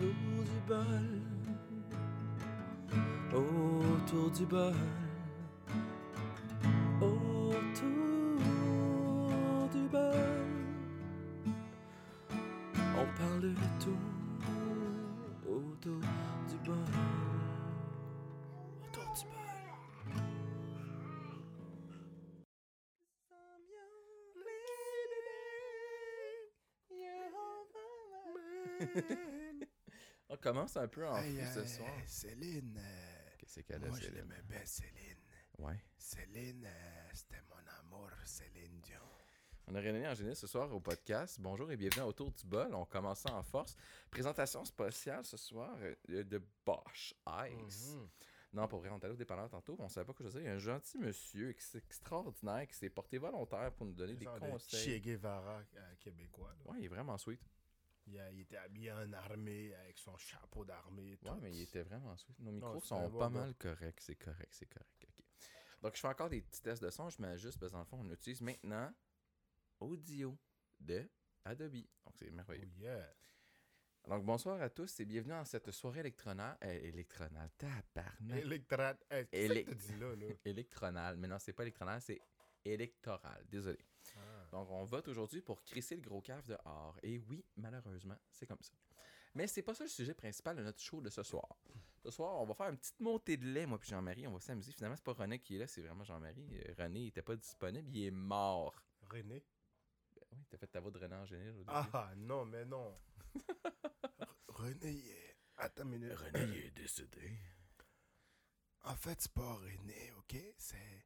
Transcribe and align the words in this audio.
Autour 0.00 0.44
du 0.44 0.60
bol. 0.66 1.20
Autour 3.34 4.30
du 4.30 4.46
bol. 4.46 4.74
Autour 7.02 7.52
du 9.70 9.82
bol. 9.88 10.14
On 12.96 13.06
parle 13.18 13.40
de 13.42 13.66
tout. 13.78 14.02
Autour 15.46 16.00
du 16.48 16.56
bol. 16.64 16.90
Autour 18.88 19.08
du 19.14 19.24
bol. 29.04 29.39
On 30.32 30.36
commence 30.36 30.76
un 30.76 30.86
peu 30.88 31.06
en 31.08 31.16
Hey, 31.16 31.36
fou 31.40 31.54
ce 31.54 31.58
euh, 31.60 31.66
soir. 31.66 31.90
Céline, 32.06 32.76
euh, 32.78 33.28
Qu'est-ce 33.38 33.60
qu'elle 33.60 33.84
a, 33.84 33.88
moi 33.88 33.98
je 33.98 34.04
Céline? 34.04 34.16
l'aimais 34.20 34.42
bien 34.48 34.64
Céline. 34.64 35.16
Ouais. 35.58 35.82
Céline, 35.98 36.64
euh, 36.66 37.08
c'était 37.12 37.42
mon 37.48 37.56
amour, 37.80 38.08
Céline 38.24 38.80
Dion. 38.80 38.98
On 39.66 39.74
a 39.74 39.80
réuni 39.80 40.06
Angélique 40.06 40.36
ce 40.36 40.46
soir 40.46 40.72
au 40.72 40.80
podcast. 40.80 41.38
Bonjour 41.40 41.70
et 41.72 41.76
bienvenue 41.76 42.02
à 42.02 42.06
Autour 42.06 42.30
du 42.32 42.44
bol. 42.46 42.72
On 42.74 42.84
commence 42.86 43.26
en 43.26 43.42
force. 43.42 43.76
Présentation 44.10 44.64
spéciale 44.64 45.24
ce 45.24 45.36
soir 45.36 45.76
de 46.08 46.42
Bosch 46.64 47.14
Ice. 47.48 47.94
Mhm. 47.94 48.08
Non, 48.52 48.66
pour 48.68 48.80
vrai, 48.80 48.88
on 48.90 48.98
est 48.98 49.04
allé 49.04 49.14
au 49.14 49.16
dépanneur 49.16 49.48
tantôt. 49.48 49.76
On 49.78 49.88
savait 49.88 50.06
pas 50.06 50.12
quoi 50.12 50.26
dire. 50.28 50.40
Il 50.40 50.46
y 50.46 50.48
a 50.48 50.54
un 50.54 50.58
gentil 50.58 50.98
monsieur 50.98 51.50
ex- 51.50 51.76
extraordinaire 51.76 52.66
qui 52.66 52.74
s'est 52.74 52.90
porté 52.90 53.18
volontaire 53.18 53.72
pour 53.72 53.86
nous 53.86 53.92
donner 53.92 54.14
des 54.14 54.24
de 54.24 54.30
conseils. 54.38 54.98
Che 55.00 55.02
Guevara 55.02 55.60
euh, 55.76 55.94
québécois. 56.00 56.52
là. 56.64 56.70
Ouais, 56.72 56.78
il 56.80 56.84
est 56.86 56.88
vraiment 56.88 57.16
sweet. 57.18 57.40
Il, 58.06 58.18
a- 58.18 58.30
il 58.32 58.40
était 58.40 58.56
habillé 58.56 58.90
en 58.92 59.12
armée 59.12 59.74
avec 59.74 59.98
son 59.98 60.16
chapeau 60.16 60.64
d'armée. 60.64 61.18
Ouais, 61.22 61.30
mais 61.40 61.52
il 61.52 61.60
était 61.62 61.82
vraiment 61.82 62.16
sweet. 62.16 62.38
Nos 62.40 62.50
micros 62.52 62.80
sont 62.80 63.08
bon 63.08 63.18
pas 63.18 63.28
mal 63.28 63.54
corrects. 63.54 64.00
C'est 64.00 64.16
correct, 64.16 64.48
c'est 64.52 64.66
correct. 64.66 65.06
Donc, 65.82 65.94
je 65.94 66.00
fais 66.00 66.08
encore 66.08 66.28
des 66.28 66.40
petits 66.42 66.60
tests 66.62 66.82
de 66.82 66.90
son. 66.90 67.08
Je 67.08 67.20
m'ajuste 67.22 67.58
parce 67.58 67.70
que 67.70 67.74
dans 67.76 67.80
le 67.80 67.86
fond, 67.86 67.98
on 68.00 68.10
utilise 68.10 68.40
maintenant 68.40 68.92
Audio 69.78 70.36
de 70.78 71.08
Adobe. 71.44 71.74
Donc, 72.04 72.14
c'est 72.16 72.30
merveilleux. 72.30 72.68
Oh 72.76 72.80
yeah. 72.80 73.14
Donc, 74.08 74.24
bonsoir 74.24 74.60
à 74.60 74.68
tous 74.70 74.98
et 75.00 75.04
bienvenue 75.04 75.32
dans 75.34 75.44
cette 75.44 75.70
soirée 75.70 76.00
électronale. 76.00 76.56
Euh, 76.64 76.80
électronale, 76.82 77.50
tabarnak. 77.56 78.42
Électrat. 78.44 78.96
Hey, 79.10 79.26
Qu'est-ce 79.28 79.52
Élec- 79.52 79.64
que 79.66 79.70
t'as 79.70 79.76
dit 79.76 79.96
là? 80.00 80.16
là? 80.16 80.26
Électronale. 80.44 81.16
Mais 81.16 81.28
non, 81.28 81.38
c'est 81.38 81.52
pas 81.52 81.62
électronale, 81.62 82.00
c'est 82.02 82.20
électoral. 82.64 83.44
Désolé. 83.48 83.78
Donc, 84.50 84.68
on 84.70 84.84
vote 84.84 85.06
aujourd'hui 85.08 85.40
pour 85.42 85.62
crisser 85.62 85.96
le 85.96 86.02
gros 86.02 86.20
cave 86.20 86.46
dehors. 86.46 86.98
Et 87.02 87.18
oui, 87.18 87.44
malheureusement, 87.56 88.16
c'est 88.30 88.46
comme 88.46 88.60
ça. 88.62 88.72
Mais 89.34 89.46
c'est 89.46 89.62
pas 89.62 89.74
ça 89.74 89.84
le 89.84 89.90
sujet 89.90 90.12
principal 90.14 90.56
de 90.56 90.62
notre 90.62 90.80
show 90.80 91.00
de 91.00 91.08
ce 91.08 91.22
soir. 91.22 91.46
Ce 92.02 92.10
soir, 92.10 92.34
on 92.40 92.44
va 92.46 92.54
faire 92.54 92.68
une 92.68 92.78
petite 92.78 92.98
montée 92.98 93.36
de 93.36 93.46
lait, 93.46 93.66
moi 93.66 93.78
puis 93.78 93.90
Jean-Marie. 93.90 94.26
On 94.26 94.32
va 94.32 94.40
s'amuser. 94.40 94.72
Finalement, 94.72 94.96
c'est 94.96 95.04
pas 95.04 95.12
René 95.12 95.38
qui 95.38 95.54
est 95.56 95.58
là, 95.58 95.66
c'est 95.68 95.82
vraiment 95.82 96.02
Jean-Marie. 96.02 96.48
Euh, 96.66 96.74
René, 96.76 97.00
il 97.00 97.06
était 97.08 97.22
pas 97.22 97.36
disponible, 97.36 97.88
il 97.90 98.06
est 98.06 98.10
mort. 98.10 98.74
René? 99.02 99.44
Ben 100.16 100.26
oui, 100.32 100.44
t'as 100.48 100.56
fait 100.58 100.66
ta 100.66 100.80
voix 100.80 100.90
de 100.90 100.98
René 100.98 101.14
en 101.14 101.24
début. 101.24 101.64
Ah 101.68 102.10
non, 102.16 102.44
mais 102.44 102.64
non. 102.64 102.98
René, 104.48 104.90
il 104.92 105.10
est... 105.10 105.36
Attends 105.58 105.84
une 105.84 105.90
minute. 105.90 106.12
René, 106.16 106.42
il 106.44 106.56
est 106.66 106.70
décédé. 106.70 107.38
En 108.84 108.96
fait, 108.96 109.20
c'est 109.20 109.32
pas 109.32 109.54
René, 109.54 110.10
ok? 110.18 110.36
C'est- 110.56 111.04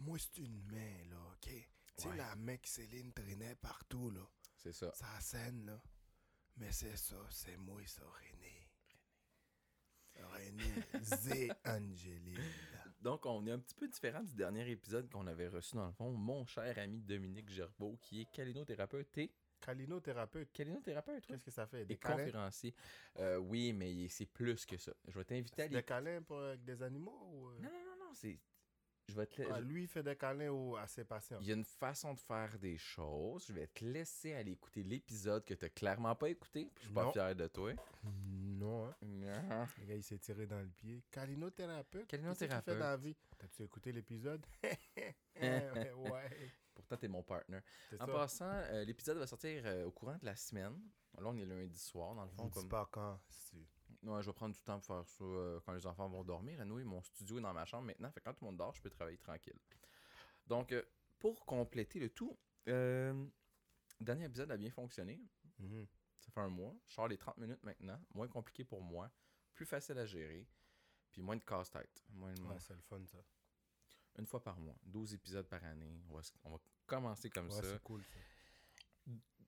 Moi, 0.00 0.18
c'est 0.18 0.38
une 0.38 0.62
main, 0.70 1.04
là, 1.10 1.18
ok? 1.32 1.50
Tu 1.98 2.08
sais, 2.08 2.16
la 2.16 2.56
que 2.58 2.68
Céline 2.68 3.12
traînait 3.12 3.56
partout, 3.56 4.10
là. 4.10 4.20
C'est 4.56 4.72
ça. 4.72 4.92
Ça 4.94 5.20
scène, 5.20 5.66
là. 5.66 5.80
Mais 6.56 6.72
c'est 6.72 6.96
ça, 6.96 7.16
c'est 7.30 7.56
moi, 7.56 7.80
ça, 7.86 8.02
René. 8.04 8.68
René. 10.16 10.64
Zé 11.02 11.50
Angéline. 11.64 12.40
Donc, 13.00 13.26
on 13.26 13.46
est 13.46 13.52
un 13.52 13.58
petit 13.58 13.74
peu 13.74 13.86
différent 13.88 14.22
du 14.22 14.34
dernier 14.34 14.68
épisode 14.70 15.08
qu'on 15.10 15.26
avait 15.26 15.48
reçu, 15.48 15.76
dans 15.76 15.86
le 15.86 15.92
fond, 15.92 16.10
mon 16.12 16.44
cher 16.46 16.76
ami 16.78 17.00
Dominique 17.00 17.48
Gerbeau, 17.48 17.96
qui 18.00 18.22
est 18.22 18.30
calinothérapeute 18.32 19.16
et... 19.18 19.32
Calinothérapeute, 19.60 20.52
Calinothérapeute, 20.52 21.24
oui. 21.24 21.34
qu'est-ce 21.34 21.44
que 21.44 21.50
ça 21.50 21.66
fait? 21.66 21.82
Et 21.82 21.86
Des 21.86 21.96
câlins? 21.96 22.24
conférencier. 22.24 22.74
Euh, 23.18 23.38
oui, 23.38 23.72
mais 23.72 24.06
c'est 24.08 24.26
plus 24.26 24.64
que 24.64 24.76
ça. 24.76 24.92
Je 25.08 25.18
vais 25.18 25.24
t'inviter 25.24 25.62
à 25.62 25.68
Des 25.68 25.76
aller... 25.76 25.84
câlins 25.84 26.22
pour, 26.22 26.38
avec 26.38 26.64
des 26.64 26.80
animaux 26.80 27.28
ou... 27.32 27.48
euh? 27.50 27.58
Non, 27.60 27.68
non, 27.70 27.84
non, 27.84 28.04
non, 28.06 28.14
c'est... 28.14 28.38
Je 29.08 29.14
vais 29.14 29.26
te... 29.26 29.42
Ah, 29.50 29.60
lui, 29.60 29.82
il 29.84 29.88
fait 29.88 30.02
des 30.02 30.14
câlins 30.16 30.50
aux- 30.50 30.76
à 30.76 30.86
ses 30.86 31.04
patients. 31.04 31.38
Il 31.40 31.46
y 31.48 31.50
a 31.50 31.54
une 31.54 31.64
façon 31.64 32.12
de 32.14 32.20
faire 32.20 32.58
des 32.58 32.76
choses. 32.76 33.46
Je 33.46 33.52
vais 33.54 33.66
te 33.68 33.84
laisser 33.84 34.34
aller 34.34 34.52
écouter 34.52 34.82
l'épisode 34.82 35.44
que 35.44 35.54
t'as 35.54 35.70
clairement 35.70 36.14
pas 36.14 36.28
écouté. 36.28 36.70
puis 36.74 36.82
Je 36.82 36.86
suis 36.88 36.94
pas 36.94 37.04
Non. 37.04 37.12
fier 37.12 37.34
de 37.34 37.46
toi. 37.48 37.72
Non, 38.04 38.86
hein? 38.86 38.94
Non. 39.02 39.66
Le 39.80 39.86
gars, 39.86 39.94
il 39.94 40.02
s'est 40.02 40.18
tiré 40.18 40.46
dans 40.46 40.60
le 40.60 40.68
pied. 40.68 41.02
Calinothérapeute? 41.10 42.06
Calinothérapeute. 42.06 42.64
Qu'est-ce 42.66 42.76
fait 42.76 42.80
dans 42.80 42.90
la 42.90 42.96
vie? 42.98 43.16
T'as-tu 43.38 43.62
écouté 43.62 43.92
l'épisode? 43.92 44.44
ouais. 45.40 46.52
Pourtant, 46.74 46.96
t'es 46.96 47.08
mon 47.08 47.22
partner. 47.22 47.60
En 47.98 48.06
ça. 48.06 48.12
passant, 48.12 48.50
euh, 48.52 48.84
l'épisode 48.84 49.16
va 49.18 49.26
sortir 49.26 49.62
euh, 49.64 49.86
au 49.86 49.90
courant 49.90 50.16
de 50.18 50.26
la 50.26 50.36
semaine. 50.36 50.78
Là, 51.16 51.24
on 51.26 51.36
est 51.36 51.46
lundi 51.46 51.78
soir, 51.78 52.14
dans 52.14 52.24
le 52.24 52.30
fond. 52.30 52.44
dis 52.46 52.50
Comme... 52.52 52.68
pas 52.68 52.88
quand, 52.92 53.18
si 53.28 53.50
tu... 53.50 53.56
Ouais, 54.08 54.22
je 54.22 54.26
vais 54.30 54.32
prendre 54.34 54.54
du 54.54 54.60
temps 54.62 54.78
pour 54.80 54.86
faire 54.86 55.06
ça 55.06 55.24
euh, 55.24 55.60
quand 55.66 55.72
les 55.72 55.86
enfants 55.86 56.08
vont 56.08 56.24
dormir. 56.24 56.60
Anyway, 56.60 56.82
mon 56.84 57.02
studio 57.02 57.38
est 57.38 57.42
dans 57.42 57.52
ma 57.52 57.64
chambre 57.66 57.84
maintenant. 57.86 58.10
Fait 58.10 58.20
que 58.20 58.24
quand 58.24 58.32
tout 58.34 58.44
le 58.44 58.50
monde 58.50 58.56
dort, 58.56 58.74
je 58.74 58.80
peux 58.80 58.90
travailler 58.90 59.18
tranquille. 59.18 59.58
Donc, 60.46 60.72
euh, 60.72 60.82
pour 61.18 61.44
compléter 61.44 61.98
le 62.00 62.08
tout, 62.10 62.38
euh, 62.68 63.12
le 64.00 64.04
dernier 64.04 64.24
épisode 64.26 64.50
a 64.50 64.56
bien 64.56 64.70
fonctionné. 64.70 65.20
Mhm. 65.58 65.86
Ça 66.20 66.30
fait 66.32 66.40
un 66.40 66.48
mois. 66.48 66.74
Je 66.86 66.94
sors 66.94 67.08
les 67.08 67.18
30 67.18 67.36
minutes 67.38 67.62
maintenant. 67.62 68.00
Moins 68.14 68.28
compliqué 68.28 68.64
pour 68.64 68.82
moi. 68.82 69.10
Plus 69.54 69.66
facile 69.66 69.98
à 69.98 70.06
gérer. 70.06 70.46
Puis 71.12 71.22
moins 71.22 71.36
de 71.36 71.44
casse-tête. 71.44 72.04
Moins 72.10 72.32
de- 72.34 72.42
Ouais, 72.42 72.58
c'est 72.60 72.74
le 72.74 72.80
fun, 72.82 73.04
ça. 73.06 73.18
Une 74.18 74.26
fois 74.26 74.42
par 74.42 74.58
mois. 74.58 74.76
12 74.84 75.14
épisodes 75.14 75.46
par 75.48 75.62
année. 75.64 76.02
On 76.08 76.14
va, 76.14 76.22
on 76.44 76.50
va 76.50 76.58
commencer 76.86 77.30
comme 77.30 77.46
Ouais, 77.46 77.52
ça. 77.62 77.62
c'est 77.62 77.82
cool, 77.82 78.02
ça. 78.04 78.18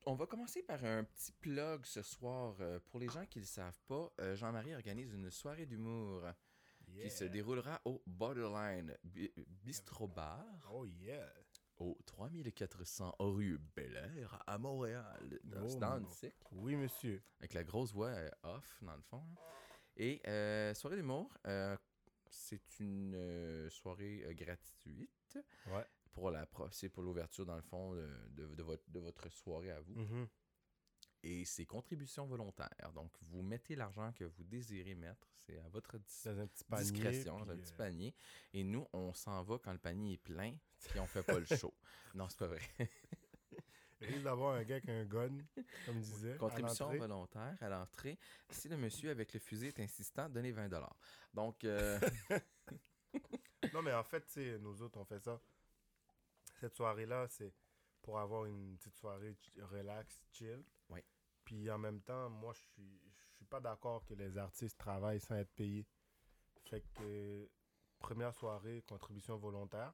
On 0.07 0.15
va 0.15 0.27
commencer 0.27 0.63
par 0.63 0.83
un 0.85 1.05
petit 1.05 1.33
plug 1.33 1.85
ce 1.85 2.03
soir. 2.03 2.57
Euh, 2.61 2.81
pour 2.87 2.99
les 3.01 3.09
gens 3.09 3.27
qui 3.27 3.39
ne 3.39 3.45
le 3.45 3.47
savent 3.49 3.79
pas, 3.87 4.11
euh, 4.21 4.35
Jean-Marie 4.35 4.75
organise 4.75 5.13
une 5.13 5.31
soirée 5.31 5.67
d'humour 5.67 6.25
Yeah. 6.89 7.05
qui 7.05 7.11
se 7.11 7.25
déroulera 7.25 7.81
au 7.85 8.03
Borderline 8.07 8.97
Bi- 9.05 9.33
Bistro 9.47 10.09
Bar 10.09 10.45
Oh 10.73 10.85
yeah. 10.87 11.33
au 11.79 11.97
3400 12.05 13.15
rue 13.21 13.59
Bel 13.77 13.95
Air 13.95 14.43
à 14.47 14.59
Montréal. 14.59 15.39
Dans, 15.45 15.63
Oh, 15.63 15.69
c'est 15.69 15.79
dans 15.79 16.01
mon- 16.01 16.07
le 16.09 16.11
sick, 16.11 16.35
Oui, 16.51 16.75
monsieur. 16.75 17.23
avec 17.39 17.53
la 17.55 17.63
grosse 17.63 17.93
voix 17.93 18.09
euh, 18.09 18.29
off 18.43 18.83
dans 18.83 18.97
le 18.97 19.03
fond. 19.03 19.23
hein. 19.23 19.41
Et 19.97 20.21
euh, 20.27 20.75
soirée 20.75 20.97
d'humour, 20.97 21.31
euh, 21.47 21.77
c'est 22.29 22.81
une 22.81 23.15
euh, 23.15 23.71
soirée 23.71 24.27
gratuite 24.35 25.39
Ouais. 25.69 25.87
Pour 26.13 26.31
la 26.31 26.47
c'est 26.73 26.89
pour 26.89 27.03
l'ouverture 27.03 27.47
dans 27.47 27.57
le 27.57 27.63
fond 27.63 27.95
de, 27.95 28.09
de- 28.31 28.55
de 28.55 28.63
votre, 28.63 28.83
de 28.91 28.99
votre 29.01 29.29
soirée 29.31 29.71
à 29.71 29.81
vous. 29.81 29.95
Mhm. 29.95 30.29
Et 31.23 31.45
c'est 31.45 31.67
contribution 31.67 32.25
volontaire. 32.27 32.71
Donc, 32.95 33.13
vous 33.21 33.43
mettez 33.43 33.77
l'argent 33.77 34.11
que 34.15 34.25
vous 34.25 34.43
désirez 34.45 34.95
mettre. 34.95 35.29
C'est 35.35 35.59
à 35.59 35.69
votre 35.69 35.99
dis- 35.99 36.23
Dans 36.25 36.39
un 36.41 36.47
petit 36.47 36.65
panier. 36.65 36.83
discrétion, 36.93 37.39
dans 37.39 37.51
un 37.51 37.57
petit 37.59 37.73
euh, 37.73 37.77
panier. 37.77 38.15
Et 38.55 38.65
nous, 38.65 38.87
on 38.95 39.13
s'en 39.13 39.43
va 39.43 39.59
quand 39.59 39.73
le 39.73 39.79
panier 39.79 40.15
est 40.15 40.19
plein, 40.19 40.55
puis 40.89 40.99
on 40.99 41.07
fait 41.07 41.23
pas 41.23 41.39
le 41.39 41.45
show. 41.45 41.75
Non, 42.15 42.27
c'est 42.31 42.39
pas 42.39 42.47
vrai. 42.47 42.61
risque 44.01 44.23
d'avoir 44.23 44.55
un 44.55 44.63
gars 44.65 44.77
avec 44.77 44.89
un 44.89 45.05
gun, 45.05 45.37
comme 45.85 45.97
il 45.99 46.01
disait. 46.01 46.33
à 46.33 46.39
Contribution 46.39 46.89
volontaire 46.97 47.57
à 47.61 47.69
l'entrée. 47.69 48.19
Si 48.49 48.69
le 48.71 48.79
monsieur 48.79 49.11
avec 49.11 49.35
le 49.35 49.41
fusil 49.41 49.67
est 49.67 49.81
insistant, 49.81 50.27
donnez 50.31 50.53
20 50.53 50.71
Donc, 51.35 51.65
euh, 51.65 52.01
Non, 53.75 53.83
mais 53.83 53.93
en 53.93 54.05
fait, 54.05 54.25
nous 54.61 54.81
autres, 54.81 54.99
on 54.99 55.05
fait 55.05 55.21
ça. 55.21 55.39
Cette 56.61 56.75
soirée-là, 56.75 57.27
c'est 57.29 57.55
pour 58.03 58.19
avoir 58.19 58.45
une 58.45 58.77
petite 58.77 58.97
soirée 58.97 59.35
relax, 59.63 60.23
chill. 60.31 60.63
Puis 61.43 61.71
en 61.71 61.79
même 61.79 62.03
temps, 62.03 62.29
moi, 62.29 62.53
je 62.53 62.61
suis, 62.61 63.01
je 63.17 63.37
suis 63.37 63.45
pas 63.47 63.61
d'accord 63.61 64.05
que 64.05 64.13
les 64.15 64.37
artistes 64.37 64.79
travaillent 64.79 65.21
sans 65.21 65.37
être 65.37 65.53
payés. 65.55 65.87
Fait 66.65 66.83
que, 66.95 67.51
première 67.99 68.35
soirée, 68.35 68.83
contribution 68.83 69.37
volontaire. 69.39 69.93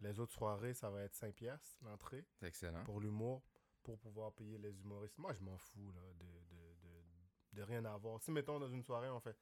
Les 0.00 0.20
autres 0.20 0.32
soirées, 0.32 0.74
ça 0.74 0.90
va 0.90 1.02
être 1.02 1.14
5 1.14 1.34
piastres, 1.34 1.76
l'entrée, 1.82 2.24
c'est 2.34 2.46
excellent. 2.46 2.82
pour 2.84 3.00
l'humour, 3.00 3.42
pour 3.82 3.98
pouvoir 3.98 4.32
payer 4.32 4.58
les 4.58 4.80
humoristes. 4.80 5.18
Moi, 5.18 5.32
je 5.32 5.42
m'en 5.42 5.58
fous, 5.58 5.92
là, 5.92 6.02
de, 6.14 6.24
de, 6.24 6.74
de, 6.82 7.04
de 7.52 7.62
rien 7.62 7.84
avoir. 7.84 8.22
Si, 8.22 8.30
mettons, 8.30 8.58
dans 8.58 8.68
une 8.70 8.82
soirée, 8.82 9.10
on 9.10 9.20
fait 9.20 9.36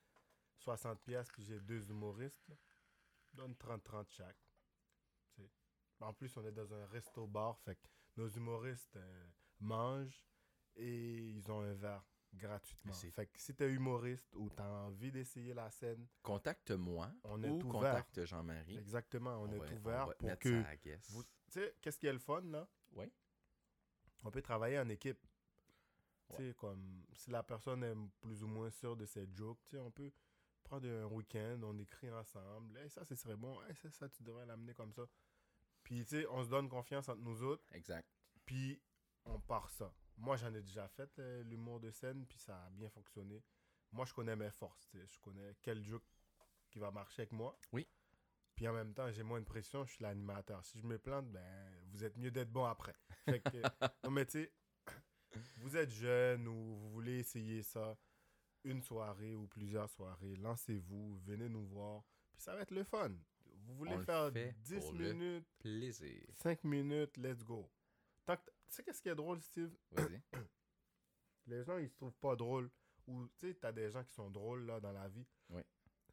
60 0.57 1.01
piastres, 1.03 1.33
puis 1.35 1.45
j'ai 1.45 1.61
deux 1.61 1.89
humoristes, 1.91 2.49
là, 2.49 2.57
donne 3.35 3.53
30-30 3.55 4.11
chaque. 4.11 4.37
En 6.03 6.13
plus, 6.13 6.37
on 6.37 6.45
est 6.45 6.53
dans 6.53 6.73
un 6.75 6.87
resto-bar, 6.87 7.59
fait 7.61 7.77
que 7.77 7.89
nos 8.17 8.29
humoristes 8.29 8.97
euh, 8.97 9.27
mangent 9.61 10.25
et 10.77 11.31
ils 11.31 11.51
ont 11.51 11.61
un 11.61 11.75
verre 11.75 12.05
gratuitement. 12.35 12.93
Fait 12.93 13.27
que 13.27 13.39
si 13.39 13.55
t'es 13.55 13.71
humoriste 13.71 14.35
ou 14.35 14.49
t'as 14.51 14.69
envie 14.69 15.13
d'essayer 15.13 15.55
la 15.55 15.71
scène, 15.71 16.07
Contacte-moi 16.23 17.11
On 17.25 17.43
est 17.43 17.49
ou 17.49 17.57
ouvert. 17.57 17.71
contacte 17.71 18.25
Jean-Marie. 18.25 18.77
exactement, 18.77 19.37
on, 19.43 19.53
est 19.53 19.73
ouvert 19.73 20.07
va 20.07 20.15
pour 20.15 20.39
que... 20.39 20.63
ça 20.63 20.71
Tu 20.83 20.93
sais, 21.49 21.77
qu'est-ce 21.81 21.99
qui 21.99 22.07
est 22.07 22.13
le 22.13 22.19
fun, 22.19 22.43
là? 22.43 22.67
Oui. 22.93 23.07
On 24.25 24.31
peut 24.31 24.43
travailler 24.43 24.79
en 24.79 24.89
équipe. 24.89 25.21
Tu 26.31 26.37
sais, 26.37 26.55
comme 26.55 27.05
si 27.13 27.31
la 27.31 27.43
personne 27.43 27.85
est 27.85 27.95
plus 28.21 28.43
ou 28.43 28.47
moins 28.47 28.71
sûre 28.71 28.97
de 28.97 29.05
ses 29.05 29.29
jokes, 29.35 29.61
tu 29.67 29.77
sais, 29.77 29.83
on 29.83 29.91
peut 29.91 30.11
prendre 30.63 30.89
un 30.89 31.07
week-end, 31.07 31.61
on 31.63 31.77
écrit 31.79 32.11
ensemble. 32.11 32.79
Hey, 32.79 32.89
ça, 32.89 33.05
ce 33.05 33.15
serait 33.15 33.37
bon. 33.37 33.61
Hey, 33.65 33.75
ça, 33.77 33.91
ça, 33.91 34.09
tu 34.09 34.23
devrais 34.23 34.47
l'amener 34.47 34.73
comme 34.73 34.93
ça. 34.93 35.07
Puis, 35.85 36.05
tu 36.05 36.21
sais, 36.21 36.27
on 36.29 36.45
se 36.45 36.49
donne 36.49 36.69
confiance 36.69 37.09
entre 37.09 37.21
nous 37.21 37.43
autres. 37.43 37.65
Exact. 37.73 38.09
Puis, 38.45 38.81
on 39.25 39.41
part 39.41 39.71
ça. 39.71 39.95
Moi, 40.17 40.37
j'en 40.37 40.55
ai 40.55 40.63
déjà 40.63 40.89
fait 40.89 41.11
euh, 41.19 41.43
l'humour 41.45 41.81
de 41.81 41.91
scène, 41.91 42.27
puis 42.27 42.39
ça 42.39 42.57
a 42.57 42.71
bien 42.71 42.89
fonctionné. 42.91 43.43
Moi, 43.93 44.05
je 44.07 44.15
connais 44.15 44.37
mes 44.37 44.51
forces. 44.51 44.89
tu 44.89 44.99
sais. 44.99 45.07
Je 45.07 45.19
connais 45.21 45.57
quel 45.61 45.85
joke 45.85 46.05
qui 46.71 46.79
va 46.79 46.91
marcher 46.91 47.23
avec 47.23 47.33
moi. 47.33 47.59
Oui. 47.73 47.87
Puis 48.55 48.69
en 48.69 48.73
même 48.73 48.95
temps, 48.95 49.11
j'ai 49.11 49.23
moins 49.23 49.41
de 49.41 49.47
pression, 49.47 49.85
je 49.85 49.93
suis 49.93 50.03
l'animateur. 50.03 50.65
Si 50.65 50.79
je 50.79 50.85
me 50.85 50.99
plante, 50.99 51.31
ben, 51.31 51.85
vous 51.91 52.05
êtes 52.05 52.17
mieux 52.17 52.31
d'être 52.31 52.51
bon 52.51 52.65
après. 52.65 52.95
Fait 53.25 53.41
que, 53.41 53.63
non, 54.05 54.11
mais 54.11 54.27
tu 54.27 54.43
sais, 54.43 54.53
vous 55.59 55.77
êtes 55.77 55.91
jeune 55.91 56.47
ou 56.47 56.77
vous 56.77 56.91
voulez 56.91 57.19
essayer 57.19 57.63
ça, 57.63 57.97
une 58.65 58.83
soirée 58.83 59.35
ou 59.35 59.47
plusieurs 59.47 59.89
soirées, 59.91 60.37
lancez-vous, 60.37 61.19
venez 61.25 61.49
nous 61.49 61.67
voir, 61.67 62.05
puis 62.33 62.43
ça 62.43 62.55
va 62.55 62.63
être 62.63 62.71
le 62.71 62.85
fun. 62.85 63.13
Vous 63.65 63.75
voulez 63.77 63.93
On 63.95 63.99
le 63.99 64.05
faire 64.05 64.33
fait 64.33 64.55
10 64.63 64.81
pour 64.81 64.93
le 64.93 65.13
minutes, 65.13 65.47
Plaisir. 65.59 66.23
5 66.35 66.65
minutes, 66.65 67.17
let's 67.17 67.45
go. 67.45 67.71
Tant 68.25 68.37
que 68.37 68.43
t- 68.45 68.53
tu 68.69 68.75
sais 68.77 68.83
qu'est-ce 68.85 69.03
qui 69.03 69.09
est 69.09 69.15
drôle, 69.15 69.41
Steve? 69.41 69.75
Vas-y. 69.91 70.21
Les 71.47 71.65
gens, 71.65 71.79
ils 71.79 71.89
se 71.89 71.97
trouvent 71.97 72.17
pas 72.19 72.37
drôles. 72.37 72.71
Ou, 73.07 73.27
tu 73.37 73.49
sais, 73.49 73.55
t'as 73.55 73.73
des 73.73 73.91
gens 73.91 74.05
qui 74.05 74.13
sont 74.13 74.31
drôles, 74.31 74.65
là, 74.67 74.79
dans 74.81 74.93
la 74.93 75.09
vie. 75.09 75.27
Oui. 75.51 75.63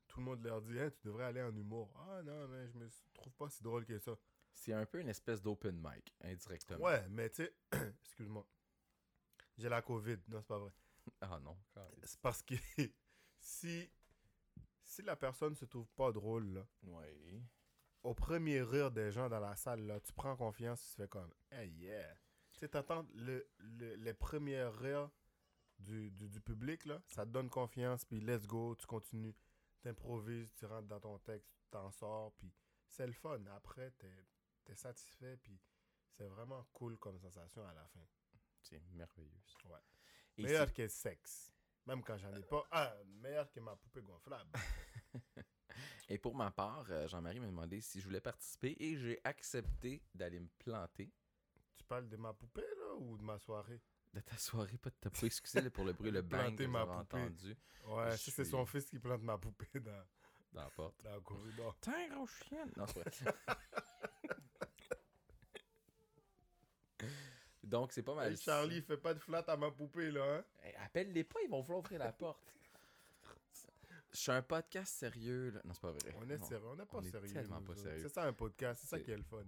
Tout 0.08 0.20
le 0.20 0.26
monde 0.26 0.44
leur 0.44 0.62
dit, 0.62 0.80
Hein, 0.80 0.90
tu 0.90 1.00
devrais 1.06 1.26
aller 1.26 1.42
en 1.44 1.56
humour. 1.56 1.92
Ah 1.96 2.24
non, 2.24 2.48
mais 2.48 2.68
je 2.68 2.78
me 2.78 2.88
trouve 3.14 3.34
pas 3.34 3.50
si 3.50 3.62
drôle 3.62 3.86
que 3.86 4.00
ça. 4.00 4.18
C'est 4.52 4.74
un 4.74 4.86
peu 4.86 5.00
une 5.00 5.10
espèce 5.10 5.42
d'open 5.42 5.76
mic, 5.80 6.16
indirectement. 6.24 6.84
Ouais, 6.84 7.08
mais 7.10 7.30
tu 7.30 7.44
sais, 7.46 7.54
excuse-moi. 8.04 8.46
J'ai 9.58 9.70
la 9.70 9.82
COVID. 9.84 10.18
Non, 10.30 10.42
c'est 10.42 10.48
pas 10.48 10.58
vrai. 10.58 10.72
Ah 11.22 11.40
non. 11.44 11.56
C'est 12.04 12.20
parce 12.22 12.42
que 12.42 12.56
si, 13.40 13.90
si 14.90 15.02
la 15.04 15.16
personne 15.16 15.56
se 15.56 15.66
trouve 15.66 15.88
pas 15.92 16.12
drôle, 16.12 16.48
là, 16.54 16.68
au 18.04 18.14
premier 18.14 18.62
rire 18.62 18.92
des 18.92 19.12
gens 19.12 19.30
dans 19.30 19.40
la 19.40 19.56
salle, 19.56 19.86
là, 19.86 20.00
tu 20.00 20.12
prends 20.14 20.36
confiance, 20.36 20.82
tu 20.90 20.96
fais 21.02 21.08
comme, 21.08 21.32
hey 21.52 21.70
yeah. 21.72 22.16
Tu 22.54 22.60
sais, 22.62 22.70
t'attends 22.70 23.06
le, 23.14 23.48
le- 23.58 23.96
les 23.96 24.14
premiers 24.14 24.64
rires 24.64 25.10
du, 25.78 26.12
du, 26.12 26.28
du 26.30 26.42
public, 26.42 26.86
là, 26.86 27.02
ça 27.08 27.26
te 27.26 27.32
donne 27.32 27.50
confiance, 27.50 28.04
puis 28.04 28.20
let's 28.20 28.48
go, 28.48 28.76
tu 28.76 28.86
continues, 28.88 29.36
t'improvises, 29.82 30.54
tu 30.56 30.66
rentres 30.66 30.88
dans 30.88 31.00
ton 31.00 31.20
texte, 31.20 31.52
tu 31.62 31.70
t'en 31.70 31.92
sors, 31.92 32.34
puis 32.34 32.52
c'est 32.88 33.06
le 33.08 33.14
fun. 33.14 33.46
Après, 33.56 33.92
t'es 33.92 34.26
es 34.66 34.76
satisfait, 34.76 35.38
puis 35.38 35.60
c'est 36.12 36.28
vraiment 36.28 36.64
cool 36.74 36.98
comme 36.98 37.18
sensation 37.20 37.66
à 37.66 37.74
la 37.74 37.88
fin. 37.88 38.06
C'est 38.62 38.82
merveilleux. 38.92 39.42
ça. 39.46 39.68
Ouais. 39.70 39.80
Et 40.38 40.44
meilleur 40.44 40.74
que 40.74 40.88
sexe. 40.88 41.54
Même 41.86 42.04
quand 42.04 42.18
j'en 42.18 42.34
ai 42.36 42.44
pas. 42.44 42.66
Ah, 42.72 42.94
meilleur 43.22 43.52
que 43.52 43.60
ma 43.60 43.76
poupée 43.76 44.02
gonflable. 44.02 44.52
Et 46.10 46.18
pour 46.18 46.36
ma 46.36 46.52
part, 46.52 46.86
euh, 46.90 47.08
Jean-Marie 47.08 47.40
m'a 47.40 47.48
demandé 47.48 47.82
si 47.82 48.00
je 48.00 48.06
voulais 48.06 48.20
participer 48.20 48.76
et 48.80 48.98
j'ai 48.98 49.20
accepté 49.24 50.02
d'aller 50.14 50.40
me 50.40 50.50
planter 50.60 51.12
tu 51.80 51.86
parles 51.86 52.10
de 52.10 52.18
ma 52.18 52.34
poupée, 52.34 52.62
là, 52.62 52.96
ou 52.98 53.18
de 53.18 53.24
ma 53.24 53.40
soirée? 53.40 53.82
de 54.14 54.20
ta 54.22 54.38
soirée, 54.38 54.78
pas 54.78 54.90
de 54.90 54.96
ta 54.96 55.10
poupée. 55.10 55.28
Excusez 55.28 55.62
là, 55.62 55.70
pour 55.70 55.86
le 55.86 55.94
bruit, 55.94 56.12
le 56.12 56.22
bang 56.22 56.56
que 56.56 56.64
ma 56.66 56.86
poupée. 56.86 57.18
entendu 57.18 57.56
Ouais, 57.88 58.18
c'est 58.18 58.44
son 58.44 58.66
fils 58.66 58.86
qui 58.90 59.00
plante 59.00 59.22
ma 59.22 59.38
poupée 59.38 59.80
dans, 59.80 60.04
dans 60.52 60.64
la 60.64 60.70
porte. 60.70 61.04
dans 61.04 61.16
le 61.16 61.22
corridor. 61.22 61.76
Tiens, 61.80 62.10
gros 62.10 62.28
chien! 62.28 62.66
Non, 62.76 62.86
c'est 62.88 63.00
vrai. 63.00 63.34
Donc, 67.70 67.92
c'est 67.94 68.04
pas 68.04 68.16
mal. 68.16 68.32
Hey, 68.32 68.38
Charlie, 68.38 68.82
fais 68.82 68.98
pas 68.98 69.14
de 69.14 69.20
flat 69.20 69.44
à 69.48 69.56
ma 69.56 69.70
poupée, 69.72 70.12
là, 70.12 70.24
hein? 70.38 70.44
Hey, 70.64 70.74
Appelle-les 70.86 71.24
pas, 71.24 71.40
ils 71.44 71.50
vont 71.50 71.62
vouloir 71.62 71.80
ouvrir 71.80 72.00
la 72.00 72.12
porte. 72.12 72.42
Je 74.12 74.18
suis 74.18 74.32
un 74.32 74.42
podcast 74.42 74.92
sérieux, 74.96 75.52
là. 75.52 75.62
Non, 75.64 75.74
c'est 75.74 75.82
pas 75.82 75.92
vrai. 75.92 76.16
On 76.18 76.28
est 76.30 76.38
Non. 76.38 76.46
sérieux, 76.46 76.66
on 76.68 76.76
n'est 76.76 76.86
pas 76.86 76.98
on 76.98 77.02
est 77.04 77.12
sérieux. 77.12 77.32
tellement 77.34 77.62
pas 77.62 77.76
sérieux. 77.76 78.02
C'est 78.02 78.10
ça 78.14 78.24
un 78.24 78.34
podcast, 78.34 78.82
c'est 78.82 78.88
ça 78.88 79.00
qui 79.00 79.12
est 79.12 79.18
le 79.18 79.24
fun. 79.24 79.44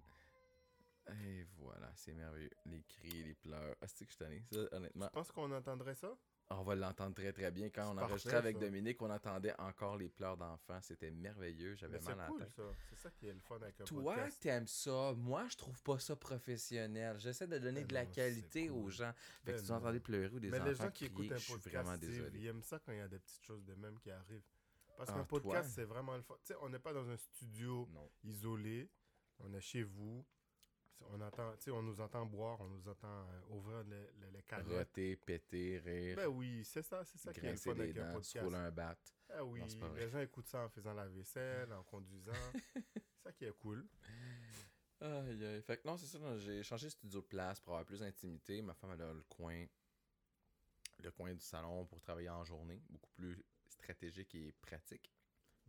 Et 1.23 1.47
voilà, 1.57 1.91
c'est 1.95 2.13
merveilleux. 2.13 2.51
Les 2.67 2.83
cris, 2.83 3.23
les 3.23 3.33
pleurs. 3.33 3.75
Ah, 3.81 3.87
c'est 3.87 4.05
que 4.05 4.11
je 4.11 4.15
suis 4.15 4.23
tanné. 4.23 4.43
Ça, 4.51 4.59
honnêtement, 4.75 5.07
Tu 5.07 5.11
penses 5.13 5.31
qu'on 5.31 5.51
entendrait 5.51 5.95
ça? 5.95 6.15
On 6.59 6.63
va 6.63 6.75
l'entendre 6.75 7.13
très 7.15 7.31
très 7.33 7.49
bien. 7.51 7.69
Quand 7.69 7.93
on 7.93 7.97
enregistrait 7.97 8.35
avec 8.35 8.57
ça. 8.57 8.61
Dominique, 8.65 9.01
on 9.01 9.09
entendait 9.09 9.53
encore 9.59 9.97
les 9.97 10.09
pleurs 10.09 10.37
d'enfants. 10.37 10.79
C'était 10.81 11.11
merveilleux. 11.11 11.75
J'avais 11.75 11.99
mal 11.99 12.13
à 12.13 12.23
la 12.23 12.27
cool, 12.27 12.39
tête. 12.39 12.49
ça. 12.51 12.63
C'est 12.89 12.95
ça 12.95 13.09
qui 13.11 13.27
est 13.27 13.33
le 13.33 13.39
fun 13.39 13.55
avec 13.61 13.79
un 13.81 13.83
Toi, 13.85 14.15
podcast. 14.15 14.41
t'aimes 14.41 14.67
ça? 14.67 15.13
Moi, 15.15 15.45
je 15.49 15.57
trouve 15.57 15.81
pas 15.83 15.99
ça 15.99 16.15
professionnel. 16.15 17.17
J'essaie 17.19 17.47
de 17.47 17.57
donner 17.57 17.81
Ben 17.81 17.87
de 17.87 17.93
la 17.93 18.05
non, 18.05 18.11
qualité 18.11 18.69
aux 18.69 18.89
gens. 18.89 19.13
Fait 19.43 19.51
que 19.53 19.57
Ben 19.57 19.63
vous 19.63 19.71
entendez 19.71 19.97
non. 19.97 20.03
pleurer 20.03 20.29
ou 20.35 20.39
des 20.39 20.49
Mais 20.49 20.57
enfants 20.59 20.69
les 20.69 20.75
gens 20.75 20.91
qui 20.91 21.05
crier, 21.09 21.11
écoutent 21.25 21.31
un 21.31 21.37
je 21.37 21.43
suis 21.43 21.53
podcast, 21.53 21.85
vraiment 21.85 21.97
désolé. 21.97 22.39
ils 22.39 22.47
aiment 22.47 22.63
ça 22.63 22.79
quand 22.79 22.91
il 22.91 22.97
y 22.97 23.01
a 23.01 23.07
des 23.07 23.19
petites 23.19 23.43
choses 23.43 23.63
de 23.65 23.73
même 23.75 23.99
qui 23.99 24.11
arrivent. 24.11 24.43
Parce 24.97 25.09
Ah, 25.09 25.13
qu'un 25.13 25.23
toi? 25.25 25.41
podcast, 25.41 25.71
c'est 25.73 25.83
vraiment 25.85 26.15
le 26.15 26.21
fun. 26.21 26.35
Tu 26.43 26.53
sais, 26.53 26.55
on 26.61 26.69
n'est 26.69 26.79
pas 26.79 26.93
dans 26.93 27.09
un 27.09 27.17
studio 27.17 27.87
Non. 27.93 28.09
isolé. 28.23 28.89
On 29.39 29.51
est 29.53 29.61
chez 29.61 29.83
vous. 29.83 30.23
On, 31.09 31.19
entend, 31.21 31.51
tu 31.57 31.63
sais, 31.65 31.71
on 31.71 31.81
nous 31.81 31.99
entend 31.99 32.25
boire, 32.25 32.59
on 32.61 32.67
nous 32.69 32.87
entend 32.87 33.07
euh, 33.07 33.41
ouvrir 33.49 33.83
les, 33.83 34.07
les, 34.19 34.31
les. 34.31 34.41
Roter, 34.77 35.15
péter, 35.17 35.79
rire, 35.79 36.15
Ben 36.17 36.27
oui, 36.27 36.63
c'est 36.65 36.81
ça, 36.83 37.03
c'est 37.05 37.17
ça 37.17 37.33
qui 37.33 37.39
est 37.39 37.51
le 37.51 37.57
fun 37.57 37.71
avec 37.71 37.93
des 37.93 37.99
un 38.01 38.13
podcast. 38.13 38.43
rouler 38.45 38.57
un 38.57 38.71
bat. 38.71 38.97
Ah 39.29 39.43
oui, 39.45 39.61
Non, 39.77 39.93
les 39.93 40.09
gens 40.09 40.19
écoutent 40.19 40.47
ça 40.47 40.65
en 40.65 40.69
faisant 40.69 40.93
la 40.93 41.07
vaisselle, 41.07 41.71
en 41.73 41.83
conduisant. 41.83 42.31
c'est 42.93 43.23
ça 43.23 43.31
qui 43.31 43.45
est 43.45 43.57
cool. 43.57 43.85
Aïe, 44.99 45.45
aïe. 45.45 45.61
Fait 45.63 45.77
que 45.77 45.87
non, 45.87 45.97
c'est 45.97 46.05
ça. 46.05 46.37
J'ai 46.37 46.63
changé 46.63 46.87
de 46.87 46.91
studio 46.91 47.21
de 47.21 47.25
place 47.25 47.59
pour 47.59 47.73
avoir 47.73 47.85
plus 47.85 47.99
d'intimité. 48.01 48.61
Ma 48.61 48.73
femme, 48.73 48.91
elle 48.93 49.01
a 49.01 49.13
le 49.13 49.23
coin, 49.23 49.65
le 50.99 51.11
coin 51.11 51.33
du 51.33 51.39
salon 51.41 51.85
pour 51.85 51.99
travailler 52.01 52.29
en 52.29 52.43
journée. 52.43 52.81
Beaucoup 52.89 53.09
plus 53.11 53.43
stratégique 53.67 54.35
et 54.35 54.51
pratique 54.61 55.11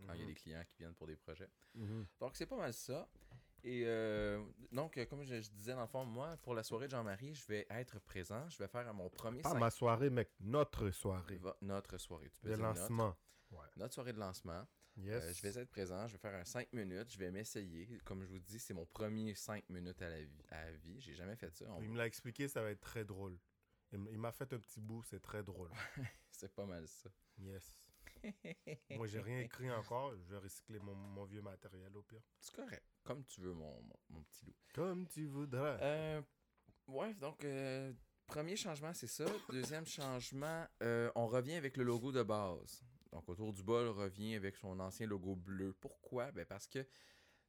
quand 0.07 0.13
il 0.15 0.19
y 0.19 0.23
a 0.23 0.25
Mhm. 0.25 0.29
des 0.29 0.35
clients 0.35 0.65
qui 0.69 0.77
viennent 0.79 0.95
pour 0.95 1.07
des 1.07 1.17
projets. 1.17 1.49
Mhm. 1.75 2.07
Donc, 2.19 2.37
c'est 2.37 2.47
pas 2.47 2.57
mal 2.57 2.75
ça. 2.75 3.09
Et 3.65 3.85
euh, 3.87 4.43
donc, 4.73 4.97
euh, 4.99 5.05
comme 5.07 5.23
je, 5.23 5.41
je 5.41 5.51
disais, 5.51 5.73
dans 5.75 5.83
le 5.83 5.87
fond, 5.87 6.05
moi, 6.05 6.37
pour 6.43 6.55
la 6.55 6.63
soirée 6.65 6.87
de 6.87 6.91
Jean-Marie, 6.93 7.35
je 7.35 7.47
vais 7.47 7.67
être 7.71 8.01
présent. 8.01 8.49
Je 8.49 8.59
vais 8.59 8.67
faire 8.69 8.93
mon 8.93 9.09
premier 9.09 9.41
Pas 9.43 9.55
ma 9.55 9.71
soirée, 9.71 10.11
mec, 10.11 10.31
notre 10.41 10.91
soirée 10.91 11.37
Va- 11.37 11.57
notre 11.63 11.97
soirée. 11.99 12.29
Tu 12.31 12.41
peux 12.41 12.51
de 12.51 12.55
dire 12.57 12.65
notre. 12.65 12.81
lancement. 12.81 13.17
Ouais. 13.53 13.59
Notre 13.77 13.95
soirée 13.95 14.13
de 14.13 14.19
lancement. 14.19 14.67
Yes. 14.97 15.23
Euh, 15.25 15.33
je 15.33 15.43
vais 15.43 15.61
être 15.63 15.71
présent, 15.71 16.07
je 16.09 16.13
vais 16.15 16.19
faire 16.19 16.35
un 16.35 16.45
5 16.45 16.71
minutes, 16.73 17.11
je 17.13 17.19
vais 17.19 17.31
m'essayer. 17.31 17.99
Comme 18.05 18.23
je 18.25 18.29
vous 18.29 18.39
dis, 18.41 18.59
c'est 18.59 18.75
mon 18.75 18.85
premier 18.85 19.35
5 19.35 19.67
minutes 19.71 20.03
à 20.03 20.09
la 20.11 20.23
vie. 20.23 20.43
À 20.51 20.65
la 20.67 20.73
vie. 20.73 21.01
J'ai 21.01 21.15
jamais 21.15 21.37
fait 21.37 21.51
ça. 21.55 21.65
On- 21.71 21.81
Il 21.81 21.89
me 21.91 21.97
l'a 21.97 22.07
expliqué, 22.07 22.49
ça 22.49 22.63
va 22.63 22.71
être 22.71 22.81
très 22.81 23.05
drôle. 23.05 23.39
Il 23.93 24.19
m'a 24.19 24.33
fait 24.33 24.53
un 24.53 24.59
petit 24.59 24.81
bout, 24.81 25.03
c'est 25.05 25.21
très 25.21 25.43
drôle. 25.43 25.71
C'est 26.31 26.53
pas 26.55 26.65
mal 26.67 26.89
ça. 26.89 27.11
Yes. 27.39 27.71
Moi, 28.91 29.07
j'ai 29.07 29.21
rien 29.21 29.41
écrit 29.41 29.71
encore. 29.71 30.15
Je 30.17 30.25
vais 30.25 30.39
recycler 30.39 30.79
mon, 30.79 30.95
mon 30.95 31.25
vieux 31.25 31.43
matériel 31.43 31.97
au 31.97 32.03
pire. 32.03 32.23
C'est 32.41 32.55
correct. 32.55 32.85
Comme 33.03 33.25
tu 33.25 33.41
veux, 33.41 33.53
mon, 33.55 33.83
mon, 33.83 33.97
mon 34.11 34.23
petit 34.23 34.45
loup. 34.47 34.55
Comme 34.75 35.07
tu 35.09 35.27
voudras. 35.27 35.79
Euh, 35.81 36.23
ouais, 36.89 37.15
donc, 37.15 37.45
euh, 37.45 37.93
premier 38.27 38.57
changement, 38.57 38.95
c'est 38.95 39.07
ça. 39.09 39.25
Deuxième 39.51 39.87
changement, 39.87 40.67
euh, 40.83 41.11
on 41.15 41.27
revient 41.27 41.55
avec 41.55 41.77
le 41.77 41.85
logo 41.85 42.13
de 42.13 42.23
base. 42.23 42.83
Donc, 43.11 43.29
autour 43.29 43.53
du 43.53 43.63
bol, 43.63 43.89
revient 43.89 44.35
avec 44.37 44.57
son 44.57 44.79
ancien 44.81 45.07
logo 45.07 45.37
bleu. 45.37 45.75
Pourquoi? 45.81 46.31
Ben 46.33 46.47
parce 46.47 46.67
que 46.67 46.87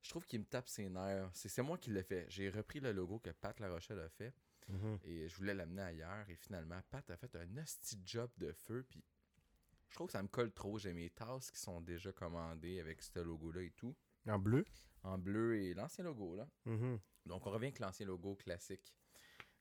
je 0.01 0.09
trouve 0.09 0.25
qu'il 0.25 0.39
me 0.41 0.45
tape 0.45 0.67
ses 0.67 0.89
nerfs. 0.89 1.29
C'est 1.33 1.61
moi 1.61 1.77
qui 1.77 1.89
l'ai 1.91 2.03
fait. 2.03 2.25
J'ai 2.29 2.49
repris 2.49 2.79
le 2.81 2.91
logo 2.91 3.19
que 3.19 3.29
Pat 3.29 3.57
Larochelle 3.59 3.99
a 3.99 4.09
fait 4.09 4.33
Mhm. 4.69 4.99
et 5.03 5.27
je 5.27 5.35
voulais 5.37 5.53
l'amener 5.53 5.81
ailleurs. 5.81 6.29
Et 6.29 6.35
finalement, 6.35 6.81
Pat 6.89 7.09
a 7.09 7.17
fait 7.17 7.33
un 7.35 7.57
hostie 7.57 7.97
de 7.97 8.07
job 8.07 8.29
de 8.37 8.51
feu. 8.51 8.85
Puis 8.89 9.03
je 9.93 9.95
trouve 9.95 10.07
que 10.07 10.13
ça 10.13 10.23
me 10.23 10.27
colle 10.27 10.51
trop. 10.51 10.79
J'ai 10.79 10.91
mes 10.91 11.11
tasses 11.11 11.51
qui 11.51 11.59
sont 11.59 11.79
déjà 11.79 12.11
commandées 12.11 12.79
avec 12.79 12.99
ce 13.03 13.19
logo-là 13.19 13.61
et 13.61 13.69
tout. 13.77 13.95
En 14.27 14.39
bleu? 14.39 14.65
En 15.03 15.19
bleu 15.19 15.55
et 15.61 15.75
l'ancien 15.75 16.03
logo, 16.03 16.35
là. 16.35 16.47
Mhm. 16.65 16.99
Donc, 17.27 17.45
on 17.45 17.51
revient 17.51 17.67
avec 17.67 17.77
l'ancien 17.77 18.07
logo 18.07 18.33
classique. 18.35 18.91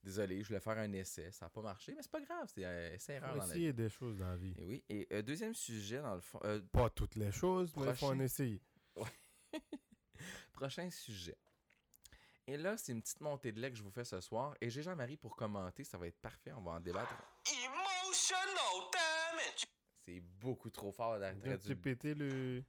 Désolé, 0.02 0.42
je 0.42 0.48
voulais 0.48 0.60
faire 0.60 0.78
un 0.78 0.90
essai. 0.94 1.30
Ça 1.32 1.44
n'a 1.44 1.50
pas 1.50 1.60
marché, 1.60 1.92
mais 1.94 2.00
c'est 2.00 2.10
pas 2.10 2.22
grave. 2.22 2.50
C'est 2.54 2.62
essai-erreur 2.94 3.32
Faut 3.32 3.36
dans 3.40 3.40
la 3.42 3.44
vie. 3.44 3.50
essayer 3.50 3.72
des 3.74 3.90
choses 3.90 4.16
dans 4.16 4.28
la 4.28 4.36
vie. 4.36 4.54
Et 4.56 4.64
oui. 4.64 4.82
Et 4.88 5.06
euh, 5.12 5.20
deuxième 5.20 5.54
sujet, 5.54 6.00
dans 6.00 6.14
le 6.14 6.22
fond. 6.22 6.40
euh, 6.44 6.62
Pas 6.72 6.88
toutes 6.88 7.16
les 7.16 7.30
choses, 7.30 7.76
mais 7.76 7.88
il 7.88 7.94
faut 7.94 8.06
en 8.06 8.18
essayer. 8.18 8.62
prochain 10.54 10.88
sujet. 10.88 11.36
Et 12.46 12.56
là, 12.56 12.78
c'est 12.78 12.92
une 12.92 13.02
petite 13.02 13.20
montée 13.20 13.52
de 13.52 13.60
lait 13.60 13.70
que 13.70 13.76
je 13.76 13.82
vous 13.82 13.90
fais 13.90 14.04
ce 14.04 14.20
soir. 14.22 14.54
Et 14.62 14.70
j'ai 14.70 14.82
Jean-Marie 14.82 15.18
pour 15.18 15.36
commenter. 15.36 15.84
Ça 15.84 15.98
va 15.98 16.06
être 16.06 16.18
parfait. 16.20 16.52
On 16.52 16.62
va 16.62 16.72
en 16.72 16.80
débattre. 16.80 17.14
Emotional 17.46 18.90
damage. 18.92 19.66
C'est 20.04 20.20
beaucoup 20.20 20.70
trop 20.70 20.90
fort 20.92 21.16
Je 21.18 21.40
viens 21.42 21.56
de 21.56 21.62
te 21.62 21.72
péter 21.74 22.14
le... 22.14 22.62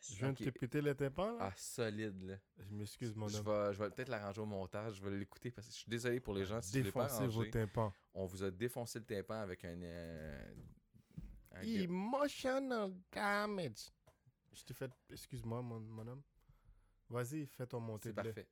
Je 0.00 0.14
viens 0.16 0.32
de 0.32 0.42
te 0.44 0.48
péter 0.50 0.80
le 0.80 0.94
tympan, 0.94 1.32
là? 1.36 1.50
Ah, 1.50 1.54
solide, 1.56 2.22
là. 2.22 2.36
Je 2.56 2.72
m'excuse, 2.72 3.14
mon 3.14 3.28
Je 3.28 3.38
homme. 3.38 3.44
vais, 3.44 3.74
je 3.74 3.78
vais 3.82 3.90
peut-être 3.90 4.08
l'arranger 4.08 4.40
au 4.40 4.46
montage. 4.46 4.94
Je 4.96 5.02
vais 5.04 5.10
l'écouter 5.18 5.50
parce 5.50 5.66
que 5.66 5.72
je 5.74 5.78
suis 5.80 5.90
désolé 5.90 6.18
pour 6.20 6.32
les 6.34 6.46
gens 6.46 6.62
si 6.62 6.78
je 6.78 6.84
l'ai 6.84 6.92
pas 6.92 7.08
Défoncez 7.08 7.26
vos 7.26 7.44
tympans. 7.44 7.92
On 8.14 8.24
vous 8.24 8.42
a 8.42 8.50
défoncé 8.50 8.98
le 9.00 9.04
tympan 9.04 9.40
avec 9.40 9.64
un... 9.64 9.82
euh, 9.82 10.54
un 11.52 11.60
Emotional 11.62 12.94
damage. 13.12 13.90
Je 14.52 14.62
t'ai 14.64 14.72
fait... 14.72 14.90
Excuse-moi, 15.10 15.60
mon, 15.60 15.80
mon 15.80 16.06
homme. 16.06 16.22
Vas-y, 17.10 17.46
fais 17.46 17.66
ton 17.66 17.80
montée 17.80 18.10
C'est 18.10 18.14
parfait. 18.14 18.48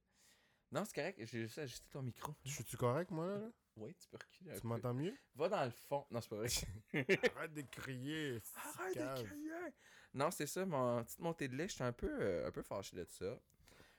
Non, 0.73 0.85
c'est 0.85 0.95
correct. 0.95 1.19
J'ai 1.25 1.43
juste 1.43 1.59
ajusté 1.59 1.87
ton 1.91 2.03
micro. 2.03 2.35
Je 2.45 2.51
suis-tu 2.53 2.77
correct, 2.77 3.11
moi, 3.11 3.27
là? 3.39 3.51
Oui, 3.77 3.95
tu 3.95 4.09
peux 4.09 4.17
reculer 4.17 4.51
un 4.53 4.55
Tu 4.55 4.61
peu. 4.63 4.69
m'entends 4.69 4.95
mieux? 4.95 5.15
Va 5.35 5.49
dans 5.49 5.65
le 5.65 5.71
fond. 5.71 6.07
Non, 6.11 6.21
c'est 6.21 6.29
pas 6.31 6.37
vrai. 6.37 6.49
Arrête 7.37 7.53
de 7.55 7.63
crier. 7.63 8.41
Arrête 8.55 8.95
cave. 8.95 9.19
de 9.19 9.23
crier! 9.29 9.75
Non, 10.15 10.31
c'est 10.31 10.47
ça, 10.47 10.65
mon 10.65 11.05
petite 11.05 11.19
montée 11.19 11.49
de 11.49 11.57
lait, 11.57 11.69
j'étais 11.69 11.85
un 11.85 11.93
peu, 11.93 12.09
euh, 12.23 12.47
un 12.47 12.51
peu 12.51 12.63
fâché 12.63 12.97
de 12.97 13.05
ça. 13.05 13.39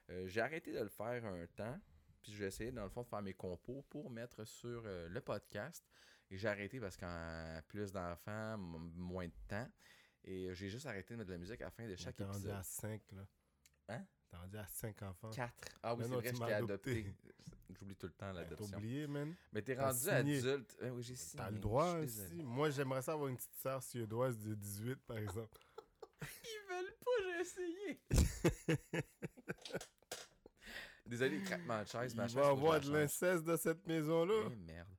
Euh, 0.10 0.26
j'ai 0.28 0.42
arrêté 0.42 0.72
de 0.74 0.80
le 0.80 0.90
faire 0.90 1.24
un 1.26 1.46
temps, 1.48 1.80
puis 2.24 2.32
j'ai 2.34 2.46
essayé 2.46 2.72
dans 2.72 2.84
le 2.84 2.90
fond 2.90 3.04
de 3.04 3.08
faire 3.08 3.22
mes 3.22 3.34
compos 3.36 3.84
pour 3.90 4.10
mettre 4.10 4.44
sur 4.46 4.82
euh, 4.86 5.08
le 5.10 5.22
podcast. 5.22 5.86
Et 6.32 6.38
j'ai 6.38 6.48
arrêté 6.48 6.80
parce 6.80 6.98
qu'en 6.98 7.62
plus 7.68 7.92
d'enfants, 7.92 8.58
moins 8.58 9.28
de 9.28 9.34
temps. 9.48 9.70
Et 10.24 10.54
j'ai 10.56 10.70
juste 10.70 10.86
arrêté 10.88 11.14
de 11.14 11.20
mettre 11.20 11.28
de 11.30 11.34
la 11.34 11.40
musique 11.40 11.62
à 11.62 11.66
la 11.66 11.72
fin 11.72 11.88
de 11.88 11.96
chaque 11.96 12.16
T'es 12.16 12.24
rendu 12.24 12.38
épisode. 12.40 12.56
à 12.56 12.64
5, 12.64 13.02
là. 13.12 13.28
Hein? 13.90 14.06
T'es 14.30 14.36
rendu 14.38 14.58
à 14.58 14.66
5 14.68 15.02
enfants. 15.04 15.30
4. 15.30 15.54
Ah 15.84 15.96
oui, 15.96 16.04
c'est 16.04 16.10
vrai, 16.16 16.34
je 16.34 16.38
t'ai 16.40 16.54
adopté. 16.54 16.92
adopté. 17.00 17.16
J'oublie 17.70 17.96
tout 17.96 18.08
le 18.08 18.14
temps 18.14 18.28
Ben, 18.28 18.34
T'as 18.36 18.42
l'adoption. 18.50 18.78
oublié, 18.78 19.08
man. 19.08 19.36
Mais 19.52 19.62
t'es 19.62 19.76
T'as 19.76 19.88
rendu 19.92 20.00
signé. 20.00 20.38
adulte. 20.40 20.78
Eh 20.82 20.90
oui, 20.90 21.04
j'ai 21.04 21.16
signé. 21.16 21.44
T'as 21.44 21.52
le 21.52 21.60
droit 21.60 21.96
aussi. 21.98 22.34
Moi, 22.44 22.70
j'aimerais 22.70 23.02
ça 23.02 23.14
avoir 23.14 23.28
une 23.30 23.36
petite 23.38 23.56
sœur 23.56 23.84
suédoise 23.84 24.38
de 24.40 24.54
18, 24.56 24.96
par 25.06 25.18
exemple. 25.18 25.58
Ils 26.22 26.62
veulent 26.70 26.96
pas, 27.04 27.12
j'ai 27.24 27.42
essayé. 27.42 28.02
Désolé, 31.06 31.42
craquement 31.44 31.82
de 31.84 31.88
chaise. 31.88 32.12
Il 32.14 32.18
ma 32.18 32.24
va 32.24 32.28
chaise, 32.28 32.36
que 32.36 32.48
avoir 32.48 32.80
de 32.82 32.92
l'inceste 32.92 33.44
dans 33.46 33.58
cette 33.58 33.86
maison-là. 33.88 34.50
Eh, 34.52 34.56
merde. 34.56 34.90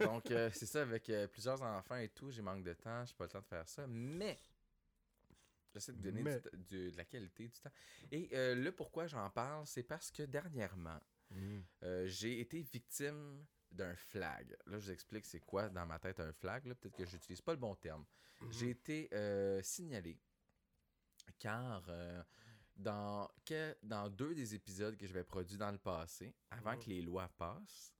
Donc, 0.00 0.30
euh, 0.30 0.50
c'est 0.54 0.66
ça, 0.66 0.82
avec 0.82 1.08
euh, 1.10 1.26
plusieurs 1.26 1.62
enfants 1.62 1.96
et 1.96 2.08
tout, 2.10 2.30
j'ai 2.30 2.42
manque 2.42 2.62
de 2.64 2.74
temps, 2.74 3.04
j'ai 3.06 3.14
pas 3.14 3.24
le 3.24 3.30
temps 3.30 3.40
de 3.40 3.46
faire 3.46 3.66
ça, 3.68 3.86
mais 3.88 4.38
j'essaie 5.72 5.92
de 5.92 5.98
donner 6.02 6.18
du 6.18 6.24
Mais- 6.24 6.40
t- 6.40 6.56
du- 6.56 6.90
de 6.92 6.96
la 6.96 7.04
qualité 7.04 7.48
du 7.48 7.58
temps. 7.60 7.70
Et 8.12 8.28
euh, 8.34 8.54
là, 8.56 8.72
pourquoi 8.72 9.06
j'en 9.06 9.28
parle, 9.30 9.66
c'est 9.66 9.82
parce 9.82 10.10
que 10.10 10.22
dernièrement, 10.24 11.00
Mm. 11.30 11.60
euh, 11.82 12.06
j'ai 12.06 12.40
été 12.40 12.60
victime 12.62 13.44
d'un 13.70 13.94
flag. 13.94 14.50
Là, 14.66 14.78
je 14.78 14.86
vous 14.86 14.90
explique 14.90 15.26
c'est 15.26 15.40
quoi 15.40 15.68
dans 15.68 15.84
ma 15.86 15.98
tête 15.98 16.20
un 16.20 16.32
flag. 16.32 16.62
Peut-être 16.74 16.96
que 16.96 17.04
j'utilise 17.04 17.40
pas 17.42 17.52
le 17.52 17.58
bon 17.58 17.74
terme. 17.74 18.04
Mhm. 18.40 18.52
J'ai 18.52 18.70
été 18.70 19.08
euh, 19.12 19.60
signalé 19.62 20.18
car 21.38 21.84
euh, 21.88 22.22
dans, 22.76 23.28
que, 23.44 23.76
dans 23.82 24.08
deux 24.08 24.34
des 24.34 24.54
épisodes 24.54 24.96
que 24.96 25.06
j'avais 25.06 25.24
produits 25.24 25.56
dans 25.58 25.70
le 25.70 25.78
passé, 25.78 26.34
avant 26.50 26.72
Mhm. 26.74 26.78
que 26.82 26.88
les 26.88 27.02
lois 27.02 27.28
passent, 27.36 27.94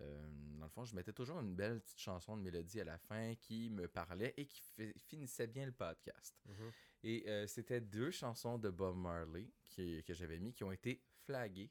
euh, 0.00 0.28
dans 0.58 0.64
le 0.64 0.70
fond, 0.70 0.84
je 0.84 0.94
mettais 0.94 1.12
toujours 1.12 1.38
une 1.40 1.54
belle 1.54 1.80
petite 1.80 2.00
chanson 2.00 2.36
de 2.36 2.42
mélodie 2.42 2.80
à 2.80 2.84
la 2.84 2.98
fin 2.98 3.34
qui 3.36 3.70
me 3.70 3.86
parlait 3.88 4.34
et 4.36 4.46
qui 4.46 4.60
fi- 4.60 4.92
finissait 4.98 5.46
bien 5.46 5.66
le 5.66 5.72
podcast. 5.72 6.34
Mhm. 6.46 6.72
Et 7.04 7.24
euh, 7.28 7.46
c'était 7.46 7.80
deux 7.80 8.10
chansons 8.10 8.58
de 8.58 8.70
Bob 8.70 8.96
Marley 8.96 9.48
qui- 9.64 10.02
que 10.02 10.12
j'avais 10.14 10.38
mis 10.40 10.52
qui 10.52 10.64
ont 10.64 10.72
été 10.72 11.00
flaguées. 11.24 11.70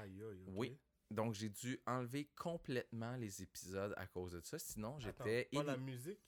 Aïe, 0.00 0.22
aïe, 0.22 0.42
ok. 0.46 0.54
Oui. 0.56 0.78
Donc, 1.10 1.34
j'ai 1.34 1.48
dû 1.48 1.80
enlever 1.86 2.26
complètement 2.36 3.16
les 3.16 3.42
épisodes 3.42 3.92
à 3.96 4.06
cause 4.06 4.32
de 4.32 4.40
ça. 4.40 4.58
Sinon, 4.58 4.98
j'étais. 5.00 5.48
Pas 5.52 5.62
la 5.64 5.76
musique? 5.76 6.20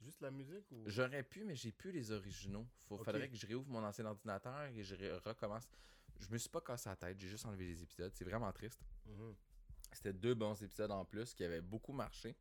Juste 0.00 0.20
la 0.20 0.30
musique 0.30 0.70
ou... 0.70 0.82
J'aurais 0.86 1.22
pu, 1.22 1.44
mais 1.44 1.54
j'ai 1.54 1.72
plus 1.72 1.90
les 1.90 2.10
originaux. 2.10 2.66
Faut, 2.86 2.96
Ok. 2.96 3.04
Faudrait 3.04 3.28
que 3.28 3.36
je 3.36 3.46
réouvre 3.46 3.68
mon 3.68 3.82
ancien 3.82 4.04
ordinateur 4.04 4.64
et 4.64 4.82
je 4.82 4.94
recommence. 5.24 5.68
Je 6.18 6.28
me 6.30 6.38
suis 6.38 6.48
pas 6.48 6.60
cassé 6.60 6.88
la 6.88 6.96
tête, 6.96 7.18
j'ai 7.18 7.28
juste 7.28 7.44
enlevé 7.46 7.66
les 7.66 7.82
épisodes. 7.82 8.12
C'est 8.14 8.24
vraiment 8.24 8.52
triste. 8.52 8.80
Mhm. 9.06 9.34
C'était 9.92 10.12
deux 10.12 10.34
bons 10.34 10.60
épisodes 10.62 10.90
en 10.90 11.04
plus 11.04 11.34
qui 11.34 11.44
avaient 11.44 11.60
beaucoup 11.60 11.92
marché. 11.92 12.36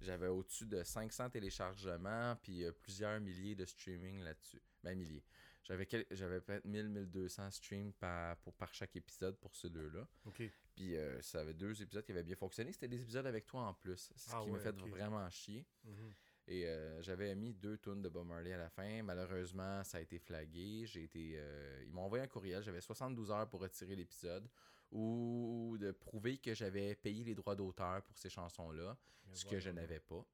J'avais 0.00 0.28
au-dessus 0.28 0.66
de 0.66 0.82
500 0.82 1.30
téléchargements 1.30 2.36
puis 2.36 2.64
euh, 2.64 2.72
plusieurs 2.72 3.20
milliers 3.20 3.54
de 3.54 3.64
streaming 3.64 4.20
là-dessus. 4.20 4.60
Ben, 4.82 4.96
milliers. 4.96 5.24
J'avais 5.64 5.86
quel- 5.86 6.06
j'avais 6.10 6.40
peut-être 6.40 6.64
1000, 6.66 6.88
1200 6.90 7.50
streams 7.50 7.92
par, 7.94 8.36
pour, 8.38 8.52
par 8.54 8.72
chaque 8.74 8.94
épisode 8.96 9.36
pour 9.38 9.56
ces 9.56 9.70
deux-là. 9.70 10.06
Ok. 10.26 10.42
Puis 10.74 10.96
euh, 10.96 11.20
ça 11.22 11.40
avait 11.40 11.54
deux 11.54 11.80
épisodes 11.82 12.04
qui 12.04 12.12
avaient 12.12 12.22
bien 12.22 12.36
fonctionné. 12.36 12.70
C'était 12.72 12.88
des 12.88 13.00
épisodes 13.00 13.26
avec 13.26 13.46
toi 13.46 13.62
en 13.62 13.74
plus. 13.74 14.12
Ce 14.14 14.30
Ah 14.32 14.40
qui 14.42 14.50
m'a 14.50 14.58
fait 14.58 14.72
vraiment 14.90 15.30
chier. 15.30 15.64
Mhm. 15.84 16.12
Et 16.46 16.66
euh, 16.66 17.00
j'avais 17.00 17.34
mis 17.34 17.54
deux 17.54 17.78
tunes 17.78 18.02
de 18.02 18.08
Bob 18.10 18.26
Marley 18.26 18.52
à 18.52 18.58
la 18.58 18.68
fin. 18.68 19.02
Malheureusement, 19.02 19.82
ça 19.84 19.96
a 19.96 20.00
été 20.02 20.18
flagué. 20.18 20.84
J'ai 20.86 21.04
été, 21.04 21.32
euh, 21.36 21.82
ils 21.86 21.92
m'ont 21.92 22.02
envoyé 22.02 22.22
un 22.22 22.28
courriel. 22.28 22.62
J'avais 22.62 22.82
72 22.82 23.30
heures 23.30 23.48
pour 23.48 23.60
retirer 23.60 23.96
l'épisode 23.96 24.46
ou 24.92 25.76
de 25.80 25.90
prouver 25.92 26.38
que 26.38 26.54
j'avais 26.54 26.94
payé 26.94 27.24
les 27.24 27.34
droits 27.34 27.56
d'auteur 27.56 28.02
pour 28.02 28.16
ces 28.18 28.28
chansons-là, 28.28 28.96
ce 29.32 29.44
que 29.46 29.58
je 29.58 29.70
n'avais 29.70 30.00
pas. 30.00 30.24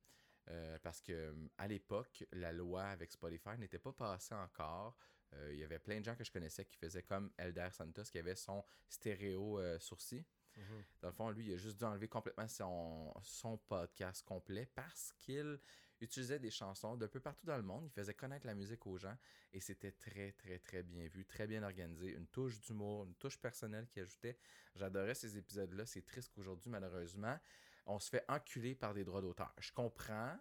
Euh, 0.49 0.79
parce 0.83 1.01
que 1.01 1.35
à 1.59 1.69
l'époque, 1.69 2.25
la 2.33 2.53
loi 2.53 2.83
avec 2.85 3.13
Spotify 3.13 3.57
n'était 3.59 3.79
pas 3.79 3.93
passée 3.93 4.35
encore. 4.35 4.97
Euh, 5.35 5.53
Il 5.53 5.59
y 5.59 5.65
avait 5.65 5.79
plein 5.79 6.01
de 6.01 6.05
gens 6.05 6.17
que 6.17 6.25
je 6.25 6.33
connaissais 6.33 6.65
qui 6.65 6.77
faisaient 6.77 7.03
comme 7.03 7.31
Elder 7.37 7.69
Santos, 7.73 8.05
qui 8.05 8.19
avait 8.19 8.35
son 8.35 8.65
stéréo 8.89 9.59
euh, 9.59 9.79
sourcil. 9.79 10.25
Mhm. 10.57 10.85
Dans 11.01 11.09
le 11.09 11.15
fond, 11.15 11.31
lui, 11.31 11.47
il 11.47 11.55
a 11.55 11.57
juste 11.57 11.79
dû 11.79 11.85
enlever 11.85 12.09
complètement 12.09 12.49
son, 12.49 13.15
son 13.23 13.57
podcast 13.57 14.25
complet 14.25 14.67
parce 14.75 15.13
qu'il 15.19 15.61
utilisait 16.01 16.39
des 16.39 16.51
chansons 16.51 16.97
d'un 16.97 17.09
peu 17.09 17.21
partout 17.21 17.47
dans 17.47 17.57
le 17.57 17.63
monde. 17.63 17.87
Il 17.87 17.93
faisait 17.93 18.15
connaître 18.15 18.47
la 18.47 18.55
musique 18.55 18.87
aux 18.87 18.99
gens 18.99 19.17
et 19.53 19.61
c'était 19.61 19.93
très, 19.93 20.33
très, 20.33 20.59
très 20.59 20.83
bien 20.83 21.07
vu, 21.09 21.25
très 21.25 21.47
bien 21.47 21.63
organisé. 21.63 22.09
Une 22.13 22.27
touche 22.27 22.61
d'humour, 22.61 23.05
une 23.05 23.15
touche 23.15 23.39
personnelle 23.39 23.87
qui 23.89 24.01
ajoutait. 24.01 24.39
J'adorais 24.75 25.15
ces 25.15 25.37
épisodes-là. 25.37 25.87
C'est 25.87 26.03
triste 26.03 26.33
qu'aujourd'hui, 26.35 26.71
malheureusement, 26.71 27.39
on 27.87 27.99
se 27.99 28.09
fait 28.11 28.25
enculer 28.29 28.75
par 28.75 28.95
des 28.95 29.05
droits 29.05 29.21
d'auteur. 29.21 29.53
Je 29.59 29.73
comprends 29.73 30.37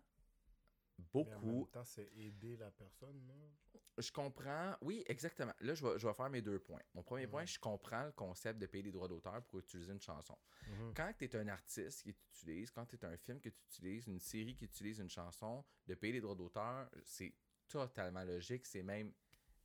Mais 1.14 1.34
en 1.34 1.40
beaucoup 1.40 1.46
même 1.64 1.68
temps, 1.68 1.86
c'est 1.86 2.10
aider 2.16 2.58
la 2.58 2.72
personne, 2.72 3.26
non? 3.26 3.52
Je 3.98 4.12
comprends. 4.12 4.76
Oui, 4.82 5.04
exactement. 5.08 5.54
Là, 5.60 5.74
je 5.74 5.86
vais, 5.86 6.00
je 6.00 6.08
vais 6.08 6.14
faire 6.14 6.30
mes 6.30 6.42
deux 6.42 6.60
points. 6.60 6.82
Mon 6.94 7.04
premier 7.04 7.26
Mhm. 7.26 7.32
point, 7.32 7.46
je 7.46 7.60
comprends 7.60 8.06
le 8.06 8.12
concept 8.14 8.60
de 8.60 8.66
payer 8.66 8.84
des 8.84 8.92
droits 8.92 9.08
d'auteur 9.08 9.44
pour 9.46 9.60
utiliser 9.60 9.92
une 9.92 10.02
chanson. 10.02 10.38
Mhm. 10.68 10.94
Quand 10.96 11.14
tu 11.18 11.26
es 11.26 11.36
un 11.36 11.48
artiste 11.50 12.04
qui 12.04 12.10
utilise, 12.10 12.72
quand 12.72 12.86
tu 12.86 12.96
es 12.96 13.06
un 13.06 13.18
film 13.18 13.40
que 13.42 13.50
tu 13.50 13.60
utilises, 13.68 14.08
une 14.08 14.20
série 14.20 14.56
qui 14.56 14.66
utilise 14.66 15.00
une 15.00 15.10
chanson, 15.10 15.66
de 15.88 15.96
payer 15.96 16.14
les 16.14 16.22
droits 16.22 16.36
d'auteur, 16.36 16.90
c'est 17.04 17.34
totalement 17.68 18.24
logique, 18.24 18.66
c'est 18.66 18.84
même 18.84 19.14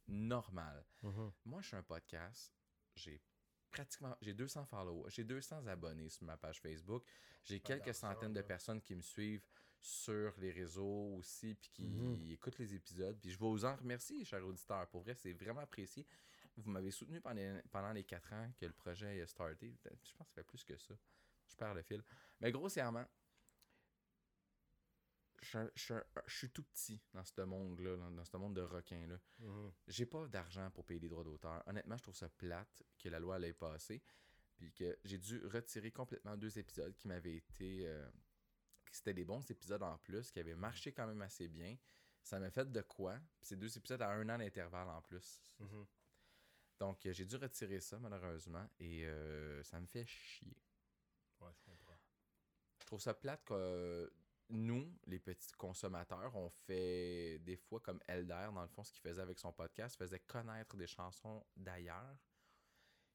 normal. 0.09 0.85
Mhm. 1.03 1.33
Moi, 1.45 1.61
je 1.63 1.69
suis 1.69 1.77
un 1.77 1.83
podcast, 1.83 2.53
j'ai 2.95 3.21
pratiquement 3.71 4.17
j'ai 4.21 4.35
200 4.35 4.65
followers, 4.67 5.11
j'ai 5.11 5.25
200 5.25 5.67
abonnés 5.67 6.09
sur 6.09 6.25
ma 6.25 6.37
page 6.37 6.61
Facebook, 6.61 7.05
j'ai 7.45 7.59
Pas 7.59 7.67
quelques 7.79 7.95
centaines 7.95 8.33
de 8.33 8.43
personnes 8.43 8.81
qui 8.81 8.95
me 8.95 9.01
suivent 9.03 9.47
sur 9.87 10.33
les 10.39 10.51
réseaux 10.51 11.15
aussi 11.17 11.55
puis 11.55 11.69
qui 11.71 11.85
Mhm. 11.87 12.31
écoutent 12.31 12.59
les 12.59 12.75
épisodes, 12.75 13.19
puis 13.21 13.31
je 13.31 13.39
vais 13.39 13.47
vous 13.47 13.65
en 13.67 13.77
remercier 13.77 14.25
chers 14.25 14.45
auditeurs, 14.47 14.89
pour 14.89 15.03
vrai, 15.03 15.15
c'est 15.15 15.33
vraiment 15.35 15.61
apprécié. 15.61 16.07
Vous 16.57 16.71
m'avez 16.71 16.91
soutenu 16.91 17.21
pendant, 17.21 17.61
pendant 17.71 17.93
les 17.93 18.05
4 18.05 18.33
ans 18.33 18.51
que 18.57 18.65
le 18.65 18.73
projet 18.73 19.21
a 19.21 19.27
starté, 19.27 19.77
je 19.85 20.13
pense 20.15 20.29
que 20.29 20.35
ça 20.35 20.35
fait 20.37 20.45
plus 20.45 20.65
que 20.65 20.77
ça. 20.79 20.95
Je 21.49 21.57
perds 21.57 21.75
le 21.75 21.83
fil. 21.83 22.03
Mais 22.41 22.51
grossièrement, 22.51 23.05
je, 25.43 25.59
je- 25.75 25.95
je 26.27 26.35
suis 26.37 26.51
tout 26.51 26.63
petit 26.63 26.99
dans 27.13 27.25
ce 27.25 27.43
monde-là, 27.43 27.97
dans, 27.97 28.11
dans 28.11 28.25
ce 28.25 28.37
monde 28.39 28.55
de 28.57 28.63
requins-là. 28.63 29.19
Mhm. 29.41 29.73
J'ai 29.89 30.07
pas 30.07 30.27
d'argent 30.29 30.71
pour 30.71 30.85
payer 30.87 31.01
les 31.01 31.09
droits 31.09 31.25
d'auteur. 31.25 31.63
Honnêtement, 31.67 31.97
je 31.99 32.03
trouve 32.05 32.15
ça 32.17 32.29
plate 32.31 32.83
que 32.99 33.09
la 33.11 33.19
loi 33.21 33.35
allait 33.37 33.53
passer. 33.53 34.01
Puis 34.57 34.73
que 34.73 34.97
j'ai 35.05 35.19
dû 35.19 35.45
retirer 35.47 35.91
complètement 35.91 36.37
deux 36.37 36.59
épisodes 36.59 36.95
qui 36.97 37.09
m'avaient 37.09 37.35
été. 37.37 37.87
euh, 37.87 38.09
C'était 38.95 39.15
des 39.15 39.25
bons 39.25 39.49
épisodes 39.51 39.83
en 39.83 39.99
plus, 39.99 40.31
qui 40.31 40.39
avaient 40.39 40.55
marché 40.55 40.93
quand 40.93 41.07
même 41.07 41.23
assez 41.23 41.49
bien. 41.49 41.77
Ça 42.23 42.39
m'a 42.39 42.51
fait 42.51 42.71
de 42.71 42.81
quoi. 42.81 43.19
Puis 43.41 43.49
c'est 43.49 43.57
deux 43.57 43.77
épisodes 43.77 44.01
à 44.01 44.11
un 44.11 44.29
an 44.29 44.39
d'intervalle 44.39 44.89
en 44.89 45.03
plus. 45.03 45.41
Mhm. 45.59 45.87
Donc 46.79 47.05
euh, 47.05 47.13
j'ai 47.13 47.25
dû 47.25 47.37
retirer 47.37 47.81
ça 47.81 47.99
malheureusement. 47.99 48.67
Et 48.79 49.05
euh, 49.05 49.63
ça 49.65 49.81
me 49.81 49.87
fait 49.87 50.07
chier. 50.07 50.57
Ouais, 51.41 51.51
je 51.53 51.63
comprends. 51.63 51.99
Je 52.79 52.87
trouve 52.87 53.01
ça 53.01 53.15
plate 53.15 53.45
que 53.45 53.55
euh, 53.55 54.11
nous, 54.51 54.97
les 55.07 55.19
petits 55.19 55.53
consommateurs, 55.53 56.35
on 56.37 56.49
fait 56.49 57.41
des 57.41 57.57
fois 57.57 57.81
comme 57.81 58.01
Elder, 58.07 58.49
dans 58.55 58.63
le 58.63 58.69
fond, 58.69 58.85
ce 58.85 58.93
qu'il 58.93 59.03
faisait 59.03 59.23
avec 59.23 59.39
son 59.39 59.53
podcast, 59.53 59.97
faisait 59.97 60.21
connaître 60.21 60.77
des 60.77 60.87
chansons 60.87 61.45
d'ailleurs 61.57 62.17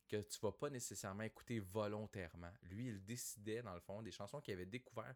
que 0.09 0.21
tu 0.21 0.39
vas 0.41 0.51
pas 0.51 0.69
nécessairement 0.69 1.23
écouter 1.23 1.59
volontairement. 1.59 2.51
Lui, 2.63 2.87
il 2.87 3.05
décidait, 3.05 3.61
dans 3.61 3.73
le 3.73 3.79
fond, 3.79 4.01
des 4.01 4.11
chansons 4.11 4.41
qu'il 4.41 4.53
avait 4.53 4.65
découvert. 4.65 5.15